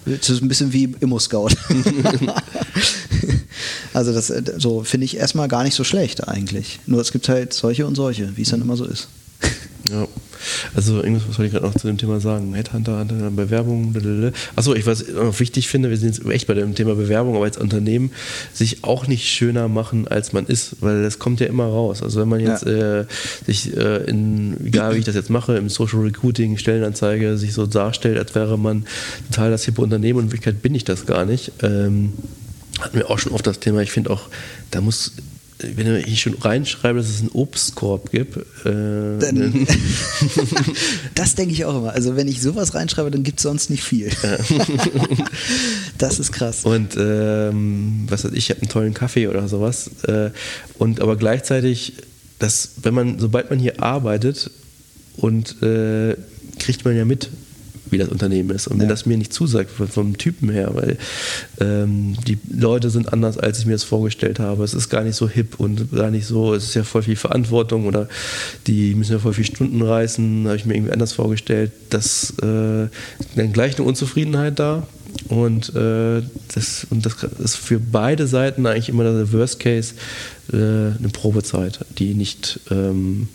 Ja. 0.06 0.16
Das 0.18 0.30
ist 0.30 0.42
ein 0.42 0.48
bisschen 0.48 0.74
wie 0.74 0.96
Immo-Scout. 1.00 1.50
Also 3.94 4.12
das 4.12 4.30
äh, 4.30 4.44
so 4.58 4.84
finde 4.84 5.06
ich 5.06 5.18
erstmal 5.18 5.48
gar 5.48 5.64
nicht 5.64 5.76
so 5.76 5.84
schlecht 5.84 6.28
eigentlich. 6.28 6.80
Nur 6.88 7.00
es 7.00 7.12
gibt 7.12 7.30
halt 7.30 7.54
solche 7.54 7.86
und 7.86 7.96
solche, 7.96 8.36
wie 8.36 8.42
es 8.42 8.50
dann 8.50 8.62
immer 8.62 8.76
so 8.76 8.86
ist. 8.86 9.08
Ja, 9.90 10.08
also 10.76 10.98
irgendwas, 10.98 11.24
was 11.28 11.38
wollte 11.38 11.48
ich 11.48 11.52
gerade 11.52 11.66
noch 11.66 11.76
zu 11.76 11.88
dem 11.88 11.98
Thema 11.98 12.20
sagen? 12.22 12.54
Headhunter, 12.54 13.06
Bewerbung, 13.36 13.94
achso, 14.56 14.74
ich 14.74 14.86
was 14.86 15.06
noch 15.08 15.38
wichtig 15.40 15.68
finde, 15.68 15.90
wir 15.90 15.98
sind 15.98 16.16
jetzt 16.16 16.26
echt 16.26 16.48
bei 16.48 16.54
dem 16.54 16.74
Thema 16.74 16.96
Bewerbung, 16.96 17.36
aber 17.36 17.46
als 17.46 17.58
Unternehmen 17.58 18.12
sich 18.54 18.84
auch 18.84 19.08
nicht 19.08 19.28
schöner 19.28 19.68
machen, 19.68 20.08
als 20.08 20.32
man 20.32 20.46
ist, 20.46 20.78
weil 20.80 21.04
das 21.04 21.20
kommt 21.20 21.42
ja 21.42 21.48
immer 21.48 21.66
raus. 21.66 22.02
Also 22.02 22.22
wenn 22.22 22.30
man 22.30 22.40
jetzt 22.40 22.66
ja. 22.66 23.02
äh, 23.02 23.06
sich 23.46 23.76
äh, 23.76 24.06
in, 24.06 24.56
egal 24.66 24.96
wie 24.96 25.00
ich 25.00 25.06
das 25.06 25.16
jetzt 25.16 25.30
mache, 25.30 25.58
im 25.58 25.68
Social 25.68 26.00
Recruiting, 26.00 26.58
Stellenanzeige, 26.58 27.38
sich 27.38 27.54
so 27.54 27.66
darstellt, 27.66 28.18
als 28.18 28.34
wäre 28.36 28.58
man 28.58 28.86
total 29.32 29.52
das 29.52 29.66
hippe 29.66 29.82
Unternehmen 29.82 30.20
und 30.20 30.26
in 30.26 30.32
Wirklichkeit 30.32 30.62
bin 30.62 30.76
ich 30.76 30.86
das 30.86 31.06
gar 31.06 31.26
nicht. 31.26 31.52
Ähm, 31.62 32.14
hatten 32.80 32.98
wir 32.98 33.10
auch 33.10 33.20
schon 33.20 33.34
oft 33.34 33.46
das 33.46 33.60
Thema, 33.60 33.82
ich 33.82 33.92
finde 33.92 34.12
auch, 34.12 34.30
da 34.72 34.82
muss 34.82 35.12
wenn 35.76 35.96
ich 35.96 36.22
schon 36.22 36.36
reinschreibe, 36.36 37.00
dass 37.00 37.10
es 37.10 37.22
einen 37.22 37.30
Obstkorb 37.30 38.12
gibt. 38.12 38.38
Äh, 38.38 39.20
dann, 39.20 39.68
das 41.16 41.36
denke 41.36 41.54
ich 41.54 41.66
auch 41.66 41.78
immer. 41.78 41.94
Also 41.94 42.16
wenn 42.16 42.28
ich 42.28 42.42
sowas 42.42 42.76
reinschreibe, 42.76 43.12
dann 43.12 43.24
gibt 43.24 43.40
es 43.40 43.44
sonst 43.44 43.70
nicht 43.70 43.84
viel. 43.84 44.10
das 45.98 46.20
ist 46.20 46.32
krass. 46.32 46.66
Und 46.66 46.96
ähm, 46.98 48.06
was 48.08 48.24
weiß 48.24 48.32
ich, 48.32 48.38
ich 48.38 48.50
habe 48.50 48.62
einen 48.62 48.70
tollen 48.70 48.94
Kaffee 48.94 49.28
oder 49.28 49.48
sowas. 49.48 49.90
Äh, 50.08 50.32
und 50.78 51.02
aber 51.02 51.16
gleichzeitig, 51.16 51.94
dass, 52.40 52.72
wenn 52.82 52.94
man, 52.94 53.20
sobald 53.20 53.50
man 53.50 53.60
hier 53.60 53.82
arbeitet 53.82 54.52
und 55.18 55.62
äh, 55.62 56.16
kriegt 56.60 56.86
man 56.86 56.96
ja 56.96 57.06
mit, 57.06 57.30
wie 57.90 57.98
das 57.98 58.10
Unternehmen 58.10 58.50
ist. 58.52 58.68
Und 58.68 58.80
wenn 58.80 58.90
das 58.90 59.06
mir 59.06 59.18
nicht 59.18 59.34
zusagt, 59.34 59.70
vom 59.70 60.18
Typen 60.18 60.50
her, 60.50 60.72
weil 60.74 60.98
ähm, 61.60 62.16
die 62.28 62.38
Leute 62.52 62.90
sind 62.90 63.12
anders, 63.12 63.38
als 63.38 63.60
ich 63.60 63.66
mir 63.66 63.74
das 63.74 63.84
vorgestellt 63.84 64.40
habe. 64.40 64.64
Es 64.64 64.74
ist 64.74 64.90
gar 64.90 65.04
nicht 65.04 65.16
so 65.16 65.28
hip 65.28 65.60
und 65.60 65.92
gar 65.92 66.12
nicht 66.12 66.26
so, 66.26 66.54
es 66.54 66.66
ist 66.66 66.74
ja 66.76 66.84
voll 66.84 67.04
viel 67.04 67.16
Verantwortung 67.16 67.86
oder 67.86 68.08
die 68.68 68.96
müssen 68.96 69.14
ja 69.14 69.20
voll 69.20 69.34
viel 69.34 69.46
Stunden 69.46 69.82
reißen, 69.82 70.46
habe 70.46 70.56
ich 70.56 70.66
mir 70.66 70.76
irgendwie 70.76 70.94
anders 70.94 71.14
vorgestellt. 71.14 71.72
Das 71.90 72.32
äh, 72.42 72.88
dann 73.36 73.54
gleich 73.54 73.76
eine 73.78 73.86
Unzufriedenheit 73.86 74.60
da. 74.60 74.88
Und, 75.30 75.76
äh, 75.76 76.22
das, 76.54 76.88
und 76.90 77.06
das 77.06 77.16
ist 77.38 77.56
für 77.56 77.80
beide 77.80 78.28
Seiten 78.28 78.66
eigentlich 78.66 78.90
immer 78.90 79.04
der 79.04 79.32
Worst 79.32 79.60
Case 79.60 79.94
äh, 80.52 80.56
eine 80.56 81.10
Probezeit, 81.12 81.86
die 81.98 82.14
nicht 82.16 82.60
ähm, 82.72 83.28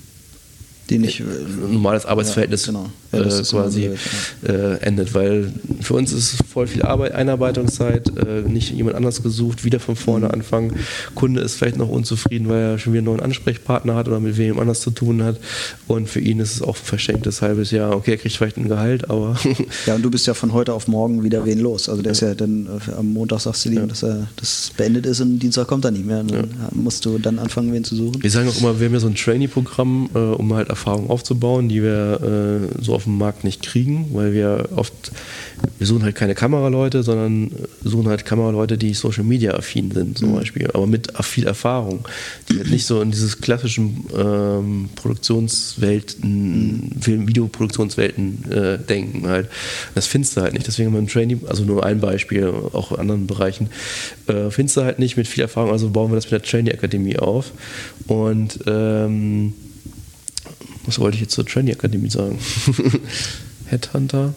die 0.90 0.98
nicht 0.98 1.20
ein 1.20 1.72
normales 1.72 2.06
Arbeitsverhältnis 2.06 2.66
ja, 2.66 2.72
genau. 2.72 2.90
Ja, 3.12 3.21
äh, 3.21 3.42
quasi 3.42 3.90
ja. 4.42 4.53
äh, 4.53 4.79
endet, 4.81 5.14
weil 5.14 5.53
für 5.81 5.94
uns 5.94 6.12
ist 6.12 6.37
voll 6.51 6.66
viel 6.66 6.83
Arbeit, 6.83 7.12
Einarbeitungszeit, 7.12 8.09
äh, 8.18 8.42
nicht 8.47 8.71
jemand 8.71 8.97
anders 8.97 9.23
gesucht, 9.23 9.64
wieder 9.64 9.81
von 9.81 9.97
vorne 9.97 10.27
mhm. 10.27 10.33
anfangen. 10.33 10.77
Kunde 11.14 11.40
ist 11.40 11.55
vielleicht 11.55 11.77
noch 11.77 11.88
unzufrieden, 11.88 12.49
weil 12.49 12.61
er 12.61 12.79
schon 12.79 12.92
wieder 12.92 13.01
einen 13.01 13.07
neuen 13.07 13.21
Ansprechpartner 13.21 13.94
hat 13.94 14.09
oder 14.09 14.21
mit 14.21 14.37
wem 14.37 14.59
anders 14.59 14.81
zu 14.81 14.90
tun 14.90 15.23
hat 15.23 15.37
und 15.87 16.09
für 16.09 16.21
ihn 16.21 16.40
ist 16.40 16.55
es 16.55 16.62
auch 16.62 16.77
ein 16.77 16.85
verschenktes 16.85 17.42
halbes 17.42 17.71
Jahr. 17.71 17.97
Okay, 17.97 18.12
er 18.12 18.16
kriegt 18.18 18.37
vielleicht 18.37 18.57
ein 18.59 18.68
Gehalt, 18.68 19.09
aber... 19.11 19.37
ja, 19.87 19.94
und 19.94 20.03
du 20.03 20.11
bist 20.11 20.27
ja 20.27 20.35
von 20.35 20.53
heute 20.53 20.75
auf 20.75 20.88
morgen 20.88 21.23
wieder 21.23 21.44
wen 21.44 21.61
los. 21.61 21.88
Also 21.88 22.03
der 22.03 22.12
ist 22.12 22.21
ja 22.21 22.35
dann, 22.35 22.66
äh, 22.66 22.92
am 22.92 23.12
Montag 23.12 23.40
sagst 23.40 23.64
du 23.64 23.71
ihm, 23.71 23.88
dass 23.88 24.03
er 24.03 24.29
das 24.37 24.71
beendet 24.77 25.07
ist 25.07 25.21
und 25.21 25.38
Dienstag 25.38 25.66
kommt 25.66 25.85
er 25.85 25.90
nicht 25.90 26.05
mehr. 26.05 26.23
Dann 26.23 26.49
musst 26.73 27.05
du 27.07 27.18
dann 27.18 27.38
anfangen, 27.38 27.73
wen 27.73 27.85
zu 27.85 27.97
suchen. 27.97 28.23
Wir 28.23 28.31
sagen 28.31 28.49
auch 28.49 28.59
immer, 28.59 28.79
wir 28.79 28.87
haben 28.87 28.94
ja 28.94 29.01
so 29.01 29.07
ein 29.07 29.14
Trainee-Programm, 29.14 30.11
äh, 30.14 30.18
um 30.18 30.53
halt 30.55 30.68
Erfahrung 30.68 31.11
aufzubauen, 31.11 31.68
die 31.68 31.83
wir 31.83 32.68
äh, 32.79 32.83
so 32.83 32.97
auf 32.98 33.04
dem 33.04 33.16
Markt 33.16 33.44
nicht 33.44 33.62
kriegen, 33.62 34.11
weil 34.12 34.32
wir 34.32 34.70
oft, 34.74 35.12
wir 35.78 35.87
suchen 35.87 36.02
halt 36.02 36.16
keine 36.16 36.34
Kameraleute, 36.34 37.04
sondern 37.04 37.52
suchen 37.82 38.08
halt 38.08 38.24
Kameraleute, 38.24 38.76
die 38.76 38.92
Social 38.92 39.22
Media 39.22 39.54
affin 39.54 39.92
sind 39.92 40.18
zum 40.18 40.30
mhm. 40.30 40.34
Beispiel, 40.34 40.68
aber 40.74 40.88
mit 40.88 41.12
viel 41.22 41.46
Erfahrung, 41.46 42.06
die 42.48 42.58
halt 42.58 42.70
nicht 42.70 42.87
so 42.87 43.00
in 43.00 43.12
dieses 43.12 43.40
klassischen 43.40 44.04
ähm, 44.16 44.90
Produktionswelten, 44.96 46.90
mhm. 46.96 47.00
Film-, 47.00 47.28
Videoproduktionswelten 47.28 48.50
äh, 48.50 48.78
denken 48.78 49.28
halt. 49.28 49.48
Das 49.94 50.08
findest 50.08 50.37
du 50.37 50.40
halt 50.40 50.54
nicht. 50.54 50.66
Deswegen 50.66 50.88
haben 50.88 50.94
wir 50.94 51.02
ein 51.02 51.08
Trainee, 51.08 51.38
also 51.46 51.62
nur 51.62 51.87
ein 51.87 52.00
Beispiel, 52.00 52.52
auch 52.72 52.90
in 52.90 52.98
anderen 52.98 53.28
Bereichen, 53.28 53.70
äh, 54.26 54.50
findest 54.50 54.76
du 54.76 54.82
halt 54.82 54.98
nicht 54.98 55.16
mit 55.16 55.28
viel 55.28 55.42
Erfahrung, 55.42 55.70
also 55.70 55.88
bauen 55.90 56.11
wir 56.11 56.16
das 56.16 56.24
mit 56.24 56.32
der 56.32 56.42
Trainee-Akademie 56.42 57.18
auf 57.18 57.52
und 58.08 58.58
ähm, 58.66 59.54
was 60.88 60.98
wollte 60.98 61.16
ich 61.16 61.20
jetzt 61.20 61.35
zur 61.35 61.44
Trainee 61.44 61.72
Akademie 61.72 62.11
sagen? 62.11 62.38
Headhunter. 63.66 64.35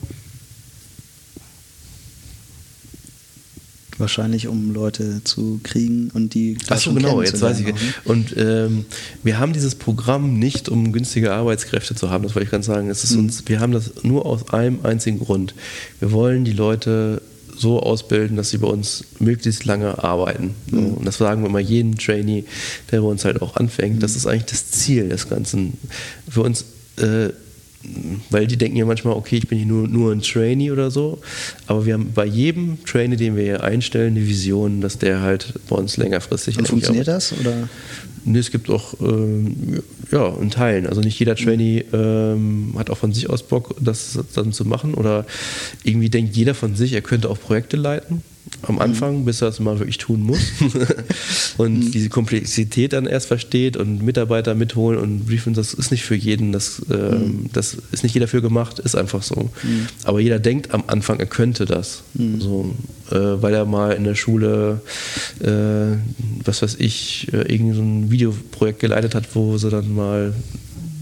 Wahrscheinlich, 3.97 4.47
um 4.47 4.73
Leute 4.73 5.23
zu 5.23 5.59
kriegen 5.63 6.11
und 6.13 6.33
die. 6.33 6.57
Ach 6.69 6.77
so, 6.77 6.93
genau, 6.93 7.21
jetzt 7.21 7.39
weiß 7.39 7.59
ich. 7.59 7.67
Auch, 7.67 7.73
ne? 7.73 7.93
Und 8.05 8.35
ähm, 8.35 8.85
wir 9.23 9.39
haben 9.39 9.53
dieses 9.53 9.75
Programm 9.75 10.39
nicht, 10.39 10.69
um 10.69 10.91
günstige 10.91 11.33
Arbeitskräfte 11.33 11.95
zu 11.95 12.09
haben, 12.09 12.23
das 12.23 12.35
wollte 12.35 12.45
ich 12.45 12.51
ganz 12.51 12.65
sagen. 12.65 12.89
Es 12.89 13.03
ist 13.03 13.13
mhm. 13.13 13.25
uns, 13.25 13.43
wir 13.45 13.59
haben 13.59 13.71
das 13.71 14.03
nur 14.03 14.25
aus 14.25 14.51
einem 14.51 14.79
einzigen 14.83 15.19
Grund. 15.19 15.53
Wir 15.99 16.11
wollen 16.11 16.43
die 16.43 16.51
Leute 16.51 17.21
so 17.61 17.79
ausbilden, 17.79 18.37
dass 18.37 18.49
sie 18.49 18.57
bei 18.57 18.67
uns 18.67 19.03
möglichst 19.19 19.65
lange 19.65 20.03
arbeiten. 20.03 20.55
Mhm. 20.71 20.93
Und 20.95 21.05
das 21.05 21.17
sagen 21.17 21.43
wir 21.43 21.49
immer 21.49 21.59
jedem 21.59 21.97
Trainee, 21.97 22.43
der 22.91 23.01
bei 23.01 23.07
uns 23.07 23.23
halt 23.23 23.41
auch 23.41 23.55
anfängt. 23.55 23.97
Mhm. 23.97 23.99
Das 23.99 24.15
ist 24.15 24.25
eigentlich 24.25 24.45
das 24.45 24.71
Ziel 24.71 25.09
des 25.09 25.29
Ganzen. 25.29 25.77
Für 26.29 26.41
uns 26.41 26.65
äh, 26.97 27.29
weil 28.29 28.47
die 28.47 28.57
denken 28.57 28.77
ja 28.77 28.85
manchmal, 28.85 29.15
okay, 29.15 29.37
ich 29.37 29.47
bin 29.47 29.57
hier 29.57 29.67
nur, 29.67 29.87
nur 29.87 30.11
ein 30.11 30.21
Trainee 30.21 30.71
oder 30.71 30.91
so, 30.91 31.19
aber 31.67 31.85
wir 31.85 31.95
haben 31.95 32.11
bei 32.13 32.25
jedem 32.25 32.83
Trainee, 32.85 33.15
den 33.15 33.35
wir 33.35 33.43
hier 33.43 33.63
einstellen, 33.63 34.15
eine 34.15 34.27
Vision, 34.27 34.81
dass 34.81 34.97
der 34.97 35.21
halt 35.21 35.53
bei 35.67 35.75
uns 35.75 35.97
längerfristig 35.97 36.57
Und 36.57 36.67
funktioniert 36.67 37.07
das? 37.07 37.33
Oder? 37.39 37.69
Nee, 38.23 38.39
es 38.39 38.51
gibt 38.51 38.69
auch 38.69 38.93
ähm, 39.01 39.81
ja, 40.11 40.27
in 40.27 40.49
Teilen. 40.49 40.87
Also 40.87 41.01
nicht 41.01 41.19
jeder 41.19 41.35
Trainee 41.35 41.85
ähm, 41.93 42.73
hat 42.77 42.89
auch 42.89 42.97
von 42.97 43.13
sich 43.13 43.29
aus 43.29 43.43
Bock, 43.43 43.75
das 43.79 44.19
dann 44.35 44.53
zu 44.53 44.65
machen. 44.65 44.93
Oder 44.93 45.25
irgendwie 45.83 46.09
denkt 46.09 46.35
jeder 46.35 46.53
von 46.53 46.75
sich, 46.75 46.93
er 46.93 47.01
könnte 47.01 47.29
auch 47.29 47.39
Projekte 47.39 47.77
leiten 47.77 48.21
am. 48.63 48.79
Anfang, 48.79 49.25
bis 49.25 49.41
er 49.41 49.49
es 49.49 49.59
mal 49.59 49.79
wirklich 49.79 49.97
tun 49.97 50.21
muss. 50.21 50.39
und 51.57 51.79
mhm. 51.79 51.91
diese 51.91 52.09
Komplexität 52.09 52.93
dann 52.93 53.05
erst 53.05 53.27
versteht 53.27 53.77
und 53.77 54.03
Mitarbeiter 54.03 54.55
mitholen 54.55 54.99
und 54.99 55.25
briefen, 55.25 55.53
das 55.53 55.73
ist 55.73 55.91
nicht 55.91 56.03
für 56.03 56.15
jeden, 56.15 56.51
das, 56.51 56.79
äh, 56.89 57.17
das 57.53 57.77
ist 57.91 58.03
nicht 58.03 58.13
jeder 58.13 58.27
für 58.27 58.41
gemacht, 58.41 58.79
ist 58.79 58.95
einfach 58.95 59.23
so. 59.23 59.49
Mhm. 59.63 59.87
Aber 60.03 60.19
jeder 60.19 60.39
denkt 60.39 60.73
am 60.73 60.83
Anfang, 60.87 61.19
er 61.19 61.25
könnte 61.25 61.65
das. 61.65 62.03
So, 62.39 62.73
äh, 63.09 63.41
weil 63.41 63.53
er 63.53 63.65
mal 63.65 63.91
in 63.93 64.03
der 64.03 64.15
Schule, 64.15 64.81
äh, 65.39 65.97
was 66.45 66.61
weiß 66.61 66.75
ich, 66.79 67.27
äh, 67.33 67.37
irgendein 67.51 67.75
so 67.75 67.81
ein 67.81 68.11
Videoprojekt 68.11 68.79
geleitet 68.79 69.15
hat, 69.15 69.35
wo 69.35 69.57
sie 69.57 69.69
dann 69.69 69.93
mal 69.93 70.33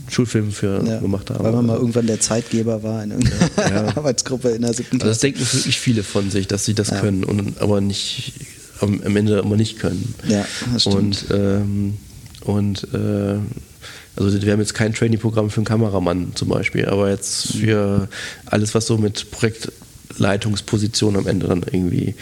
Schulfilm 0.10 0.52
für 0.52 0.84
ja, 0.86 1.00
gemacht 1.00 1.30
haben. 1.30 1.43
Weil 1.43 1.52
man 1.52 1.65
mal 1.65 1.78
irgendwann 1.78 2.08
der 2.08 2.19
Zeitgeber 2.19 2.84
war 2.84 3.04
in 3.04 3.12
irgendeiner 3.12 3.50
ja. 3.86 3.98
Arbeitsgruppe 3.98 4.50
in 4.50 4.62
der 4.62 4.74
siebten 4.74 5.00
Klasse. 5.00 5.10
Also 5.10 5.13
das 5.13 5.19
denken 5.19 5.39
wirklich 5.39 5.80
viele 5.80 6.04
von 6.04 6.32
sich, 6.32 6.48
dass 6.48 6.65
sie 6.65 6.74
das 6.74 6.89
ja. 6.89 7.00
können, 7.00 7.24
und, 7.24 7.62
aber 7.62 7.82
nicht 7.82 8.34
am, 8.82 9.02
am 9.04 9.15
Ende 9.15 9.39
aber 9.39 9.56
nicht 9.56 9.80
können. 9.80 10.13
Ja, 10.28 10.45
das 10.74 10.84
stimmt. 10.84 10.95
Und, 10.95 11.26
ähm, 11.32 11.98
und 12.45 12.88
äh, 12.93 13.38
also 14.15 14.41
wir 14.41 14.52
haben 14.52 14.60
jetzt 14.60 14.74
kein 14.74 14.93
Training-Programm 14.93 15.50
für 15.50 15.58
einen 15.58 15.65
Kameramann 15.65 16.32
zum 16.36 16.50
Beispiel, 16.50 16.86
aber 16.86 17.10
jetzt 17.10 17.54
für 17.54 18.10
alles, 18.45 18.76
was 18.76 18.86
so 18.86 18.98
mit 18.98 19.32
Projekt 19.32 19.72
Leitungsposition 20.20 21.16
am 21.16 21.28
Ende 21.28 21.48
dann 21.48 21.64
irgendwie 21.64 22.16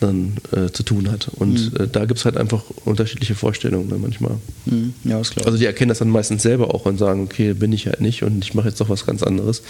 dann 0.00 0.34
äh, 0.52 0.70
zu 0.70 0.82
tun 0.82 1.10
hat. 1.10 1.28
Und 1.36 1.72
mhm. 1.72 1.84
äh, 1.84 1.88
da 1.88 2.04
gibt 2.04 2.18
es 2.18 2.24
halt 2.24 2.36
einfach 2.36 2.62
unterschiedliche 2.84 3.34
Vorstellungen 3.34 3.88
ne, 3.88 3.96
manchmal. 3.98 4.36
Mhm. 4.66 4.94
Ja, 5.04 5.18
das 5.18 5.36
Also 5.38 5.58
die 5.58 5.64
erkennen 5.64 5.88
das 5.88 5.98
dann 5.98 6.10
meistens 6.10 6.42
selber 6.42 6.74
auch 6.74 6.84
und 6.86 6.98
sagen, 6.98 7.24
okay, 7.24 7.54
bin 7.54 7.72
ich 7.72 7.86
halt 7.86 8.00
nicht 8.00 8.22
und 8.22 8.44
ich 8.44 8.54
mache 8.54 8.68
jetzt 8.68 8.80
doch 8.80 8.88
was 8.88 9.06
ganz 9.06 9.22
anderes. 9.22 9.62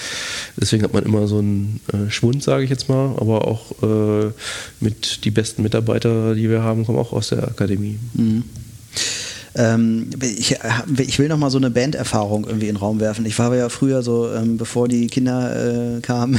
Deswegen 0.57 0.83
hat 0.83 0.93
man 0.93 1.05
immer 1.05 1.27
so 1.29 1.39
einen 1.39 1.81
äh, 1.93 2.11
Schwund, 2.11 2.43
sage 2.43 2.65
ich 2.65 2.71
jetzt 2.71 2.89
mal, 2.89 3.15
aber 3.17 3.47
auch 3.47 3.71
äh, 3.83 4.31
mit 4.81 5.25
die 5.25 5.31
besten 5.31 5.63
Mitarbeiter, 5.63 6.35
die 6.35 6.51
wir 6.51 6.63
haben, 6.63 6.85
kommen 6.85 6.99
auch 6.99 7.13
aus 7.13 7.29
der 7.29 7.45
Akademie. 7.45 7.99
Mhm. 8.15 8.45
Ähm, 9.57 10.11
ich, 10.21 10.57
ich, 10.99 11.19
will 11.19 11.29
noch 11.29 11.39
mal 11.39 11.51
so 11.51 11.59
eine 11.59 11.71
Banderfahrung 11.71 12.45
irgendwie 12.45 12.69
in 12.69 12.75
den 12.75 12.81
Raum 12.81 12.99
werfen. 12.99 13.25
Ich 13.25 13.39
war 13.39 13.55
ja 13.55 13.69
früher 13.69 14.03
so, 14.03 14.33
ähm, 14.33 14.57
bevor 14.57 14.89
die 14.89 15.07
Kinder 15.07 15.97
äh, 15.97 16.01
kamen, 16.01 16.39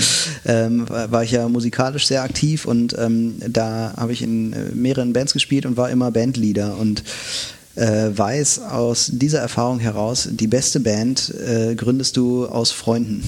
ähm, 0.44 0.88
war 0.88 1.22
ich 1.22 1.30
ja 1.30 1.48
musikalisch 1.48 2.06
sehr 2.06 2.22
aktiv 2.22 2.64
und 2.64 2.96
ähm, 2.98 3.36
da 3.48 3.94
habe 3.96 4.12
ich 4.12 4.22
in 4.22 4.52
äh, 4.52 4.74
mehreren 4.74 5.12
Bands 5.12 5.32
gespielt 5.32 5.64
und 5.64 5.76
war 5.76 5.90
immer 5.90 6.10
Bandleader 6.10 6.76
und 6.76 7.04
äh, 7.76 8.10
weiß 8.12 8.62
aus 8.62 9.10
dieser 9.12 9.40
Erfahrung 9.40 9.78
heraus, 9.78 10.28
die 10.30 10.48
beste 10.48 10.80
Band 10.80 11.32
äh, 11.34 11.74
gründest 11.76 12.16
du 12.16 12.46
aus 12.46 12.72
Freunden. 12.72 13.22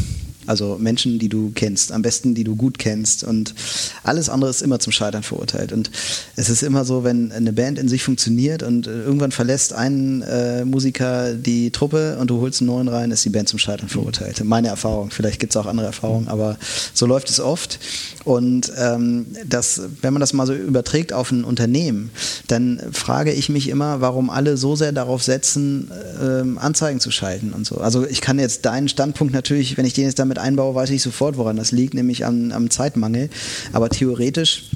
Also 0.49 0.77
Menschen, 0.81 1.19
die 1.19 1.29
du 1.29 1.53
kennst, 1.55 1.93
am 1.93 2.03
besten, 2.03 2.35
die 2.35 2.45
du 2.45 2.57
gut 2.57 2.79
kennst. 2.79 3.23
Und 3.23 3.55
alles 4.03 4.29
andere 4.29 4.51
ist 4.51 4.63
immer 4.63 4.79
zum 4.79 4.93
Scheitern 4.93 5.23
verurteilt. 5.23 5.73
Und 5.73 5.91
es 6.37 6.49
ist 6.49 6.63
immer 6.63 6.85
so, 6.85 7.05
wenn 7.05 7.33
eine 7.33 7.53
Band 7.53 7.79
in 7.79 7.89
sich 7.89 8.03
funktioniert 8.03 8.63
und 8.63 8.87
äh, 8.87 9.03
irgendwann 9.03 9.33
verlässt 9.33 9.73
ein 9.73 10.23
äh, 10.23 10.65
Musiker 10.65 11.35
die 11.35 11.71
Truppe 11.71 12.17
und 12.19 12.31
du 12.31 12.41
holst 12.41 12.61
einen 12.61 12.69
neuen 12.69 12.89
rein, 12.89 13.11
ist 13.11 13.25
die 13.25 13.31
Band 13.31 13.49
zum 13.49 13.59
Scheitern 13.59 13.89
verurteilt. 13.89 14.43
Meine 14.45 14.69
Erfahrung. 14.69 15.11
Vielleicht 15.11 15.41
gibt 15.41 15.53
es 15.53 15.57
auch 15.57 15.67
andere 15.67 15.87
Erfahrungen, 15.87 16.29
aber 16.29 16.57
so 16.95 17.07
läuft 17.07 17.29
es 17.29 17.41
oft. 17.41 17.79
Und 18.25 18.73
ähm, 18.79 19.27
das, 19.47 19.83
wenn 20.01 20.13
man 20.13 20.21
das 20.21 20.33
mal 20.33 20.47
so 20.47 20.55
überträgt 20.55 21.13
auf 21.13 21.31
ein 21.31 21.45
Unternehmen, 21.45 22.11
dann 22.47 22.81
frage 22.93 23.33
ich 23.33 23.49
mich 23.49 23.69
immer, 23.69 24.01
warum 24.01 24.31
alle 24.31 24.57
so 24.57 24.77
sehr 24.77 24.93
darauf 24.93 25.23
setzen, 25.23 25.91
ähm, 26.23 26.59
Anzeigen 26.59 27.01
zu 27.01 27.11
schalten 27.11 27.53
und 27.53 27.67
so. 27.67 27.79
Also 27.79 28.07
ich 28.07 28.21
kann 28.21 28.39
jetzt 28.39 28.65
deinen 28.65 28.89
Standpunkt 28.89 29.35
natürlich, 29.35 29.77
wenn 29.77 29.85
ich 29.85 29.93
den 29.93 30.05
jetzt 30.05 30.19
damit 30.19 30.38
mit 30.39 30.45
einbaue, 30.45 30.75
weiß 30.75 30.91
ich 30.91 31.03
sofort, 31.03 31.37
woran 31.37 31.57
das 31.57 31.73
liegt, 31.73 31.95
nämlich 31.95 32.25
am, 32.25 32.53
am 32.53 32.71
Zeitmangel. 32.71 33.29
Aber 33.73 33.89
theoretisch 33.89 34.71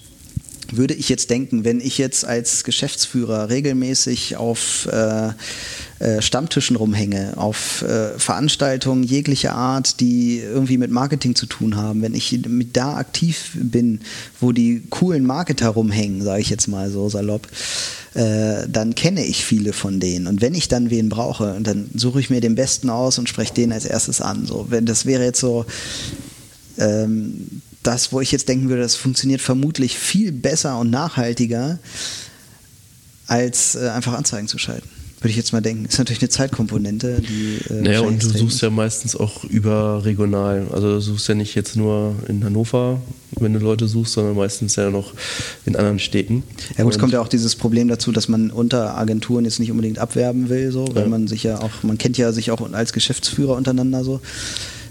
würde 0.72 0.94
ich 0.94 1.09
jetzt 1.09 1.31
denken, 1.31 1.64
wenn 1.64 1.81
ich 1.81 1.98
jetzt 1.98 2.25
als 2.25 2.64
Geschäftsführer 2.64 3.48
regelmäßig 3.48 4.37
auf 4.37 4.87
äh, 4.87 5.31
äh, 6.03 6.21
Stammtischen 6.21 6.75
rumhänge, 6.75 7.35
auf 7.37 7.83
äh, 7.83 8.19
Veranstaltungen 8.19 9.05
jeglicher 9.05 9.55
Art, 9.55 10.01
die 10.01 10.41
irgendwie 10.41 10.77
mit 10.77 10.91
Marketing 10.91 11.37
zu 11.37 11.47
tun 11.47 11.77
haben, 11.77 12.03
wenn 12.03 12.12
ich 12.15 12.41
mit 12.49 12.77
da 12.77 12.97
aktiv 12.97 13.53
bin, 13.55 14.01
wo 14.41 14.51
die 14.51 14.83
coolen 14.91 15.25
Marketer 15.25 15.69
rumhängen, 15.69 16.21
sage 16.23 16.41
ich 16.41 16.51
jetzt 16.51 16.67
mal 16.67 16.91
so 16.91 17.09
salopp, 17.09 17.47
äh, 18.15 18.67
dann 18.69 18.97
kenne 18.97 19.25
ich 19.25 19.45
viele 19.45 19.73
von 19.73 20.01
denen. 20.01 20.27
Und 20.27 20.41
wenn 20.41 20.57
ich 20.57 20.67
dann 20.67 20.91
wen 20.91 21.09
brauche, 21.09 21.57
dann 21.62 21.88
suche 21.95 22.19
ich 22.19 22.31
mir 22.31 22.41
den 22.41 22.57
Besten 22.57 22.91
aus 22.91 23.21
und 23.21 23.29
spreche 23.29 23.55
den 23.55 23.71
als 23.71 23.85
erstes 23.85 24.21
an. 24.21 24.45
So, 24.45 24.67
wenn 24.71 24.87
das 24.87 25.07
wäre 25.07 25.23
jetzt 25.23 25.38
so 25.38 25.67
ähm, 26.79 27.62
das, 27.85 28.12
wo 28.12 28.21
ich 28.21 28.33
jetzt 28.33 28.49
denken 28.49 28.69
würde, 28.71 28.83
das 28.83 28.97
funktioniert 28.97 29.41
vermutlich 29.41 29.97
viel 29.97 30.33
besser 30.33 30.81
und 30.81 30.91
nachhaltiger, 30.91 31.79
als 33.29 33.77
äh, 33.77 33.91
einfach 33.91 34.15
Anzeigen 34.15 34.49
zu 34.49 34.59
schalten 34.59 34.88
würde 35.23 35.31
ich 35.31 35.37
jetzt 35.37 35.53
mal 35.53 35.61
denken. 35.61 35.85
Ist 35.85 35.99
natürlich 35.99 36.21
eine 36.21 36.29
Zeitkomponente, 36.29 37.21
die. 37.21 37.59
Äh, 37.73 37.83
naja, 37.83 38.01
und 38.01 38.23
du 38.23 38.29
suchst 38.29 38.61
ja 38.61 38.71
meistens 38.71 39.15
auch 39.15 39.45
überregional. 39.45 40.67
Also 40.73 40.95
du 40.95 41.01
suchst 41.01 41.29
ja 41.29 41.35
nicht 41.35 41.55
jetzt 41.55 41.77
nur 41.77 42.15
in 42.29 42.45
Hannover, 42.45 43.01
wenn 43.39 43.53
du 43.53 43.61
Leute 43.61 43.87
suchst, 43.87 44.15
sondern 44.15 44.37
meistens 44.37 44.77
ja 44.77 44.91
noch 44.91 45.15
in 45.65 45.77
anderen 45.77 45.99
Städten. 45.99 46.43
Ja 46.77 46.85
gut, 46.85 46.95
es 46.95 46.99
kommt 46.99 47.13
ja 47.13 47.21
auch 47.21 47.29
dieses 47.29 47.57
Problem 47.57 47.89
dazu, 47.89 48.11
dass 48.13 48.29
man 48.29 48.51
unter 48.51 48.97
Agenturen 48.99 49.45
jetzt 49.45 49.61
nicht 49.61 49.71
unbedingt 49.71 49.99
abwerben 49.99 50.49
will, 50.49 50.73
so, 50.73 50.87
weil 50.95 51.05
ja. 51.05 51.09
man 51.09 51.29
sich 51.29 51.45
ja 51.45 51.61
auch, 51.61 51.83
man 51.83 51.99
kennt 51.99 52.19
ja 52.19 52.33
sich 52.33 52.51
auch 52.51 52.73
als 52.73 52.93
Geschäftsführer 52.93 53.57
untereinander 53.57 54.05
so 54.05 54.21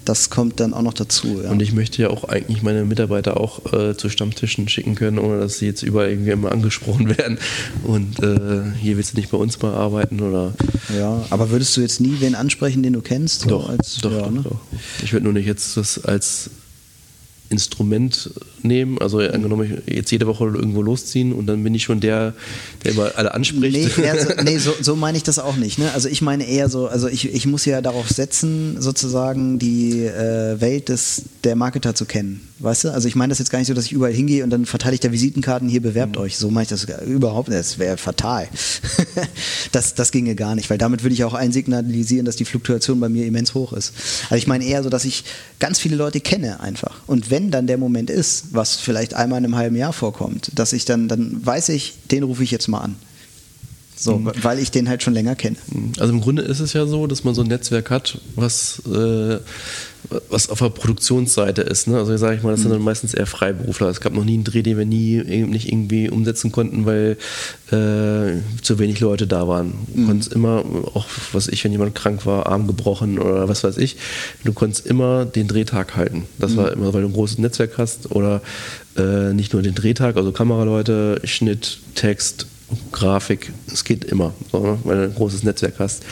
das 0.06 0.30
kommt 0.30 0.60
dann 0.60 0.74
auch 0.74 0.82
noch 0.82 0.94
dazu. 0.94 1.42
Ja. 1.44 1.52
Und 1.52 1.62
ich 1.62 1.74
möchte 1.74 2.02
ja 2.02 2.10
auch 2.10 2.24
eigentlich 2.24 2.64
meine 2.64 2.86
Mitarbeiter 2.86 3.40
auch 3.40 3.72
äh, 3.74 3.96
zu 3.96 4.10
Stammtischen 4.10 4.68
schicken 4.68 4.96
können, 4.96 5.20
ohne 5.20 5.40
dass 5.40 5.60
sie 5.60 5.68
jetzt 5.68 5.84
überall 5.84 6.10
irgendwie 6.10 6.32
immer 6.32 6.52
angesprochen 6.52 7.10
werden. 7.18 7.38
Und 7.84 8.20
äh, 8.20 8.64
hier 8.80 8.98
willst 8.98 9.14
du 9.14 9.18
nicht 9.18 9.32
bei 9.32 9.38
uns 9.38 9.62
mal 9.62 9.74
arbeiten 9.74 10.22
oder. 10.22 10.54
Ja, 10.98 11.26
aber 11.30 11.52
würdest 11.52 11.76
du 11.78 11.82
jetzt 11.82 12.02
nie 12.02 12.16
wen 12.20 12.36
ansprechen, 12.36 12.84
den 12.84 12.94
du 12.94 13.02
kennst? 13.02 13.50
Doch, 13.50 13.66
so 13.66 13.70
als, 13.70 13.98
doch, 13.98 14.12
ja, 14.12 14.20
doch, 14.22 14.32
ne? 14.32 14.42
doch. 14.44 14.60
Ich 15.04 15.14
würde 15.14 15.26
nur 15.26 15.34
nicht 15.34 15.46
jetzt 15.46 15.78
das 15.78 16.04
als 16.04 16.50
Instrument 17.52 18.32
nehmen. 18.64 18.98
Also 19.00 19.20
angenommen, 19.20 19.82
jetzt 19.86 20.12
jede 20.12 20.26
Woche 20.26 20.46
irgendwo 20.46 20.82
losziehen 20.82 21.34
und 21.34 21.48
dann 21.48 21.64
bin 21.64 21.76
ich 21.76 21.84
schon 21.84 22.00
der, 22.00 22.34
der 22.84 22.94
immer 22.94 23.12
alle 23.16 23.34
anspricht. 23.34 23.98
Nee, 23.98 24.20
so, 24.20 24.44
nee 24.44 24.58
so, 24.58 24.74
so, 24.82 24.96
meine 24.96 25.18
ich 25.18 25.24
das 25.24 25.38
auch 25.38 25.58
nicht. 25.58 25.78
Ne? 25.78 25.92
Also 25.94 26.10
ich 26.10 26.22
meine 26.22 26.48
eher 26.48 26.70
so, 26.70 26.88
also 26.88 27.08
ich, 27.08 27.34
ich 27.34 27.46
muss 27.46 27.66
ja 27.66 27.82
darauf 27.82 28.10
setzen, 28.10 28.82
sozusagen 28.82 29.60
die 29.60 30.06
äh, 30.06 30.60
Welt 30.62 30.90
des, 30.90 31.24
der 31.44 31.56
Marketer 31.56 31.94
zu 31.94 32.06
kennen. 32.06 32.48
Weißt 32.62 32.84
du? 32.84 32.94
Also 32.94 33.08
ich 33.08 33.16
meine 33.16 33.32
das 33.32 33.40
jetzt 33.40 33.50
gar 33.50 33.58
nicht 33.58 33.68
so, 33.68 33.74
dass 33.74 33.86
ich 33.86 33.92
überall 33.92 34.14
hingehe 34.14 34.44
und 34.44 34.52
dann 34.52 34.66
verteile 34.66 34.94
ich 34.94 35.00
da 35.00 35.12
Visitenkarten, 35.12 35.68
hier 35.68 35.82
bewerbt 35.82 36.16
mhm. 36.16 36.22
euch. 36.22 36.38
So 36.38 36.52
meine 36.52 36.64
ich 36.64 36.70
das 36.70 36.86
überhaupt 37.06 37.50
nicht. 37.50 37.60
Das 37.60 37.80
wäre 37.80 37.98
fatal. 37.98 38.48
das, 39.72 39.96
das 39.96 40.12
ginge 40.12 40.36
gar 40.36 40.56
nicht, 40.56 40.70
weil 40.70 40.78
damit 40.78 41.04
würde 41.04 41.14
ich 41.14 41.24
auch 41.24 41.34
einsignalisieren, 41.34 42.26
dass 42.26 42.36
die 42.36 42.46
Fluktuation 42.46 43.00
bei 43.00 43.10
mir 43.10 43.26
immens 43.26 43.56
hoch 43.56 43.74
ist. 43.74 43.94
Also 44.26 44.36
ich 44.36 44.48
meine 44.48 44.64
eher 44.64 44.84
so, 44.84 44.90
dass 44.90 45.06
ich 45.06 45.24
ganz 45.60 45.80
viele 45.80 45.96
Leute 45.96 46.20
kenne 46.20 46.60
einfach. 46.60 47.02
Und 47.08 47.32
wenn 47.32 47.50
dann 47.50 47.66
der 47.66 47.78
Moment 47.78 48.10
ist, 48.10 48.54
was 48.54 48.76
vielleicht 48.76 49.16
einmal 49.16 49.40
in 49.40 49.46
einem 49.46 49.56
halben 49.56 49.76
Jahr 49.76 49.94
vorkommt, 49.94 50.52
dass 50.54 50.74
ich 50.74 50.86
dann, 50.86 51.08
dann 51.08 51.44
weiß 51.44 51.70
ich, 51.70 51.96
den 52.12 52.24
rufe 52.24 52.44
ich 52.44 52.52
jetzt 52.52 52.68
mal 52.68 52.82
an. 52.82 52.96
So, 53.96 54.18
mhm. 54.18 54.32
weil 54.42 54.60
ich 54.60 54.72
den 54.72 54.90
halt 54.90 55.04
schon 55.04 55.14
länger 55.14 55.36
kenne. 55.36 55.58
Also 56.00 56.12
im 56.12 56.22
Grunde 56.22 56.42
ist 56.42 56.60
es 56.60 56.74
ja 56.74 56.88
so, 56.88 57.06
dass 57.06 57.24
man 57.24 57.36
so 57.36 57.42
ein 57.42 57.48
Netzwerk 57.48 57.92
hat, 57.92 58.20
was, 58.36 58.82
äh, 58.88 59.38
was 60.30 60.50
auf 60.50 60.60
der 60.60 60.70
Produktionsseite 60.70 61.62
ist. 61.62 61.88
Ne? 61.88 61.98
Also 61.98 62.16
sage 62.18 62.36
ich 62.36 62.44
mal, 62.44 62.52
das 62.52 62.62
sind 62.62 62.70
mhm. 62.70 62.76
dann 62.76 62.84
meistens 62.84 63.14
eher 63.14 63.26
Freiberufler. 63.26 63.90
Es 63.90 64.02
gab 64.02 64.14
noch 64.14 64.26
nie 64.26 64.36
einen 64.36 64.44
Dreh, 64.44 64.62
den 64.62 64.78
wir 64.78 64.86
nie 64.86 65.22
nicht 65.46 65.72
irgendwie 65.72 66.10
umsetzen 66.10 66.52
konnten, 66.52 66.86
weil 66.86 67.18
äh, 67.68 68.42
zu 68.62 68.80
wenig 68.80 69.00
Leute 69.00 69.28
da 69.28 69.48
waren. 69.48 69.74
Du 69.94 70.02
mhm. 70.02 70.08
konntest 70.08 70.34
immer, 70.34 70.64
auch 70.94 71.06
was 71.34 71.48
ich, 71.48 71.64
wenn 71.64 71.72
jemand 71.72 71.96
krank 71.96 72.26
war, 72.26 72.48
Arm 72.48 72.68
gebrochen 72.68 73.20
oder 73.20 73.48
was 73.48 73.64
weiß 73.64 73.78
ich, 73.78 73.98
du 74.44 74.54
konntest 74.54 74.86
immer 74.86 75.26
den 75.26 75.48
Drehtag 75.48 75.96
halten. 75.96 76.26
Das 76.38 76.52
mhm. 76.52 76.58
war 76.58 76.72
immer, 76.72 76.94
weil 76.94 77.02
du 77.02 77.08
ein 77.08 77.14
großes 77.14 77.38
Netzwerk 77.38 77.78
hast 77.78 78.12
oder 78.12 78.42
äh, 78.98 79.34
nicht 79.34 79.54
nur 79.54 79.62
den 79.62 79.76
Drehtag, 79.76 80.18
also 80.18 80.32
Kameraleute, 80.32 81.22
Schnitt, 81.24 81.80
Text, 81.96 82.48
Grafik, 82.92 83.52
es 83.72 83.84
geht 83.84 84.06
immer, 84.06 84.34
ne? 84.54 84.78
weil 84.84 84.98
du 84.98 85.04
ein 85.04 85.16
großes 85.16 85.44
Netzwerk 85.44 85.76
hast. 85.80 86.04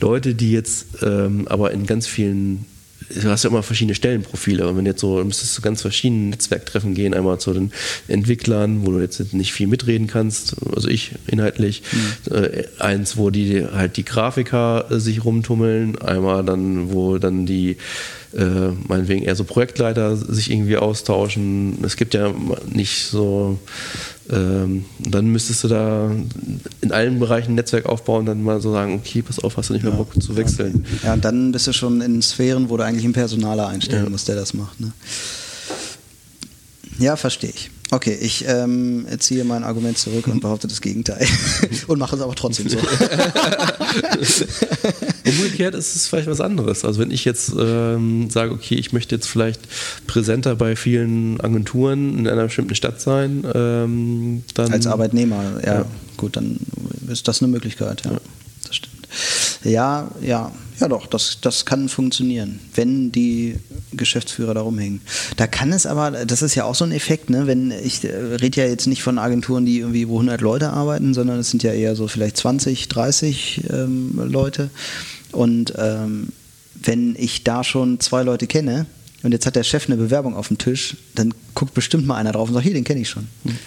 Leute, 0.00 0.34
die 0.34 0.52
jetzt 0.52 0.86
ähm, 1.02 1.46
aber 1.48 1.70
in 1.70 1.86
ganz 1.86 2.06
vielen 2.06 2.64
du 3.10 3.30
hast 3.30 3.44
ja 3.44 3.50
immer 3.50 3.62
verschiedene 3.62 3.94
Stellenprofile 3.94 4.68
und 4.68 4.76
wenn 4.76 4.86
jetzt 4.86 5.00
so, 5.00 5.22
müsstest 5.24 5.56
du 5.56 5.62
ganz 5.62 5.82
verschiedene 5.82 6.30
Netzwerktreffen 6.30 6.94
gehen, 6.94 7.14
einmal 7.14 7.38
zu 7.38 7.52
den 7.52 7.72
Entwicklern, 8.06 8.86
wo 8.86 8.92
du 8.92 9.00
jetzt 9.00 9.32
nicht 9.32 9.52
viel 9.52 9.66
mitreden 9.66 10.06
kannst, 10.06 10.56
also 10.74 10.88
ich 10.88 11.12
inhaltlich, 11.26 11.82
mhm. 11.92 12.34
äh, 12.34 12.64
eins, 12.78 13.16
wo 13.16 13.30
die 13.30 13.64
halt 13.64 13.96
die 13.96 14.04
Grafiker 14.04 14.86
sich 14.90 15.24
rumtummeln, 15.24 15.98
einmal 15.98 16.44
dann, 16.44 16.92
wo 16.92 17.18
dann 17.18 17.46
die 17.46 17.76
äh, 18.36 18.70
meinetwegen 18.86 19.22
eher 19.22 19.36
so 19.36 19.44
Projektleiter 19.44 20.16
sich 20.16 20.50
irgendwie 20.50 20.76
austauschen. 20.76 21.78
Es 21.82 21.96
gibt 21.96 22.14
ja 22.14 22.34
nicht 22.70 23.06
so, 23.06 23.58
ähm, 24.30 24.84
dann 24.98 25.26
müsstest 25.28 25.64
du 25.64 25.68
da 25.68 26.10
in 26.80 26.92
allen 26.92 27.18
Bereichen 27.18 27.52
ein 27.52 27.54
Netzwerk 27.54 27.86
aufbauen, 27.86 28.26
dann 28.26 28.42
mal 28.42 28.60
so 28.60 28.72
sagen, 28.72 28.94
okay, 28.94 29.22
pass 29.22 29.38
auf, 29.38 29.56
hast 29.56 29.70
du 29.70 29.72
nicht 29.72 29.84
mehr 29.84 29.92
Bock 29.92 30.20
zu 30.22 30.36
wechseln. 30.36 30.84
Ja, 31.02 31.14
und 31.14 31.24
dann 31.24 31.52
bist 31.52 31.66
du 31.66 31.72
schon 31.72 32.00
in 32.00 32.20
Sphären, 32.20 32.68
wo 32.68 32.76
du 32.76 32.84
eigentlich 32.84 33.04
einen 33.04 33.14
Personaler 33.14 33.68
einstellen 33.68 34.04
ja. 34.04 34.10
musst, 34.10 34.28
der 34.28 34.36
das 34.36 34.52
macht. 34.54 34.80
Ne? 34.80 34.92
Ja, 36.98 37.16
verstehe 37.16 37.50
ich. 37.50 37.70
Okay, 37.90 38.18
ich 38.20 38.44
ähm, 38.46 39.06
ziehe 39.18 39.44
mein 39.44 39.64
Argument 39.64 39.96
zurück 39.96 40.26
und 40.26 40.40
behaupte 40.40 40.68
das 40.68 40.82
Gegenteil. 40.82 41.26
und 41.86 41.98
mache 41.98 42.16
es 42.16 42.22
aber 42.22 42.34
trotzdem 42.34 42.68
so. 42.68 42.76
Umgekehrt 45.28 45.74
ist 45.74 45.96
es 45.96 46.08
vielleicht 46.08 46.28
was 46.28 46.40
anderes. 46.40 46.84
Also 46.84 47.00
wenn 47.00 47.10
ich 47.10 47.24
jetzt 47.24 47.52
ähm, 47.58 48.30
sage, 48.30 48.52
okay, 48.52 48.74
ich 48.74 48.92
möchte 48.92 49.14
jetzt 49.14 49.26
vielleicht 49.26 49.60
präsenter 50.06 50.56
bei 50.56 50.76
vielen 50.76 51.40
Agenturen 51.40 52.18
in 52.18 52.28
einer 52.28 52.44
bestimmten 52.44 52.74
Stadt 52.74 53.00
sein, 53.00 53.44
ähm, 53.54 54.44
dann... 54.54 54.72
Als 54.72 54.86
Arbeitnehmer, 54.86 55.60
ja, 55.64 55.74
ja, 55.74 55.86
Gut, 56.18 56.36
dann 56.36 56.58
ist 57.08 57.28
das 57.28 57.42
eine 57.42 57.50
Möglichkeit, 57.50 58.04
ja. 58.04 58.12
ja. 58.12 58.20
Das 58.66 58.76
stimmt. 58.76 59.08
Ja, 59.64 60.10
ja, 60.20 60.52
ja 60.80 60.88
doch, 60.88 61.06
das, 61.06 61.38
das 61.40 61.64
kann 61.64 61.88
funktionieren, 61.88 62.60
wenn 62.74 63.12
die 63.12 63.56
Geschäftsführer 63.92 64.54
da 64.54 64.60
rumhängen. 64.60 65.00
Da 65.36 65.46
kann 65.46 65.72
es 65.72 65.86
aber, 65.86 66.10
das 66.10 66.42
ist 66.42 66.54
ja 66.54 66.64
auch 66.64 66.74
so 66.74 66.84
ein 66.84 66.92
Effekt, 66.92 67.30
ne? 67.30 67.46
wenn 67.46 67.70
ich 67.70 68.04
äh, 68.04 68.08
rede 68.08 68.60
ja 68.60 68.66
jetzt 68.66 68.86
nicht 68.86 69.02
von 69.02 69.18
Agenturen, 69.18 69.64
die 69.64 69.78
irgendwie 69.78 70.08
wo 70.08 70.14
100 70.14 70.40
Leute 70.40 70.70
arbeiten, 70.70 71.14
sondern 71.14 71.38
es 71.38 71.50
sind 71.50 71.62
ja 71.62 71.72
eher 71.72 71.96
so 71.96 72.08
vielleicht 72.08 72.36
20, 72.36 72.88
30 72.88 73.62
ähm, 73.70 74.20
Leute. 74.30 74.70
Und 75.32 75.74
ähm, 75.76 76.28
wenn 76.74 77.16
ich 77.18 77.44
da 77.44 77.64
schon 77.64 78.00
zwei 78.00 78.22
Leute 78.22 78.46
kenne 78.46 78.86
und 79.22 79.32
jetzt 79.32 79.46
hat 79.46 79.56
der 79.56 79.64
Chef 79.64 79.86
eine 79.86 79.96
Bewerbung 79.96 80.36
auf 80.36 80.48
dem 80.48 80.58
Tisch, 80.58 80.96
dann 81.14 81.34
guckt 81.54 81.74
bestimmt 81.74 82.06
mal 82.06 82.16
einer 82.16 82.32
drauf 82.32 82.48
und 82.48 82.54
sagt, 82.54 82.64
hier, 82.64 82.74
den 82.74 82.84
kenne 82.84 83.00
ich 83.00 83.08
schon. 83.08 83.28
Hm. 83.44 83.58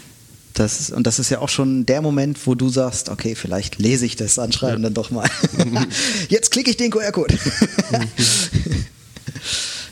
Das, 0.54 0.90
und 0.90 1.08
das 1.08 1.18
ist 1.18 1.30
ja 1.30 1.40
auch 1.40 1.50
schon 1.50 1.86
der 1.86 2.02
Moment, 2.02 2.46
wo 2.46 2.56
du 2.56 2.70
sagst, 2.70 3.10
okay, 3.10 3.36
vielleicht 3.36 3.80
lese 3.80 4.06
ich 4.06 4.18
das 4.18 4.38
Anschreiben 4.38 4.84
ja. 4.84 4.90
dann 4.90 4.94
doch 4.94 5.10
mal. 5.10 5.30
Jetzt 6.30 6.52
klicke 6.52 6.70
ich 6.70 6.78
den 6.78 6.92
QR-Code. 6.92 7.38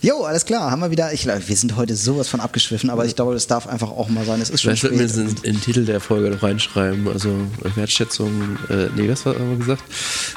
Jo, 0.01 0.23
alles 0.23 0.45
klar, 0.45 0.71
haben 0.71 0.81
wir 0.81 0.91
wieder. 0.91 1.11
Ich, 1.11 1.25
wir 1.25 1.55
sind 1.55 1.75
heute 1.75 1.95
sowas 1.95 2.29
von 2.29 2.39
abgeschwiffen, 2.39 2.89
aber 2.89 3.05
ich 3.05 3.15
glaube, 3.15 3.33
das 3.33 3.47
darf 3.47 3.67
einfach 3.67 3.89
auch 3.89 4.07
mal 4.07 4.25
sein. 4.25 4.39
Es 4.41 4.49
ist 4.49 4.61
schon 4.61 4.75
Vielleicht 4.77 5.13
sollten 5.13 5.35
wir 5.35 5.43
in 5.43 5.55
den 5.55 5.61
Titel 5.61 5.85
der 5.85 5.99
Folge 5.99 6.29
noch 6.29 6.41
reinschreiben. 6.41 7.07
Also 7.07 7.29
Wertschätzung, 7.75 8.57
äh, 8.69 8.87
nee, 8.95 9.09
was 9.09 9.25
haben 9.25 9.49
wir 9.51 9.57
gesagt? 9.57 9.83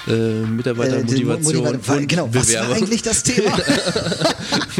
Äh, 0.09 0.47
Mitarbeitermotivation. 0.47 1.57
Äh, 1.57 1.73
Motiva 1.73 1.99
genau, 2.07 2.29
was 2.33 2.53
war 2.55 2.73
eigentlich 2.73 3.03
das 3.03 3.23
Thema? 3.23 3.57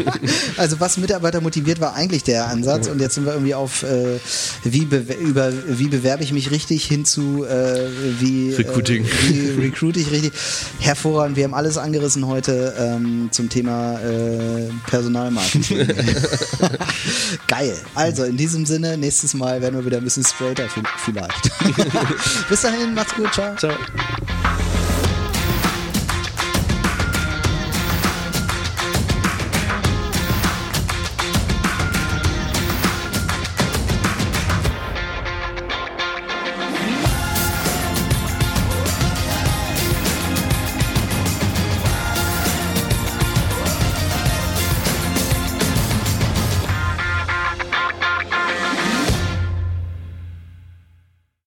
also 0.57 0.79
was 0.79 0.97
Mitarbeiter 0.97 1.41
motiviert, 1.41 1.79
war 1.79 1.95
eigentlich 1.95 2.23
der 2.23 2.47
Ansatz. 2.47 2.87
Und 2.87 2.99
jetzt 2.99 3.15
sind 3.15 3.25
wir 3.25 3.33
irgendwie 3.33 3.55
auf 3.55 3.83
äh, 3.83 4.19
wie, 4.63 4.87
über, 5.21 5.53
wie 5.67 5.87
bewerbe 5.87 6.23
ich 6.23 6.33
mich 6.33 6.51
richtig 6.51 6.85
hin 6.85 7.05
zu 7.05 7.45
äh, 7.45 7.87
wie, 8.19 8.51
äh, 8.51 8.55
Recruiting. 8.57 9.05
wie 9.29 9.65
recruit 9.65 9.97
ich 9.97 10.11
richtig. 10.11 10.33
Hervorragend, 10.79 11.37
wir 11.37 11.45
haben 11.45 11.53
alles 11.53 11.77
angerissen 11.77 12.27
heute 12.27 12.73
ähm, 12.77 13.29
zum 13.31 13.49
Thema 13.49 13.99
äh, 13.99 14.72
Personalmarketing. 14.87 15.87
Geil. 17.47 17.77
Also 17.95 18.23
in 18.23 18.37
diesem 18.37 18.65
Sinne, 18.65 18.97
nächstes 18.97 19.33
Mal 19.33 19.61
werden 19.61 19.75
wir 19.75 19.85
wieder 19.85 19.97
ein 19.97 20.03
bisschen 20.03 20.23
straighter 20.23 20.67
vielleicht. 20.97 21.51
Bis 22.49 22.61
dahin, 22.61 22.93
macht's 22.93 23.15
gut, 23.15 23.33
ciao. 23.33 23.55
Ciao. 23.55 23.73